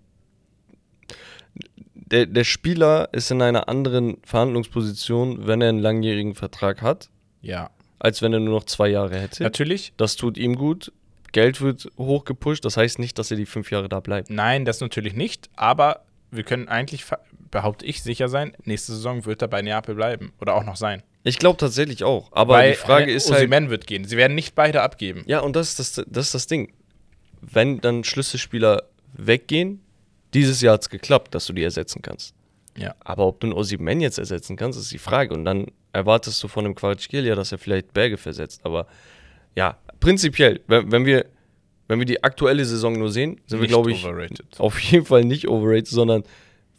[1.94, 7.10] Der, der Spieler ist in einer anderen Verhandlungsposition, wenn er einen langjährigen Vertrag hat.
[7.42, 7.70] Ja.
[8.00, 9.44] Als wenn er nur noch zwei Jahre hätte.
[9.44, 9.94] Natürlich.
[9.98, 10.92] Das tut ihm gut.
[11.32, 12.66] Geld wird hochgepusht.
[12.66, 14.30] Das heißt nicht, dass er die fünf Jahre da bleibt.
[14.30, 15.50] Nein, das natürlich nicht.
[15.56, 17.06] Aber wir können eigentlich,
[17.52, 20.34] behaupte ich, sicher sein, nächste Saison wird er bei Neapel bleiben.
[20.40, 21.04] Oder auch noch sein.
[21.30, 22.32] Ich glaube tatsächlich auch.
[22.32, 23.44] Aber Weil die Frage ist halt.
[23.44, 24.06] Osimhen wird gehen.
[24.06, 25.24] Sie werden nicht beide abgeben.
[25.28, 26.74] Ja, und das ist das, das, ist das Ding.
[27.42, 28.84] Wenn dann Schlüsselspieler
[29.14, 29.82] weggehen,
[30.34, 32.34] dieses Jahr hat es geklappt, dass du die ersetzen kannst.
[32.78, 32.96] Ja.
[33.00, 35.34] Aber ob du einen Osimhen jetzt ersetzen kannst, ist die Frage.
[35.34, 38.62] Und dann erwartest du von einem Quartschgelia, dass er vielleicht Berge versetzt.
[38.64, 38.88] Aber
[39.56, 41.26] ja, prinzipiell, wenn, wenn, wir,
[41.88, 44.60] wenn wir die aktuelle Saison nur sehen, sind nicht wir, glaube ich, overrated.
[44.60, 46.24] auf jeden Fall nicht overrated, sondern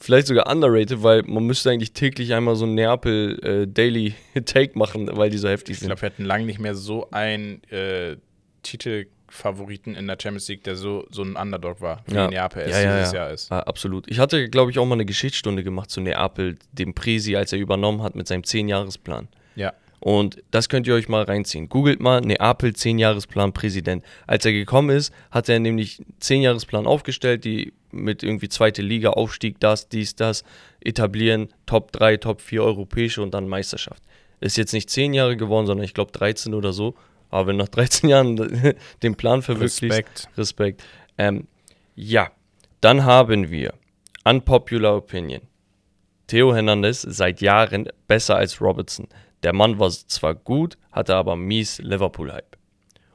[0.00, 4.14] vielleicht sogar underrated, weil man müsste eigentlich täglich einmal so ein Neapel äh, Daily
[4.44, 5.84] Take machen, weil die so heftig sind.
[5.84, 8.16] Ich glaube, wir hatten lange nicht mehr so einen äh,
[8.62, 12.28] Titelfavoriten in der Champions League, der so, so ein Underdog war, wie ja.
[12.28, 13.52] Neapel es ja, ja, dieses Jahr ist.
[13.52, 14.10] Ah, absolut.
[14.10, 17.58] Ich hatte, glaube ich, auch mal eine Geschichtsstunde gemacht zu Neapel, dem Presi, als er
[17.58, 19.28] übernommen hat mit seinem 10-Jahres-Plan.
[19.54, 19.74] Ja.
[20.00, 21.68] Und das könnt ihr euch mal reinziehen.
[21.68, 24.02] Googelt mal Neapel 10-Jahresplan Präsident.
[24.26, 29.60] Als er gekommen ist, hat er nämlich 10-Jahresplan aufgestellt, die mit irgendwie zweite Liga, Aufstieg,
[29.60, 30.44] das, dies, das,
[30.80, 34.02] etablieren, Top 3, Top 4 europäische und dann Meisterschaft.
[34.40, 36.94] Ist jetzt nicht 10 Jahre geworden, sondern ich glaube 13 oder so.
[37.28, 38.36] Aber wenn nach 13 Jahren
[39.02, 40.28] den Plan verwirklicht, Respekt.
[40.36, 40.84] Respekt.
[41.18, 41.46] Ähm,
[41.94, 42.30] ja,
[42.80, 43.74] dann haben wir
[44.24, 45.42] Unpopular Opinion.
[46.26, 49.08] Theo Hernandez seit Jahren besser als Robertson.
[49.42, 52.56] Der Mann war zwar gut, hatte aber mies Liverpool-Hype.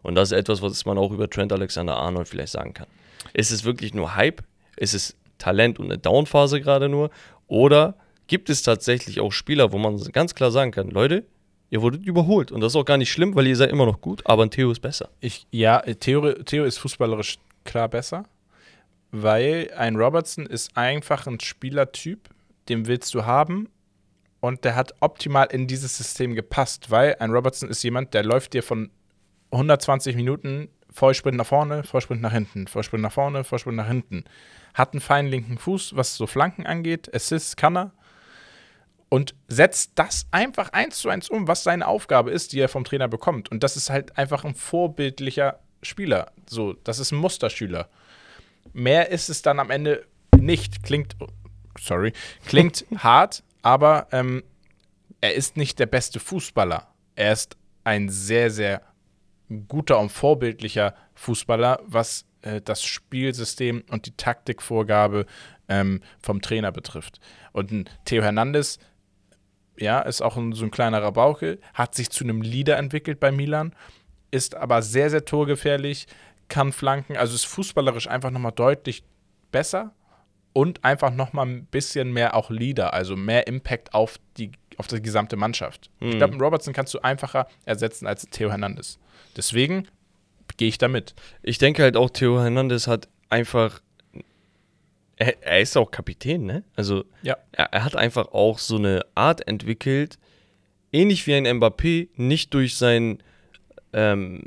[0.02, 2.88] Und das ist etwas, was man auch über Trent Alexander-Arnold vielleicht sagen kann.
[3.34, 4.44] Ist es wirklich nur Hype?
[4.78, 7.10] Ist es Talent und eine Downphase gerade nur?
[7.48, 7.96] Oder
[8.28, 11.26] gibt es tatsächlich auch Spieler, wo man ganz klar sagen kann, Leute,
[11.70, 12.52] ihr wurdet überholt.
[12.52, 14.52] Und das ist auch gar nicht schlimm, weil ihr seid immer noch gut, aber ein
[14.52, 15.10] Theo ist besser.
[15.20, 18.26] Ich, ja, Theo, Theo ist fußballerisch klar besser,
[19.12, 22.30] weil ein Robertson ist einfach ein Spielertyp,
[22.70, 23.70] den willst du haben
[24.40, 28.54] und der hat optimal in dieses System gepasst, weil ein Robertson ist jemand, der läuft
[28.54, 28.90] dir von
[29.52, 34.24] 120 Minuten Vollsprint nach vorne, Vollsprint nach hinten, Vollsprint nach vorne, Vollsprint nach hinten.
[34.74, 37.92] Hat einen feinen linken Fuß, was so Flanken angeht, Assists kann er
[39.10, 42.86] und setzt das einfach eins zu eins um, was seine Aufgabe ist, die er vom
[42.86, 43.52] Trainer bekommt.
[43.52, 46.32] Und das ist halt einfach ein vorbildlicher Spieler.
[46.50, 47.90] So, das ist ein Musterschüler.
[48.72, 50.06] Mehr ist es dann am Ende
[50.38, 50.82] nicht.
[50.84, 51.18] Klingt,
[51.78, 52.14] sorry,
[52.46, 54.44] klingt hart, aber ähm,
[55.20, 56.88] er ist nicht der beste Fußballer.
[57.16, 58.82] Er ist ein sehr, sehr
[59.68, 65.26] guter und vorbildlicher Fußballer, was äh, das Spielsystem und die Taktikvorgabe
[65.68, 67.20] ähm, vom Trainer betrifft.
[67.52, 68.80] Und ein Theo Hernandez,
[69.78, 73.32] ja, ist auch ein, so ein kleinerer Bauche, hat sich zu einem Leader entwickelt bei
[73.32, 73.76] Milan,
[74.32, 76.08] ist aber sehr, sehr torgefährlich,
[76.48, 79.04] kann flanken, also ist fußballerisch einfach nochmal deutlich
[79.52, 79.94] besser
[80.54, 85.02] und einfach nochmal ein bisschen mehr auch Leader, also mehr Impact auf die, auf die
[85.02, 85.90] gesamte Mannschaft.
[86.00, 86.10] Mhm.
[86.10, 89.00] Ich glaube, einen Robertson kannst du einfacher ersetzen als Theo Hernandez.
[89.36, 89.88] Deswegen
[90.58, 91.16] gehe ich damit.
[91.44, 93.82] Ich denke halt auch, Theo Hernandez hat einfach.
[95.18, 96.64] Er, er ist auch Kapitän, ne?
[96.76, 97.38] Also, ja.
[97.54, 100.20] er, er hat einfach auch so eine Art entwickelt,
[100.92, 103.24] ähnlich wie ein Mbappé, nicht durch sein
[103.94, 104.44] ähm,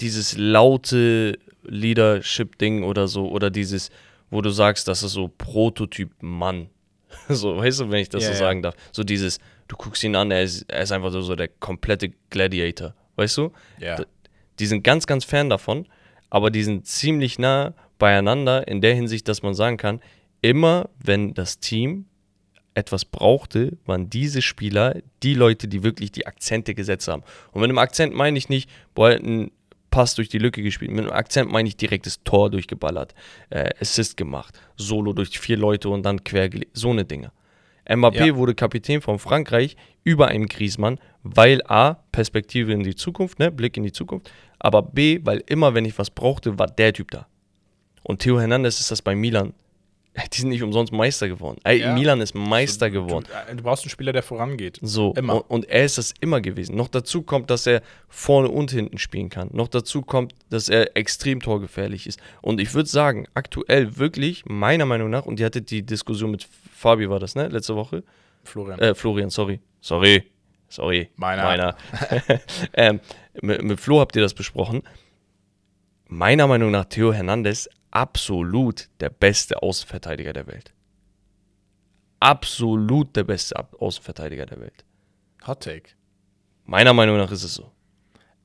[0.00, 3.90] dieses laute Leadership-Ding oder so oder dieses
[4.34, 6.68] wo du sagst, das ist so Prototyp Mann.
[7.28, 8.74] so, weißt du, wenn ich das ja, so sagen darf.
[8.92, 9.38] So dieses,
[9.68, 12.94] du guckst ihn an, er ist, er ist einfach so, so der komplette Gladiator.
[13.16, 13.52] Weißt du?
[13.78, 14.04] Ja.
[14.58, 15.86] Die sind ganz, ganz fern davon,
[16.30, 20.00] aber die sind ziemlich nah beieinander in der Hinsicht, dass man sagen kann,
[20.42, 22.06] immer wenn das Team
[22.74, 27.22] etwas brauchte, waren diese Spieler die Leute, die wirklich die Akzente gesetzt haben.
[27.52, 29.52] Und mit einem Akzent meine ich nicht, boah, ein
[29.94, 30.90] Pass durch die Lücke gespielt.
[30.90, 33.14] Mit einem Akzent meine ich direktes Tor durchgeballert,
[33.50, 37.30] äh, Assist gemacht, Solo durch vier Leute und dann quer so eine Dinge.
[37.88, 38.34] Mbappé ja.
[38.34, 43.76] wurde Kapitän von Frankreich über einen Griezmann, weil A, Perspektive in die Zukunft, ne, Blick
[43.76, 47.28] in die Zukunft, aber B, weil immer, wenn ich was brauchte, war der Typ da.
[48.02, 49.54] Und Theo Hernandez ist das bei Milan
[50.32, 51.58] Die sind nicht umsonst Meister geworden.
[51.64, 51.92] Ey, Ja.
[51.92, 53.26] Milan ist Meister Du, geworden.
[53.50, 54.78] äh, du brauchst einen Spieler, der vorangeht.
[54.82, 55.34] So, Immer.
[55.36, 56.76] Und, und er ist das immer gewesen.
[56.76, 59.48] Noch dazu kommt, dass er vorne und hinten spielen kann.
[59.52, 62.20] Noch dazu kommt, dass er extrem torgefährlich ist.
[62.42, 66.46] Und ich würde sagen, aktuell wirklich, meiner Meinung nach, und die hatte die Diskussion mit
[66.72, 67.48] Fabi, war das, ne?
[67.48, 68.04] Letzte Woche?
[68.44, 68.78] Florian.
[68.78, 69.60] Äh, Florian, sorry.
[69.80, 70.22] Sorry.
[70.68, 71.08] Sorry.
[71.16, 71.42] Meiner.
[71.44, 71.76] Meiner.
[72.74, 73.00] ähm,
[73.42, 74.82] mit, mit Flo habt ihr das besprochen.
[76.06, 80.74] Meiner Meinung nach Theo Hernandez absolut der beste Außenverteidiger der Welt.
[82.20, 84.84] Absolut der beste Außenverteidiger der Welt.
[85.46, 85.90] Hot Take.
[86.64, 87.70] Meiner Meinung nach ist es so.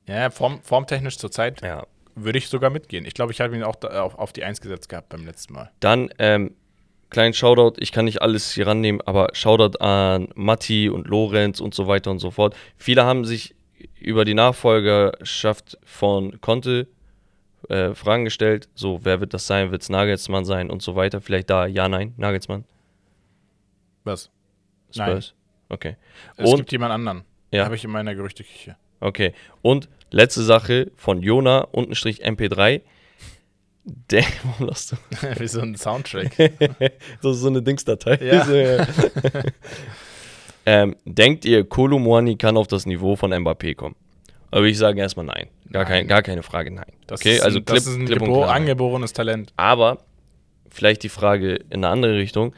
[0.06, 1.86] Ja, form, formtechnisch zurzeit Ja.
[2.14, 3.04] würde ich sogar mitgehen.
[3.06, 5.54] Ich glaube, ich habe ihn auch da, auf, auf die 1 gesetzt gehabt beim letzten
[5.54, 5.70] Mal.
[5.80, 6.54] Dann, ähm,
[7.08, 11.74] kleinen Shoutout, ich kann nicht alles hier rannehmen, aber Shoutout an Matti und Lorenz und
[11.74, 12.54] so weiter und so fort.
[12.76, 13.54] Viele haben sich
[13.98, 16.88] über die Nachfolgerschaft von Conte
[17.70, 18.68] äh, Fragen gestellt.
[18.74, 19.70] So, wer wird das sein?
[19.70, 21.20] Wird es Nagelsmann sein und so weiter?
[21.20, 22.64] Vielleicht da, ja, nein, Nagelsmann,
[24.04, 24.30] Was?
[24.92, 25.34] Spurs.
[25.68, 25.96] Okay.
[26.36, 27.22] Es Und, gibt jemand anderen.
[27.52, 27.64] Ja.
[27.64, 28.76] Habe ich in meiner Gerüchteküche.
[29.00, 29.32] okay.
[29.62, 32.80] Und letzte Sache von Jona, untenstrich MP3.
[33.84, 34.96] Der, warum lachst du?
[35.40, 36.38] Wie so ein Soundtrack.
[36.38, 36.92] Ist
[37.22, 38.18] so eine Dingsdatei.
[38.22, 38.44] Ja.
[38.44, 38.86] So, ja.
[40.66, 43.96] ähm, denkt ihr, Kolumwani kann auf das Niveau von Mbappé kommen?
[44.50, 45.48] Aber ich sage erstmal nein.
[45.70, 45.92] Gar, Nein.
[45.92, 46.92] Kein, gar keine Frage, nein.
[47.06, 49.52] Das okay, ist also ein, das ist ein klipp und klar angeborenes Talent.
[49.56, 49.98] Aber
[50.68, 52.54] vielleicht die Frage in eine andere Richtung.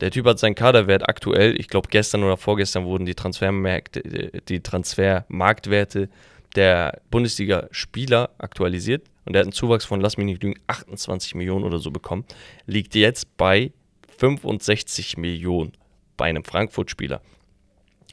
[0.00, 4.60] Der Typ hat seinen Kaderwert aktuell, ich glaube gestern oder vorgestern wurden die Transfermärkte, die
[4.60, 6.10] Transfermarktwerte
[6.54, 11.64] der Bundesliga-Spieler aktualisiert und der hat einen Zuwachs von, lass mich nicht lügen, 28 Millionen
[11.64, 12.24] oder so bekommen.
[12.66, 13.72] Liegt jetzt bei
[14.18, 15.72] 65 Millionen
[16.16, 17.20] bei einem Frankfurt-Spieler,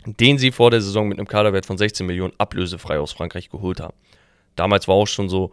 [0.05, 3.79] den sie vor der Saison mit einem Kaderwert von 16 Millionen ablösefrei aus Frankreich geholt
[3.79, 3.95] haben.
[4.55, 5.51] Damals war auch schon so,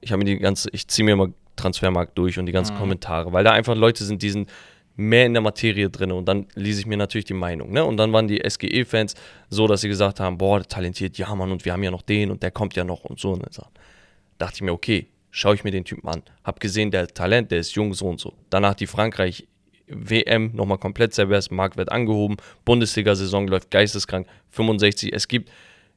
[0.00, 3.32] ich habe mir die ganze, ich ziehe mir mal Transfermarkt durch und die ganzen Kommentare,
[3.32, 4.48] weil da einfach Leute sind, die sind
[4.94, 7.84] mehr in der Materie drin und dann lese ich mir natürlich die Meinung, ne?
[7.84, 9.14] Und dann waren die SGE-Fans
[9.48, 12.30] so, dass sie gesagt haben, boah, talentiert, ja Mann, und wir haben ja noch den
[12.30, 13.30] und der kommt ja noch und so.
[13.30, 13.64] Und so.
[14.38, 16.22] Dachte ich mir, okay, schaue ich mir den Typen an.
[16.42, 18.34] Hab gesehen, der Talent, der ist jung, so und so.
[18.50, 19.46] Danach die Frankreich
[19.90, 25.12] WM nochmal komplett servers, Marktwert angehoben, Bundesliga-Saison läuft geisteskrank, 65.
[25.12, 25.50] Es gibt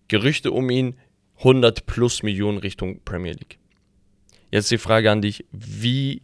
[0.08, 0.96] Gerüchte um ihn,
[1.38, 3.58] 100 plus Millionen Richtung Premier League.
[4.52, 6.22] Jetzt die Frage an dich, wie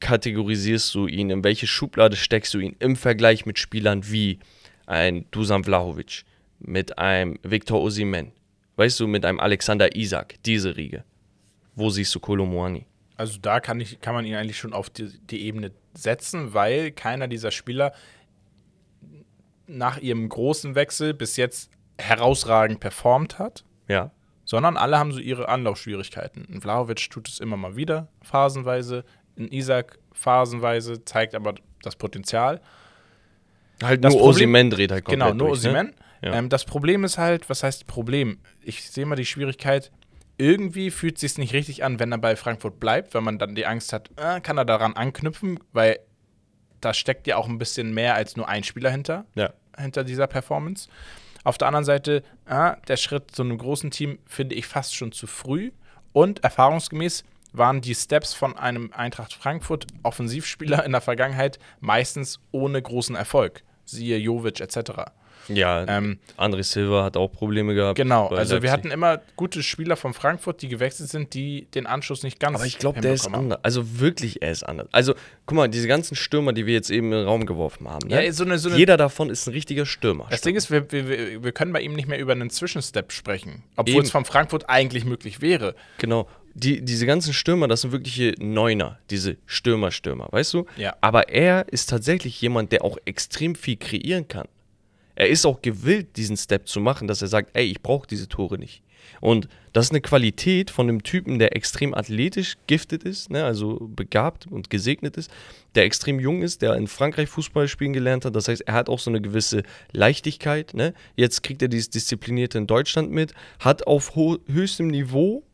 [0.00, 4.40] kategorisierst du ihn, in welche Schublade steckst du ihn im Vergleich mit Spielern wie
[4.86, 6.24] ein Dusan Vlahovic,
[6.58, 8.32] mit einem Viktor Osimhen,
[8.76, 11.04] weißt du, mit einem Alexander Isak, diese Riege.
[11.74, 12.86] Wo siehst du Kolomoani?
[13.22, 16.90] Also da kann, ich, kann man ihn eigentlich schon auf die, die Ebene setzen, weil
[16.90, 17.92] keiner dieser Spieler
[19.68, 24.10] nach ihrem großen Wechsel bis jetzt herausragend performt hat, Ja,
[24.44, 26.48] sondern alle haben so ihre Anlaufschwierigkeiten.
[26.52, 29.04] Ein Vlahovic tut es immer mal wieder, phasenweise.
[29.38, 32.60] Ein Isaac phasenweise, zeigt aber das Potenzial.
[33.84, 35.94] halt Das nur Osimhen dreht halt komplett Genau, nur durch, ne?
[36.22, 36.34] Ja.
[36.34, 38.38] Ähm, das Problem ist halt, was heißt Problem?
[38.62, 39.92] Ich sehe mal die Schwierigkeit,
[40.42, 43.54] irgendwie fühlt es sich nicht richtig an, wenn er bei Frankfurt bleibt, weil man dann
[43.54, 46.00] die Angst hat, äh, kann er daran anknüpfen, weil
[46.80, 49.52] da steckt ja auch ein bisschen mehr als nur ein Spieler hinter, Ja.
[49.78, 50.88] hinter dieser Performance.
[51.44, 55.12] Auf der anderen Seite, äh, der Schritt zu einem großen Team finde ich fast schon
[55.12, 55.70] zu früh
[56.12, 62.80] und erfahrungsgemäß waren die Steps von einem Eintracht Frankfurt Offensivspieler in der Vergangenheit meistens ohne
[62.82, 63.62] großen Erfolg.
[63.84, 65.12] Siehe Jovic etc.
[65.48, 67.96] Ja, Ähm, André Silva hat auch Probleme gehabt.
[67.96, 68.70] Genau, also wir Leipzig.
[68.72, 72.66] hatten immer gute Spieler von Frankfurt, die gewechselt sind, die den Anschluss nicht ganz Aber
[72.66, 73.58] ich glaube, der ist anders.
[73.64, 74.88] Also wirklich, er ist anders.
[74.92, 75.14] Also,
[75.46, 78.08] guck mal, diese ganzen Stürmer, die wir jetzt eben in den Raum geworfen haben.
[78.08, 78.24] Ne?
[78.24, 80.26] Ja, so eine- so eine- Jeder davon ist ein richtiger Stürmer.
[80.30, 83.12] Das Ding ist, wir, wir, wir- wir können bei ihm nicht mehr über einen Zwischenstep
[83.12, 85.74] sprechen, obwohl es von Frankfurt eigentlich möglich wäre.
[85.98, 86.28] Genau.
[86.54, 90.66] Die, diese ganzen Stürmer, das sind wirkliche Neuner, diese Stürmer-Stürmer, weißt du?
[90.76, 90.94] Ja.
[91.00, 94.46] Aber er ist tatsächlich jemand, der auch extrem viel kreieren kann.
[95.14, 98.28] Er ist auch gewillt, diesen Step zu machen, dass er sagt, ey, ich brauche diese
[98.28, 98.82] Tore nicht.
[99.20, 103.78] Und das ist eine Qualität von einem Typen, der extrem athletisch giftet ist, ne, also
[103.80, 105.30] begabt und gesegnet ist,
[105.74, 108.36] der extrem jung ist, der in Frankreich Fußball spielen gelernt hat.
[108.36, 109.62] Das heißt, er hat auch so eine gewisse
[109.92, 110.74] Leichtigkeit.
[110.74, 110.94] Ne?
[111.16, 115.44] Jetzt kriegt er dieses Disziplinierte in Deutschland mit, hat auf höchstem Niveau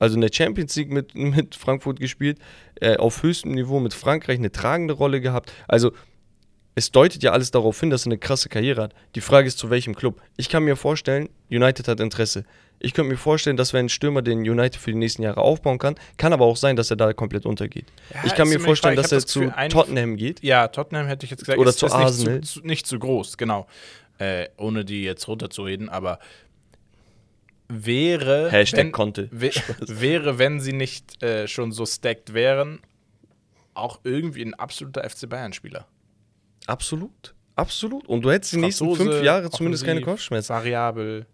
[0.00, 2.38] also in der Champions League mit, mit Frankfurt gespielt,
[2.80, 5.52] äh, auf höchstem Niveau mit Frankreich eine tragende Rolle gehabt.
[5.68, 5.92] Also
[6.74, 8.94] es deutet ja alles darauf hin, dass er eine krasse Karriere hat.
[9.14, 10.20] Die Frage ist, zu welchem Club.
[10.36, 12.44] Ich kann mir vorstellen, United hat Interesse.
[12.82, 15.78] Ich könnte mir vorstellen, dass wir einen Stürmer, den United für die nächsten Jahre aufbauen
[15.78, 17.84] kann, kann aber auch sein, dass er da komplett untergeht.
[18.14, 20.42] Ja, ich kann mir vorstellen, dass er das zu ein- Tottenham geht.
[20.42, 22.36] Ja, Tottenham hätte ich jetzt gesagt, Oder ist, zu ist Arsenal.
[22.38, 23.66] Nicht zu, nicht zu groß, genau.
[24.18, 26.20] Äh, ohne die jetzt runterzureden, aber
[27.68, 28.50] wäre.
[28.50, 29.62] Hashtag wenn, wä-
[30.00, 32.80] wäre, wenn sie nicht äh, schon so stacked wären,
[33.74, 35.86] auch irgendwie ein absoluter FC Bayern-Spieler.
[36.70, 37.34] Absolut.
[37.56, 38.06] Absolut.
[38.06, 40.54] Und du hättest die nächsten fünf Jahre zumindest keine Kopfschmerzen.
[40.54, 41.26] Variabel.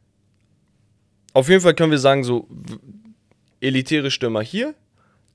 [1.34, 2.48] Auf jeden Fall können wir sagen, so
[3.60, 4.74] elitäre Stürmer hier,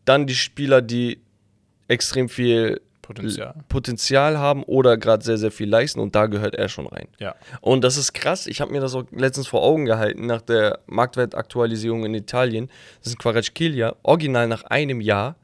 [0.06, 1.22] dann die Spieler, die
[1.88, 3.56] extrem viel Potenzial.
[3.70, 7.08] Potenzial haben oder gerade sehr, sehr viel leisten und da gehört er schon rein.
[7.20, 7.36] Ja.
[7.60, 10.80] Und das ist krass, ich habe mir das auch letztens vor Augen gehalten, nach der
[10.88, 12.70] Marktwertaktualisierung in Italien,
[13.04, 15.36] dass ein Kvaratskhelia original nach einem Jahr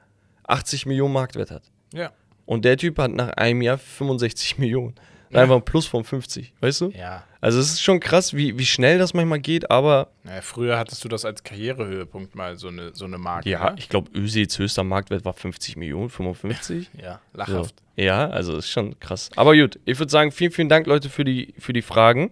[0.48, 1.64] 80 Millionen Marktwert hat.
[1.94, 2.12] Ja.
[2.48, 4.96] Und der Typ hat nach einem Jahr 65 Millionen.
[5.34, 6.90] Einfach ein Plus von 50, weißt du?
[6.92, 7.26] Ja.
[7.42, 11.04] Also es ist schon krass, wie, wie schnell das manchmal geht, aber Naja, früher hattest
[11.04, 13.50] du das als Karrierehöhepunkt mal so eine, so eine Marke.
[13.50, 13.76] ja, ne?
[13.78, 16.90] ich glaube, Özils höchster Marktwert war 50 Millionen, 55.
[17.04, 17.38] ja, So.
[17.38, 17.76] lachhaft.
[17.98, 19.30] Ja, also ist schon krass.
[19.36, 22.32] Aber gut, ich würde sagen, vielen, vielen Dank, Leute, für die, für die Fragen.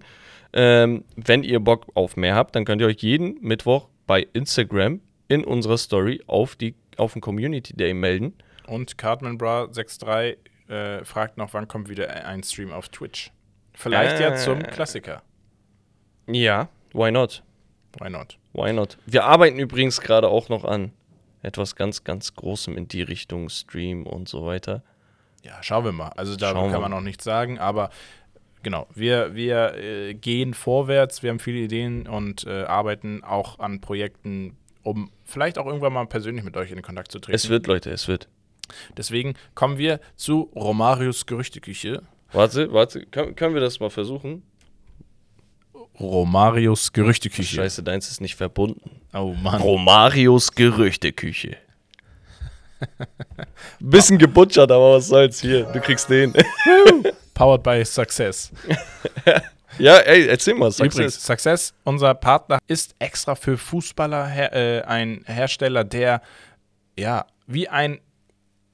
[0.54, 5.02] Ähm, wenn ihr Bock auf mehr habt, dann könnt ihr euch jeden Mittwoch bei Instagram
[5.28, 8.34] in unserer Story auf, die, auf den Community Day melden.
[8.68, 10.38] Und Cartman Bra 63
[10.68, 13.32] äh, fragt noch, wann kommt wieder ein Stream auf Twitch?
[13.74, 14.38] Vielleicht ja Äh.
[14.38, 15.22] zum Klassiker.
[16.28, 17.44] Ja, why not?
[18.00, 18.38] Why not?
[18.54, 18.98] Why not?
[19.06, 20.92] Wir arbeiten übrigens gerade auch noch an
[21.44, 24.82] etwas ganz, ganz Großem in die Richtung Stream und so weiter.
[25.44, 26.10] Ja, schauen wir mal.
[26.10, 27.92] Also da Schauen kann man noch nichts sagen, aber
[28.64, 33.80] genau, wir, wir äh, gehen vorwärts, wir haben viele Ideen und äh, arbeiten auch an
[33.80, 37.36] Projekten, um vielleicht auch irgendwann mal persönlich mit euch in Kontakt zu treten.
[37.36, 38.28] Es wird, Leute, es wird.
[38.98, 42.04] Deswegen kommen wir zu Romarios Gerüchteküche.
[42.32, 44.44] Warte, warte, können, können wir das mal versuchen?
[46.00, 47.56] Romarios Gerüchteküche.
[47.56, 49.02] Scheiße, deins ist nicht verbunden.
[49.14, 49.62] Oh Mann.
[49.62, 51.58] Romarios Gerüchteküche.
[53.80, 55.64] Bisschen gebutschert, aber was soll's hier?
[55.64, 56.34] Du kriegst den.
[57.34, 58.52] Powered by Success.
[59.78, 60.70] ja, ey, erzähl mal.
[60.72, 61.26] Übrigens, Success.
[61.26, 66.22] Success, unser Partner, ist extra für Fußballer her äh, ein Hersteller, der
[66.98, 68.00] ja wie ein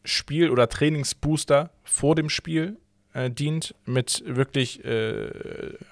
[0.03, 2.77] Spiel- oder Trainingsbooster vor dem Spiel
[3.13, 5.29] äh, dient, mit wirklich äh,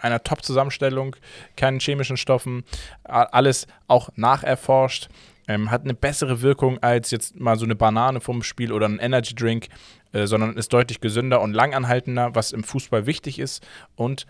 [0.02, 1.15] einer Top-Zusammenstellung,
[1.56, 2.64] keinen chemischen Stoffen,
[3.03, 5.10] alles auch nacherforscht.
[5.48, 8.99] Ähm, hat eine bessere Wirkung als jetzt mal so eine Banane vom Spiel oder ein
[8.99, 9.68] Energy Drink,
[10.11, 13.65] äh, sondern ist deutlich gesünder und langanhaltender, was im Fußball wichtig ist.
[13.95, 14.27] Und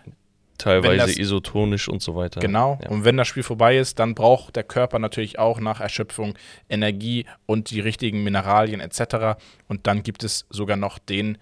[0.60, 2.40] Teilweise das- isotonisch und so weiter.
[2.40, 2.78] Genau.
[2.84, 2.90] Ja.
[2.90, 6.36] Und wenn das Spiel vorbei ist, dann braucht der Körper natürlich auch nach Erschöpfung
[6.70, 9.40] Energie und die richtigen Mineralien etc.
[9.68, 11.38] Und dann gibt es sogar noch den,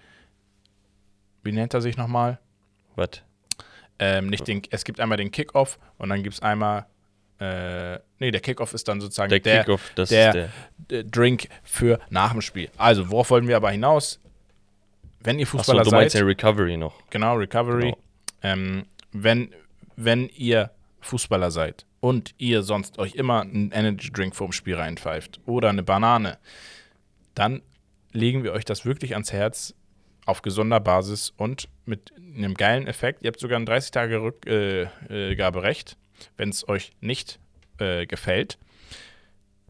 [1.42, 2.38] wie nennt er sich nochmal?
[2.96, 3.22] Was?
[3.98, 6.86] Ähm, nicht den, es gibt einmal den Kickoff und dann gibt es einmal,
[7.40, 10.50] äh, nee, der Kickoff ist dann sozusagen Der der, Kickoff, das der, ist
[10.90, 11.04] der.
[11.04, 12.70] Drink für nach dem Spiel.
[12.76, 14.20] Also, worauf wollen wir aber hinaus?
[15.20, 16.94] Wenn ihr Fußballer du seid, meinst ja Recovery noch.
[17.10, 17.82] Genau, Recovery.
[17.90, 17.98] Genau.
[18.42, 18.84] Ähm,
[19.24, 19.54] wenn,
[19.96, 20.70] wenn ihr
[21.00, 25.82] Fußballer seid und ihr sonst euch immer einen Energy Drink vorm Spiel reinpfeift oder eine
[25.82, 26.38] Banane,
[27.34, 27.62] dann
[28.12, 29.74] legen wir euch das wirklich ans Herz
[30.26, 33.22] auf gesunder Basis und mit einem geilen Effekt.
[33.22, 35.96] Ihr habt sogar ein 30 Tage Rückgaberecht,
[36.36, 37.40] wenn es euch nicht
[37.78, 38.58] äh, gefällt.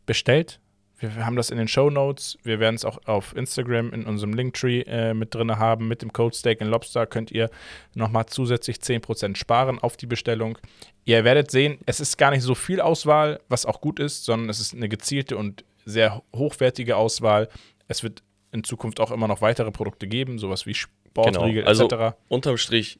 [0.04, 0.60] Bestellt.
[0.98, 2.38] Wir haben das in den Show Notes.
[2.42, 5.86] Wir werden es auch auf Instagram in unserem Linktree äh, mit drin haben.
[5.86, 7.50] Mit dem Code Steak and Lobster könnt ihr
[7.94, 10.58] nochmal zusätzlich 10% sparen auf die Bestellung.
[11.04, 14.48] Ihr werdet sehen, es ist gar nicht so viel Auswahl, was auch gut ist, sondern
[14.48, 17.48] es ist eine gezielte und sehr hochwertige Auswahl.
[17.86, 18.22] Es wird
[18.52, 21.68] in Zukunft auch immer noch weitere Produkte geben, sowas wie Sportriegel Genau.
[21.68, 22.16] Also etc.
[22.28, 22.98] unterm Strich,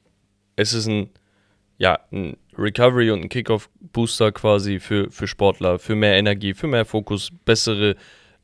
[0.57, 1.11] es ist ein,
[1.79, 6.85] ja, ein Recovery und ein Kickoff-Booster quasi für, für Sportler, für mehr Energie, für mehr
[6.85, 7.95] Fokus, bessere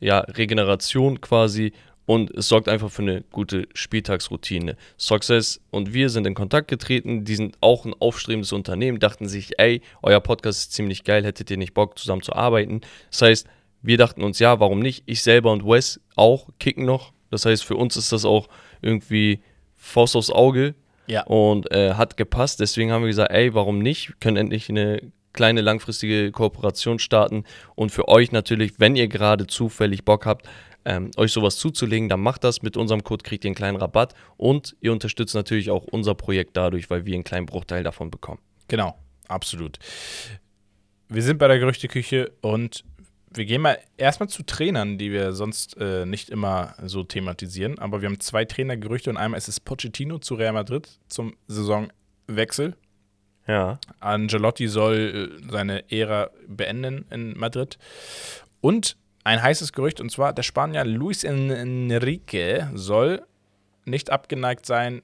[0.01, 1.73] ja, Regeneration quasi
[2.07, 4.77] und es sorgt einfach für eine gute Spieltagsroutine.
[4.99, 9.59] Success und wir sind in Kontakt getreten, die sind auch ein aufstrebendes Unternehmen, dachten sich,
[9.59, 12.83] ey, euer Podcast ist ziemlich geil, hättet ihr nicht Bock zusammen zu arbeiten?
[13.11, 13.47] Das heißt,
[13.83, 15.03] wir dachten uns, ja, warum nicht?
[15.07, 17.13] Ich selber und Wes auch kicken noch.
[17.31, 18.49] Das heißt, für uns ist das auch
[18.81, 19.41] irgendwie
[19.77, 20.75] Faust aufs Auge
[21.07, 21.25] Ja.
[21.25, 22.61] und äh, hat gepasst.
[22.61, 24.09] Deswegen haben wir gesagt, ey, warum nicht?
[24.09, 25.01] Wir können endlich eine
[25.33, 27.45] kleine langfristige Kooperation starten
[27.75, 30.49] und für euch natürlich, wenn ihr gerade zufällig Bock habt,
[30.85, 32.63] ähm, euch sowas zuzulegen, dann macht das.
[32.63, 36.57] Mit unserem Code kriegt ihr einen kleinen Rabatt und ihr unterstützt natürlich auch unser Projekt
[36.57, 38.41] dadurch, weil wir einen kleinen Bruchteil davon bekommen.
[38.69, 38.95] Genau,
[39.29, 39.79] absolut.
[41.09, 42.85] Wir sind bei der Gerüchteküche und
[43.35, 47.79] wir gehen mal erstmal zu Trainern, die wir sonst äh, nicht immer so thematisieren.
[47.79, 52.77] Aber wir haben zwei Trainergerüchte und einmal ist es Pochettino zu Real Madrid zum Saisonwechsel.
[53.47, 53.79] Ja.
[54.01, 57.79] Angelotti soll äh, seine Ära beenden in Madrid.
[58.61, 63.23] Und ein heißes Gerücht, und zwar der Spanier Luis Enrique soll
[63.85, 65.03] nicht abgeneigt sein,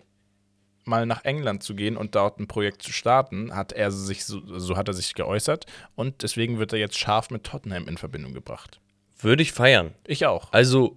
[0.85, 4.41] mal nach England zu gehen und dort ein Projekt zu starten, hat er sich so,
[4.59, 8.35] so hat er sich geäußert und deswegen wird er jetzt scharf mit Tottenham in Verbindung
[8.35, 8.81] gebracht.
[9.19, 9.93] Würde ich feiern.
[10.07, 10.53] Ich auch.
[10.53, 10.97] Also,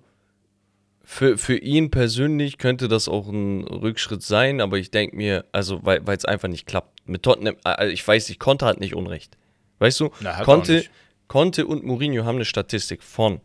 [1.04, 5.84] für, für ihn persönlich könnte das auch ein Rückschritt sein, aber ich denke mir, also
[5.84, 7.08] weil es einfach nicht klappt.
[7.08, 9.38] Mit Tottenham, äh, ich weiß, ich konnte halt nicht Unrecht.
[9.80, 10.86] Weißt du, Na, hat konnte,
[11.28, 13.42] konnte und Mourinho haben eine Statistik von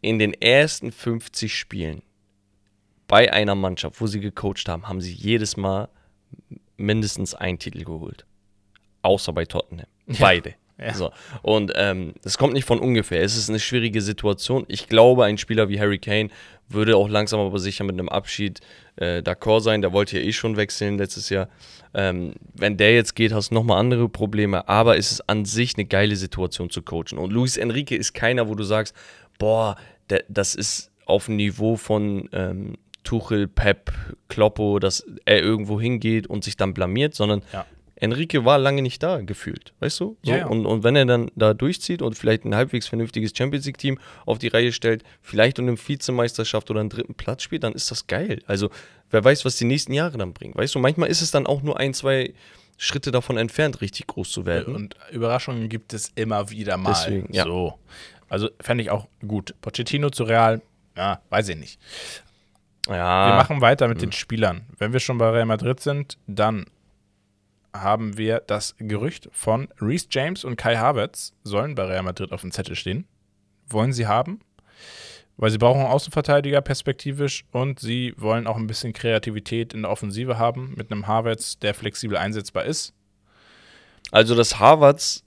[0.00, 2.02] in den ersten 50 Spielen
[3.08, 5.88] bei einer Mannschaft, wo sie gecoacht haben, haben sie jedes Mal
[6.76, 8.26] mindestens einen Titel geholt.
[9.02, 9.86] Außer bei Tottenham.
[10.18, 10.54] Beide.
[10.78, 10.92] Ja.
[10.92, 11.10] So.
[11.42, 13.22] Und ähm, das kommt nicht von ungefähr.
[13.22, 14.64] Es ist eine schwierige Situation.
[14.68, 16.28] Ich glaube, ein Spieler wie Harry Kane
[16.68, 18.60] würde auch langsam aber sicher mit einem Abschied
[18.96, 19.80] äh, d'accord sein.
[19.80, 21.48] Der wollte ja eh schon wechseln letztes Jahr.
[21.94, 24.68] Ähm, wenn der jetzt geht, hast du nochmal andere Probleme.
[24.68, 27.16] Aber es ist an sich eine geile Situation zu coachen.
[27.16, 28.94] Und Luis Enrique ist keiner, wo du sagst,
[29.38, 29.76] boah,
[30.10, 32.76] der, das ist auf dem Niveau von ähm,
[33.06, 33.92] Tuchel, Pep,
[34.28, 37.64] Kloppo, dass er irgendwo hingeht und sich dann blamiert, sondern Ja.
[37.98, 40.18] Enrique war lange nicht da, gefühlt, weißt du?
[40.22, 40.46] So, Ja, ja.
[40.48, 44.38] Und, und wenn er dann da durchzieht und vielleicht ein halbwegs vernünftiges Champions League-Team auf
[44.38, 48.06] die Reihe stellt, vielleicht um eine Vizemeisterschaft oder einen dritten Platz spielt, dann ist das
[48.06, 48.42] geil.
[48.46, 48.68] Also,
[49.10, 50.78] wer weiß, was die nächsten Jahre dann bringen, weißt du?
[50.78, 52.34] Manchmal ist es dann auch nur ein, zwei
[52.76, 54.74] Schritte davon entfernt, richtig groß zu werden.
[54.74, 56.90] Und Überraschungen gibt es immer wieder mal.
[56.92, 57.44] Deswegen, ja.
[57.44, 57.78] So.
[58.28, 59.54] Also fände ich auch gut.
[59.62, 60.60] Pochettino zu Real,
[60.96, 61.80] ja, weiß ich nicht.
[62.86, 63.92] Ja, Wir machen weiter Hm.
[63.92, 64.66] mit den Spielern.
[64.78, 66.66] Wenn wir schon bei Real Madrid sind, dann
[67.72, 72.40] haben wir das Gerücht von Reece James und Kai Havertz sollen bei Real Madrid auf
[72.40, 73.06] dem Zettel stehen.
[73.68, 74.40] Wollen sie haben?
[75.36, 80.38] Weil sie brauchen Außenverteidiger perspektivisch und sie wollen auch ein bisschen Kreativität in der Offensive
[80.38, 82.94] haben mit einem Havertz, der flexibel einsetzbar ist.
[84.12, 85.24] Also, dass Harvards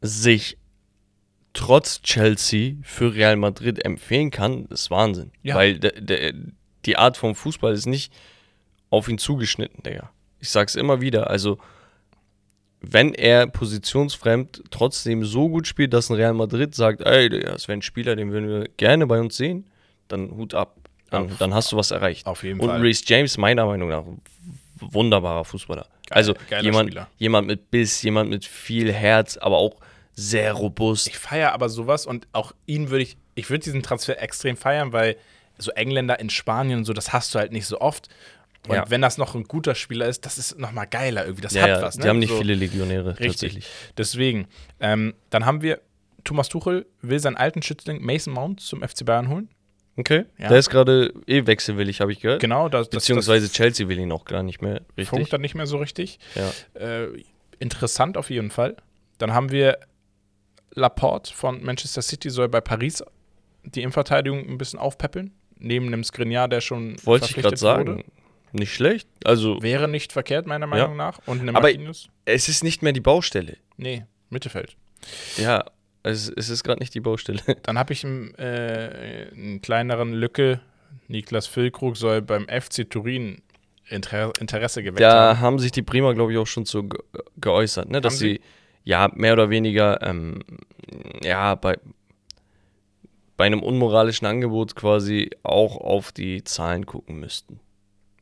[0.00, 0.56] sich
[1.56, 5.32] trotz Chelsea für Real Madrid empfehlen kann, ist Wahnsinn.
[5.42, 5.54] Ja.
[5.56, 6.32] Weil der, der,
[6.84, 8.12] die Art vom Fußball ist nicht
[8.90, 10.10] auf ihn zugeschnitten, Digga.
[10.38, 11.30] Ich sag's immer wieder.
[11.30, 11.58] Also,
[12.80, 17.78] wenn er positionsfremd trotzdem so gut spielt, dass ein Real Madrid sagt, ey, das wäre
[17.78, 19.66] ein Spieler, den würden wir gerne bei uns sehen,
[20.08, 20.76] dann Hut ab.
[21.10, 22.26] Dann, Auf- dann hast du was erreicht.
[22.26, 22.80] Auf jeden Und Fall.
[22.82, 24.04] Reece James, meiner Meinung nach,
[24.78, 25.86] wunderbarer Fußballer.
[26.10, 27.08] also geiler jemand, Spieler.
[27.16, 29.76] jemand mit Biss, jemand mit viel Herz, aber auch
[30.16, 31.06] sehr robust.
[31.06, 34.92] Ich feiere aber sowas und auch ihn würde ich, ich würde diesen Transfer extrem feiern,
[34.92, 35.16] weil
[35.58, 38.08] so Engländer in Spanien und so, das hast du halt nicht so oft.
[38.66, 38.90] Und Ja.
[38.90, 41.42] wenn das noch ein guter Spieler ist, das ist nochmal geiler irgendwie.
[41.42, 41.96] Das ja, hat ja, was.
[41.96, 42.02] Ne?
[42.02, 43.26] die haben nicht so, viele Legionäre Richtig.
[43.28, 43.66] tatsächlich.
[43.96, 44.48] Deswegen,
[44.80, 45.80] ähm, dann haben wir,
[46.24, 49.48] Thomas Tuchel will seinen alten Schützling Mason Mount zum FC Bayern holen.
[49.96, 50.24] Okay.
[50.38, 50.48] Ja.
[50.48, 52.40] Der ist gerade eh wechselwillig, habe ich gehört.
[52.40, 54.80] Genau, das, das, Beziehungsweise Chelsea will ihn auch gar nicht mehr.
[54.80, 55.08] das Richtig.
[55.08, 56.18] funkt dann nicht mehr so richtig.
[56.34, 56.80] Ja.
[56.80, 57.22] Äh,
[57.58, 58.76] interessant auf jeden Fall.
[59.18, 59.78] Dann haben wir
[60.76, 63.02] Laporte von Manchester City soll bei Paris
[63.64, 65.32] die Innenverteidigung ein bisschen aufpäppeln.
[65.58, 68.04] Neben einem Skriniar, der schon Wollte ich gerade sagen.
[68.52, 69.08] Nicht schlecht.
[69.24, 71.18] Also, Wäre nicht verkehrt, meiner Meinung nach.
[71.26, 72.08] Und eine Aber- Marquinhos?
[72.24, 73.56] es ist nicht mehr die Baustelle.
[73.76, 74.76] Nee, Mittelfeld.
[75.36, 75.64] Ja,
[76.02, 77.40] es, es ist gerade nicht die Baustelle.
[77.64, 80.60] Dann habe ich einen, äh, einen kleineren Lücke.
[81.08, 83.42] Niklas Füllkrug soll beim FC Turin
[83.88, 85.40] Inter Interesse geweckt Da haben.
[85.40, 86.98] haben sich die Prima, glaube ich, auch schon zu ge
[87.40, 88.00] geäußert, ne?
[88.00, 88.40] dass Haben sie,
[88.86, 90.42] ja, mehr oder weniger, ähm,
[91.22, 91.76] ja, bei,
[93.36, 97.60] bei einem unmoralischen Angebot quasi auch auf die Zahlen gucken müssten.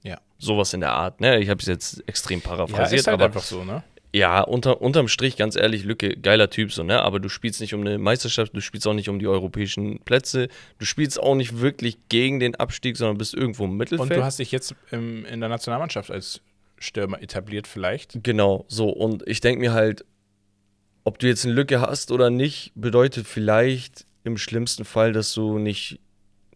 [0.02, 0.18] Ja.
[0.38, 1.38] Sowas in der Art, ne?
[1.38, 3.84] Ich habe es jetzt extrem Ja, paraphrasiert, ist halt aber einfach so, ne?
[4.14, 7.02] ja, unter, unterm Strich, ganz ehrlich, Lücke, geiler Typ, so, ne?
[7.02, 10.48] Aber du spielst nicht um eine Meisterschaft, du spielst auch nicht um die europäischen Plätze,
[10.78, 14.12] du spielst auch nicht wirklich gegen den Abstieg, sondern bist irgendwo im Mittelfeld.
[14.12, 16.40] Und du hast dich jetzt im, in der Nationalmannschaft als
[16.78, 18.22] Stürmer etabliert, vielleicht.
[18.22, 18.88] Genau, so.
[18.88, 20.06] Und ich denke mir halt,
[21.04, 25.58] ob du jetzt eine Lücke hast oder nicht, bedeutet vielleicht im schlimmsten Fall, dass du
[25.58, 26.00] nicht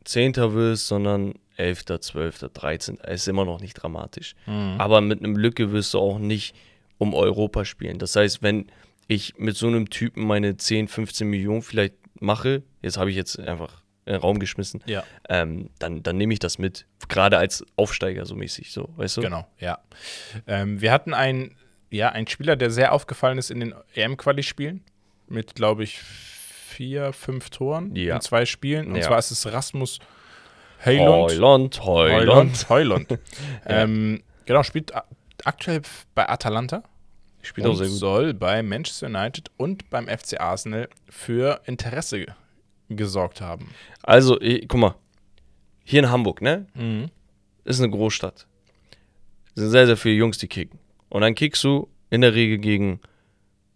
[0.04, 3.08] Zehnter wirst, sondern Elfter, Zwölfter, Dreizehnter.
[3.08, 4.34] Ist immer noch nicht dramatisch.
[4.46, 6.54] Aber mit einem Lücke wirst du auch nicht
[6.98, 7.98] um Europa spielen.
[7.98, 8.66] Das heißt, wenn
[9.06, 13.38] ich mit so einem Typen meine 10, 15 Millionen vielleicht mache, jetzt habe ich jetzt
[13.38, 15.04] einfach in den Raum geschmissen, Ja.
[15.28, 16.86] ähm, dann, dann nehme ich das mit.
[17.08, 19.20] Gerade als Aufsteiger so mäßig, so, weißt du?
[19.20, 19.78] Genau, ja.
[20.46, 21.56] Ähm, wir hatten einen,
[21.90, 24.82] ja, einen Spieler, der sehr aufgefallen ist in den EM-Quali-Spielen.
[25.28, 28.14] Mit, glaube ich, vier, fünf Toren Ja.
[28.16, 28.88] in zwei Spielen.
[28.88, 29.02] Und Ja.
[29.02, 29.98] zwar ist es Rasmus.
[30.84, 31.84] Heulund, Heulund.
[31.84, 32.68] Heulund.
[32.68, 33.18] Heulund.
[33.66, 34.92] ähm, genau, spielt
[35.44, 35.82] aktuell
[36.14, 36.82] bei Atalanta.
[37.42, 37.96] Spielt auch und sehr gut.
[37.96, 42.28] soll bei Manchester United und beim FC Arsenal für Interesse ge-
[42.90, 43.70] gesorgt haben.
[44.02, 44.94] Also, eh, guck mal.
[45.84, 46.66] Hier in Hamburg, ne?
[46.74, 47.10] Mhm.
[47.64, 48.46] Ist eine Großstadt.
[49.54, 50.78] Es sind sehr, sehr viele Jungs, die kicken.
[51.10, 53.00] Und dann kickst du in der Regel gegen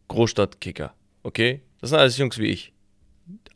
[0.09, 0.93] Großstadtkicker.
[1.23, 1.61] Okay?
[1.81, 2.73] Das sind alles Jungs wie ich.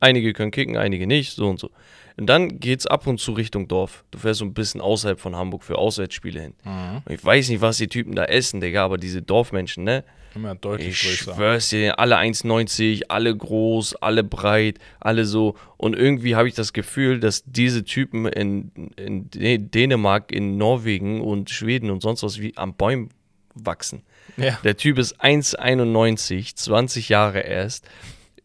[0.01, 1.71] Einige können kicken, einige nicht, so und so.
[2.19, 4.05] Und dann geht's ab und zu Richtung Dorf.
[4.11, 6.55] Du fährst so ein bisschen außerhalb von Hamburg für Auswärtsspiele hin.
[6.65, 7.03] Mhm.
[7.05, 10.05] Und ich weiß nicht, was die Typen da essen, Digga, aber diese Dorfmenschen, ne?
[10.35, 11.35] Immer deutlich Ich größer.
[11.35, 15.57] schwör's dir, alle 1,90, alle groß, alle breit, alle so.
[15.79, 21.21] Und irgendwie habe ich das Gefühl, dass diese Typen in, in Dä- Dänemark, in Norwegen
[21.23, 23.11] und Schweden und sonst was wie am Bäumen
[23.57, 24.03] wachsen.
[24.37, 24.59] Ja.
[24.65, 27.89] Der Typ ist 1,91, 20 Jahre erst,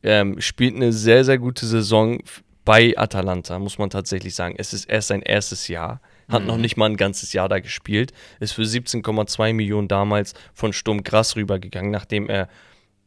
[0.04, 2.20] ähm, spielt eine sehr, sehr gute Saison
[2.66, 4.56] bei Atalanta, muss man tatsächlich sagen.
[4.58, 8.14] Es ist erst sein erstes Jahr, hat noch nicht mal ein ganzes Jahr da gespielt,
[8.40, 12.48] ist für 17,2 Millionen damals von Sturm Graz rübergegangen, nachdem er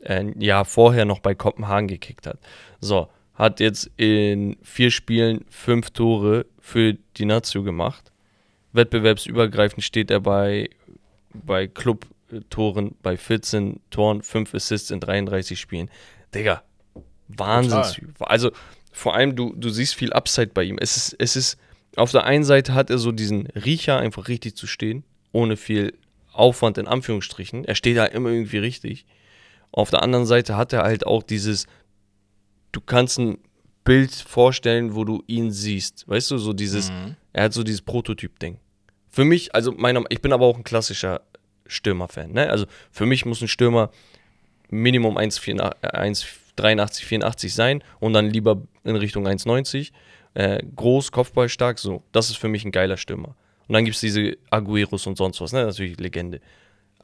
[0.00, 2.38] äh, ein Jahr vorher noch bei Kopenhagen gekickt hat.
[2.80, 8.12] So, hat jetzt in vier Spielen fünf Tore für die Nazio gemacht.
[8.72, 10.68] Wettbewerbsübergreifend steht er bei,
[11.34, 15.90] bei Club-Toren bei 14 Toren, 5 Assists in 33 Spielen.
[16.34, 16.62] Digga,
[17.28, 18.14] Wahnsinn.
[18.20, 18.50] Also
[18.92, 20.78] vor allem, du, du siehst viel Upside bei ihm.
[20.78, 21.58] Es ist, es ist,
[21.96, 25.94] auf der einen Seite hat er so diesen Riecher, einfach richtig zu stehen, ohne viel
[26.32, 27.64] Aufwand in Anführungsstrichen.
[27.64, 29.06] Er steht da immer irgendwie richtig.
[29.72, 31.66] Auf der anderen Seite hat er halt auch dieses,
[32.72, 33.38] du kannst ein
[33.84, 36.08] Bild vorstellen, wo du ihn siehst.
[36.08, 37.16] Weißt du, so dieses, Mhm.
[37.32, 38.58] er hat so dieses Prototyp-Ding.
[39.14, 41.20] Für mich, also meiner, ich bin aber auch ein klassischer
[41.68, 42.32] Stürmer-Fan.
[42.32, 42.50] Ne?
[42.50, 43.90] Also für mich muss ein Stürmer
[44.70, 46.10] Minimum 1,84 äh,
[46.58, 49.92] 1,83, 84 sein und dann lieber in Richtung 1,90.
[50.34, 52.02] Äh, groß, Kopfballstark, so.
[52.10, 53.36] Das ist für mich ein geiler Stürmer.
[53.68, 55.64] Und dann gibt es diese Agueros und sonst was, ne?
[55.64, 56.40] Natürlich Legende.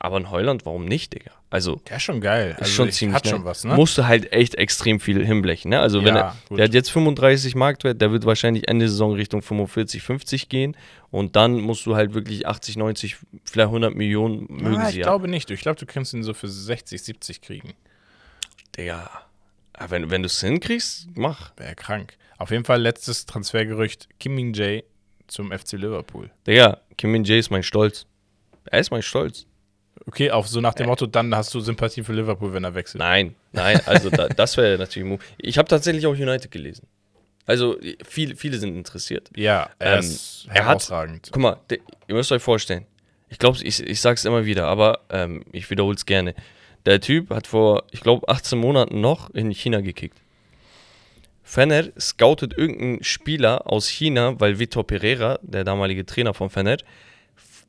[0.02, 1.30] Aber in Holland, warum nicht, Digga?
[1.50, 2.52] Also, Der ist schon geil.
[2.52, 3.74] ist Also schon ich- ziemlich Hat schon was, ne?
[3.74, 5.68] Musst du halt echt extrem viel hinblechen.
[5.70, 5.78] Ne?
[5.78, 9.42] Also wenn Ja, er, der hat jetzt 35 Marktwert, der wird wahrscheinlich Ende Saison Richtung
[9.42, 10.74] 45, 50 gehen
[11.10, 14.96] und dann musst du halt wirklich 80, 90, vielleicht 100 Millionen mögen ah, sie ich
[14.96, 15.02] ja.
[15.02, 15.50] glaube nicht.
[15.50, 17.74] Ich glaube, du kannst ihn so für 60, 70 kriegen.
[18.78, 19.10] Digga,
[19.74, 21.52] aber wenn, wenn du es hinkriegst, mach.
[21.58, 22.16] Wäre krank.
[22.38, 24.84] Auf jeden Fall letztes Transfergerücht: Kim Min Jae
[25.26, 26.30] zum FC Liverpool.
[26.46, 28.06] Digga, Kim Min Jae ist mein Stolz.
[28.64, 29.46] Er ist mein Stolz.
[30.06, 33.00] Okay, auch so nach dem Motto, dann hast du Sympathie für Liverpool, wenn er wechselt.
[33.00, 35.22] Nein, nein, also da, das wäre natürlich Move.
[35.38, 36.86] Ich habe tatsächlich auch United gelesen.
[37.46, 39.28] Also viel, viele sind interessiert.
[39.36, 41.28] Ja, er Ähm, ist er hat- herausragend.
[41.32, 41.78] Guck mal, der,
[42.08, 42.86] ihr müsst euch vorstellen.
[43.28, 46.34] Ich glaube, ich, ich sag's immer wieder, aber ähm, ich wiederhole es gerne.
[46.86, 50.18] Der Typ hat vor, ich glaube, 18 Monaten noch in China gekickt.
[51.42, 56.76] Fener scoutet irgendeinen Spieler aus China, weil Vitor Pereira, der damalige Trainer von Fener,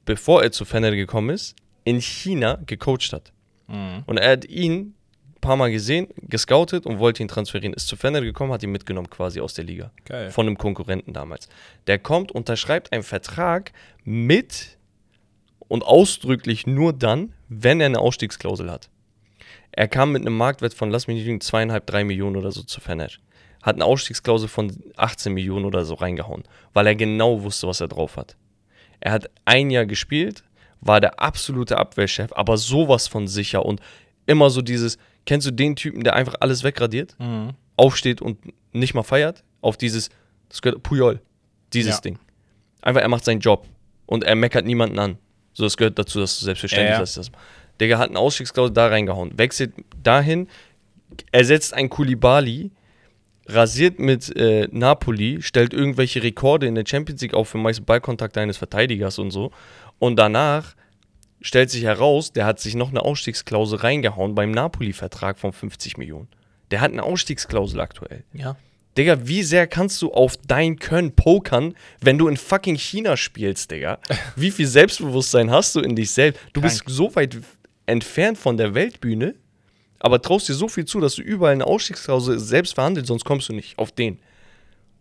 [0.05, 3.31] bevor er zu Fener gekommen ist, in China gecoacht hat.
[3.67, 4.03] Mhm.
[4.05, 4.93] Und er hat ihn
[5.35, 7.73] ein paar Mal gesehen, gescoutet und wollte ihn transferieren.
[7.73, 10.29] Ist zu Fener gekommen, hat ihn mitgenommen quasi aus der Liga Geil.
[10.29, 11.49] von einem Konkurrenten damals.
[11.87, 13.71] Der kommt, unterschreibt einen Vertrag
[14.03, 14.77] mit
[15.67, 18.89] und ausdrücklich nur dann, wenn er eine Ausstiegsklausel hat.
[19.71, 22.61] Er kam mit einem Marktwert von, lass mich nicht lügen, zweieinhalb, drei Millionen oder so
[22.61, 23.07] zu Fener.
[23.63, 26.43] Hat eine Ausstiegsklausel von 18 Millionen oder so reingehauen,
[26.73, 28.35] weil er genau wusste, was er drauf hat.
[28.99, 30.43] Er hat ein Jahr gespielt,
[30.81, 33.79] war der absolute Abwehrchef, aber sowas von sicher und
[34.25, 37.15] immer so dieses, kennst du den Typen, der einfach alles wegradiert?
[37.19, 37.51] Mhm.
[37.77, 38.37] aufsteht und
[38.73, 40.09] nicht mal feiert, auf dieses,
[40.49, 41.19] das gehört Puyol,
[41.73, 42.01] dieses Ja.
[42.01, 42.19] Ding.
[42.81, 43.67] Einfach, er macht seinen Job
[44.05, 45.17] und er meckert niemanden an.
[45.53, 47.01] So, das gehört dazu, dass du selbstverständlich Ja, ja.
[47.03, 47.31] das.
[47.79, 50.47] Digga hat einen Ausstiegsklausel da reingehauen, wechselt dahin,
[51.31, 52.71] ersetzt ein Kulibali,
[53.47, 58.39] rasiert mit äh, Napoli, stellt irgendwelche Rekorde in der Champions League auf für meisten Ballkontakte
[58.41, 59.51] eines Verteidigers und so.
[60.01, 60.75] Und danach
[61.41, 66.27] stellt sich heraus, der hat sich noch eine Ausstiegsklausel reingehauen beim Napoli-Vertrag von 50 Millionen.
[66.71, 68.23] Der hat eine Ausstiegsklausel aktuell.
[68.33, 68.55] Ja.
[68.97, 73.69] Digga, wie sehr kannst du auf dein Können pokern, wenn du in fucking China spielst,
[73.69, 73.99] Digga?
[74.35, 76.41] Wie viel Selbstbewusstsein hast du in dich selbst?
[76.53, 77.37] Du bist so weit
[77.85, 79.35] entfernt von der Weltbühne,
[79.99, 83.49] aber traust dir so viel zu, dass du überall eine Ausstiegsklausel selbst verhandelst, sonst kommst
[83.49, 84.17] du nicht auf den.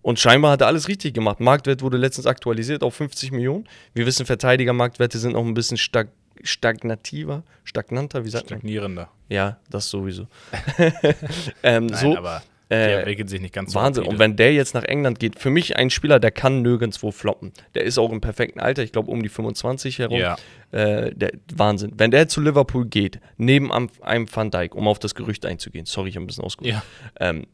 [0.02, 1.40] Und scheinbar hat er alles richtig gemacht.
[1.40, 3.68] Marktwert wurde letztens aktualisiert auf 50 Millionen.
[3.94, 6.08] Wir wissen, Verteidigermarktwerte sind auch ein bisschen stag
[6.42, 8.60] stagnativer, stagnanter, wie sagt man?
[8.60, 9.10] Stagnierender.
[9.28, 10.26] Ja, das sowieso.
[11.62, 14.04] ähm, Nein, so, aber äh, der entwickelt sich nicht ganz Wahnsinn.
[14.04, 14.14] rapide.
[14.14, 17.52] Und wenn der jetzt nach England geht, für mich ein Spieler, der kann nirgendwo floppen.
[17.74, 20.18] Der ist auch im perfekten Alter, ich glaube um die 25 herum.
[20.18, 20.36] Ja.
[20.70, 21.92] Äh, der, Wahnsinn.
[21.96, 26.10] Wenn der zu Liverpool geht, neben einem Van Dijk, um auf das Gerücht einzugehen, sorry,
[26.10, 26.74] ich habe ein bisschen ausgeholt.
[26.74, 26.82] Ja.
[27.18, 27.46] Ähm,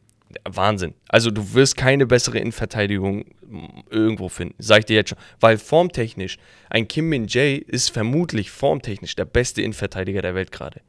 [0.43, 0.93] Wahnsinn.
[1.07, 3.25] Also du wirst keine bessere Innenverteidigung
[3.89, 5.19] irgendwo finden, sag ich dir jetzt schon.
[5.39, 6.37] Weil formtechnisch,
[6.69, 10.81] ein Kim Min Jae ist vermutlich formtechnisch der beste Innenverteidiger der Welt gerade.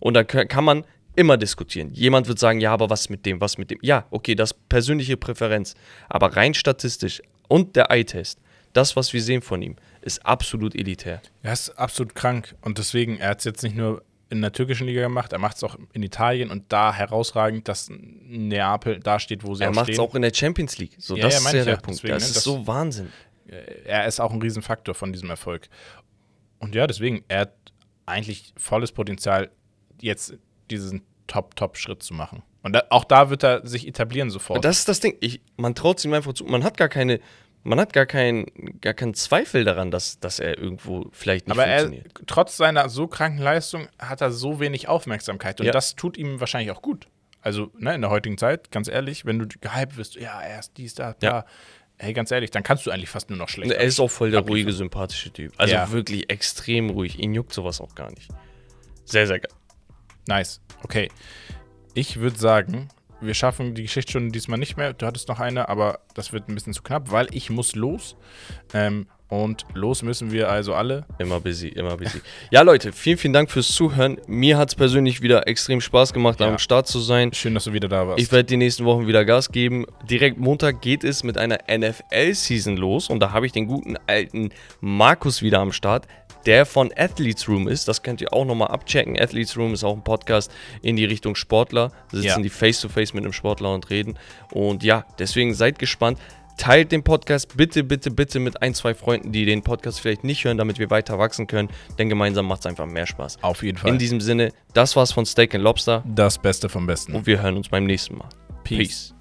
[0.00, 1.92] Und da kann man immer diskutieren.
[1.92, 3.78] Jemand wird sagen, ja, aber was mit dem, was mit dem?
[3.82, 5.74] Ja, okay, das persönliche Präferenz.
[6.08, 8.38] Aber rein statistisch und der Eye-Test,
[8.72, 11.22] das, was wir sehen von ihm, ist absolut elitär.
[11.42, 14.86] Er ist absolut krank und deswegen, er hat es jetzt nicht nur in der türkischen
[14.86, 19.44] Liga gemacht, er macht es auch in Italien und da herausragend, dass Neapel da steht,
[19.44, 20.04] wo sie Er auch macht es stehen.
[20.04, 20.96] auch in der Champions League.
[20.98, 21.76] So, Ja, das ja, ist ja der.
[21.76, 21.98] Punkt.
[21.98, 23.12] Deswegen, das ne, ist das- so Wahnsinn.
[23.84, 25.68] er ist auch ein Riesenfaktor von diesem Erfolg.
[26.58, 27.52] Und ja, deswegen, er hat
[28.06, 29.50] eigentlich volles Potenzial,
[30.00, 30.34] jetzt
[30.70, 32.42] diesen Top-Top-Schritt zu machen.
[32.62, 34.64] Und da, auch da wird er sich etablieren sofort.
[34.64, 35.16] Das ist das Ding.
[35.20, 36.44] Ich, man traut es ihm einfach zu.
[36.44, 37.20] Man hat gar keine,
[37.66, 38.46] man hat gar keinen,
[38.80, 42.22] gar keinen Zweifel daran, dass, dass er irgendwo vielleicht nicht Aber er, funktioniert.
[42.26, 45.60] trotz seiner so kranken Leistung hat er so wenig Aufmerksamkeit.
[45.60, 45.72] Und Ja.
[45.72, 47.06] das tut ihm wahrscheinlich auch gut.
[47.42, 50.72] Also ne, in der heutigen Zeit, ganz ehrlich, wenn du gehypt wirst, ja, er ist
[50.76, 51.26] dies, da, da.
[51.26, 51.44] Ja.
[51.98, 53.70] Hey, ganz ehrlich, dann kannst du eigentlich fast nur noch schlecht.
[53.72, 54.64] er ist auch voll der abliefern.
[54.66, 55.52] ruhige, sympathische Typ.
[55.56, 55.90] Also Ja.
[55.92, 57.18] wirklich extrem ruhig.
[57.18, 58.28] Ihn juckt sowas auch gar nicht.
[59.04, 59.52] Sehr, sehr geil.
[60.28, 60.60] Nice.
[60.82, 61.08] Okay.
[61.94, 62.88] Ich würde sagen,
[63.20, 64.92] wir schaffen die Geschichtsstunde diesmal nicht mehr.
[64.92, 68.16] Du hattest noch eine, aber das wird ein bisschen zu knapp, weil ich muss los.
[68.74, 71.04] Ähm, und los müssen wir also alle.
[71.18, 72.20] Immer busy, immer busy.
[72.52, 74.18] ja, Leute, vielen, vielen Dank fürs Zuhören.
[74.28, 76.46] Mir hat es persönlich wieder extrem Spaß gemacht, Ja.
[76.46, 77.32] am Start zu sein.
[77.32, 78.20] Schön, dass du wieder da warst.
[78.22, 79.84] Ich werde die nächsten Wochen wieder Gas geben.
[80.08, 84.50] Direkt Montag geht es mit einer NFL-Season los und da habe ich den guten alten
[84.80, 86.06] Markus wieder am Start,
[86.46, 87.88] der von Athletes Room ist.
[87.88, 89.18] Das könnt ihr auch nochmal abchecken.
[89.20, 90.50] Athletes Room ist auch ein Podcast
[90.82, 91.90] in die Richtung Sportler.
[92.10, 92.38] Da sitzen Ja.
[92.40, 94.18] die face-to-face mit einem Sportler und reden.
[94.52, 96.18] Und ja, deswegen seid gespannt.
[96.58, 100.42] Teilt den Podcast bitte, bitte, bitte mit ein, zwei Freunden, die den Podcast vielleicht nicht
[100.44, 101.68] hören, damit wir weiter wachsen können.
[101.98, 103.42] Denn gemeinsam macht es einfach mehr Spaß.
[103.42, 103.90] Auf jeden Fall.
[103.90, 107.14] In diesem Sinne, das war's von Steak and Lobster das Beste vom Besten.
[107.14, 108.28] und wir hören uns beim nächsten Mal.
[108.64, 109.12] Peace.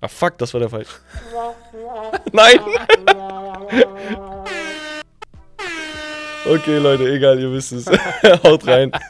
[0.00, 0.88] Ah fuck, das war der falsch.
[2.32, 2.58] Nein!
[6.46, 7.86] okay, Leute, egal, ihr wisst es.
[8.44, 8.90] Haut rein.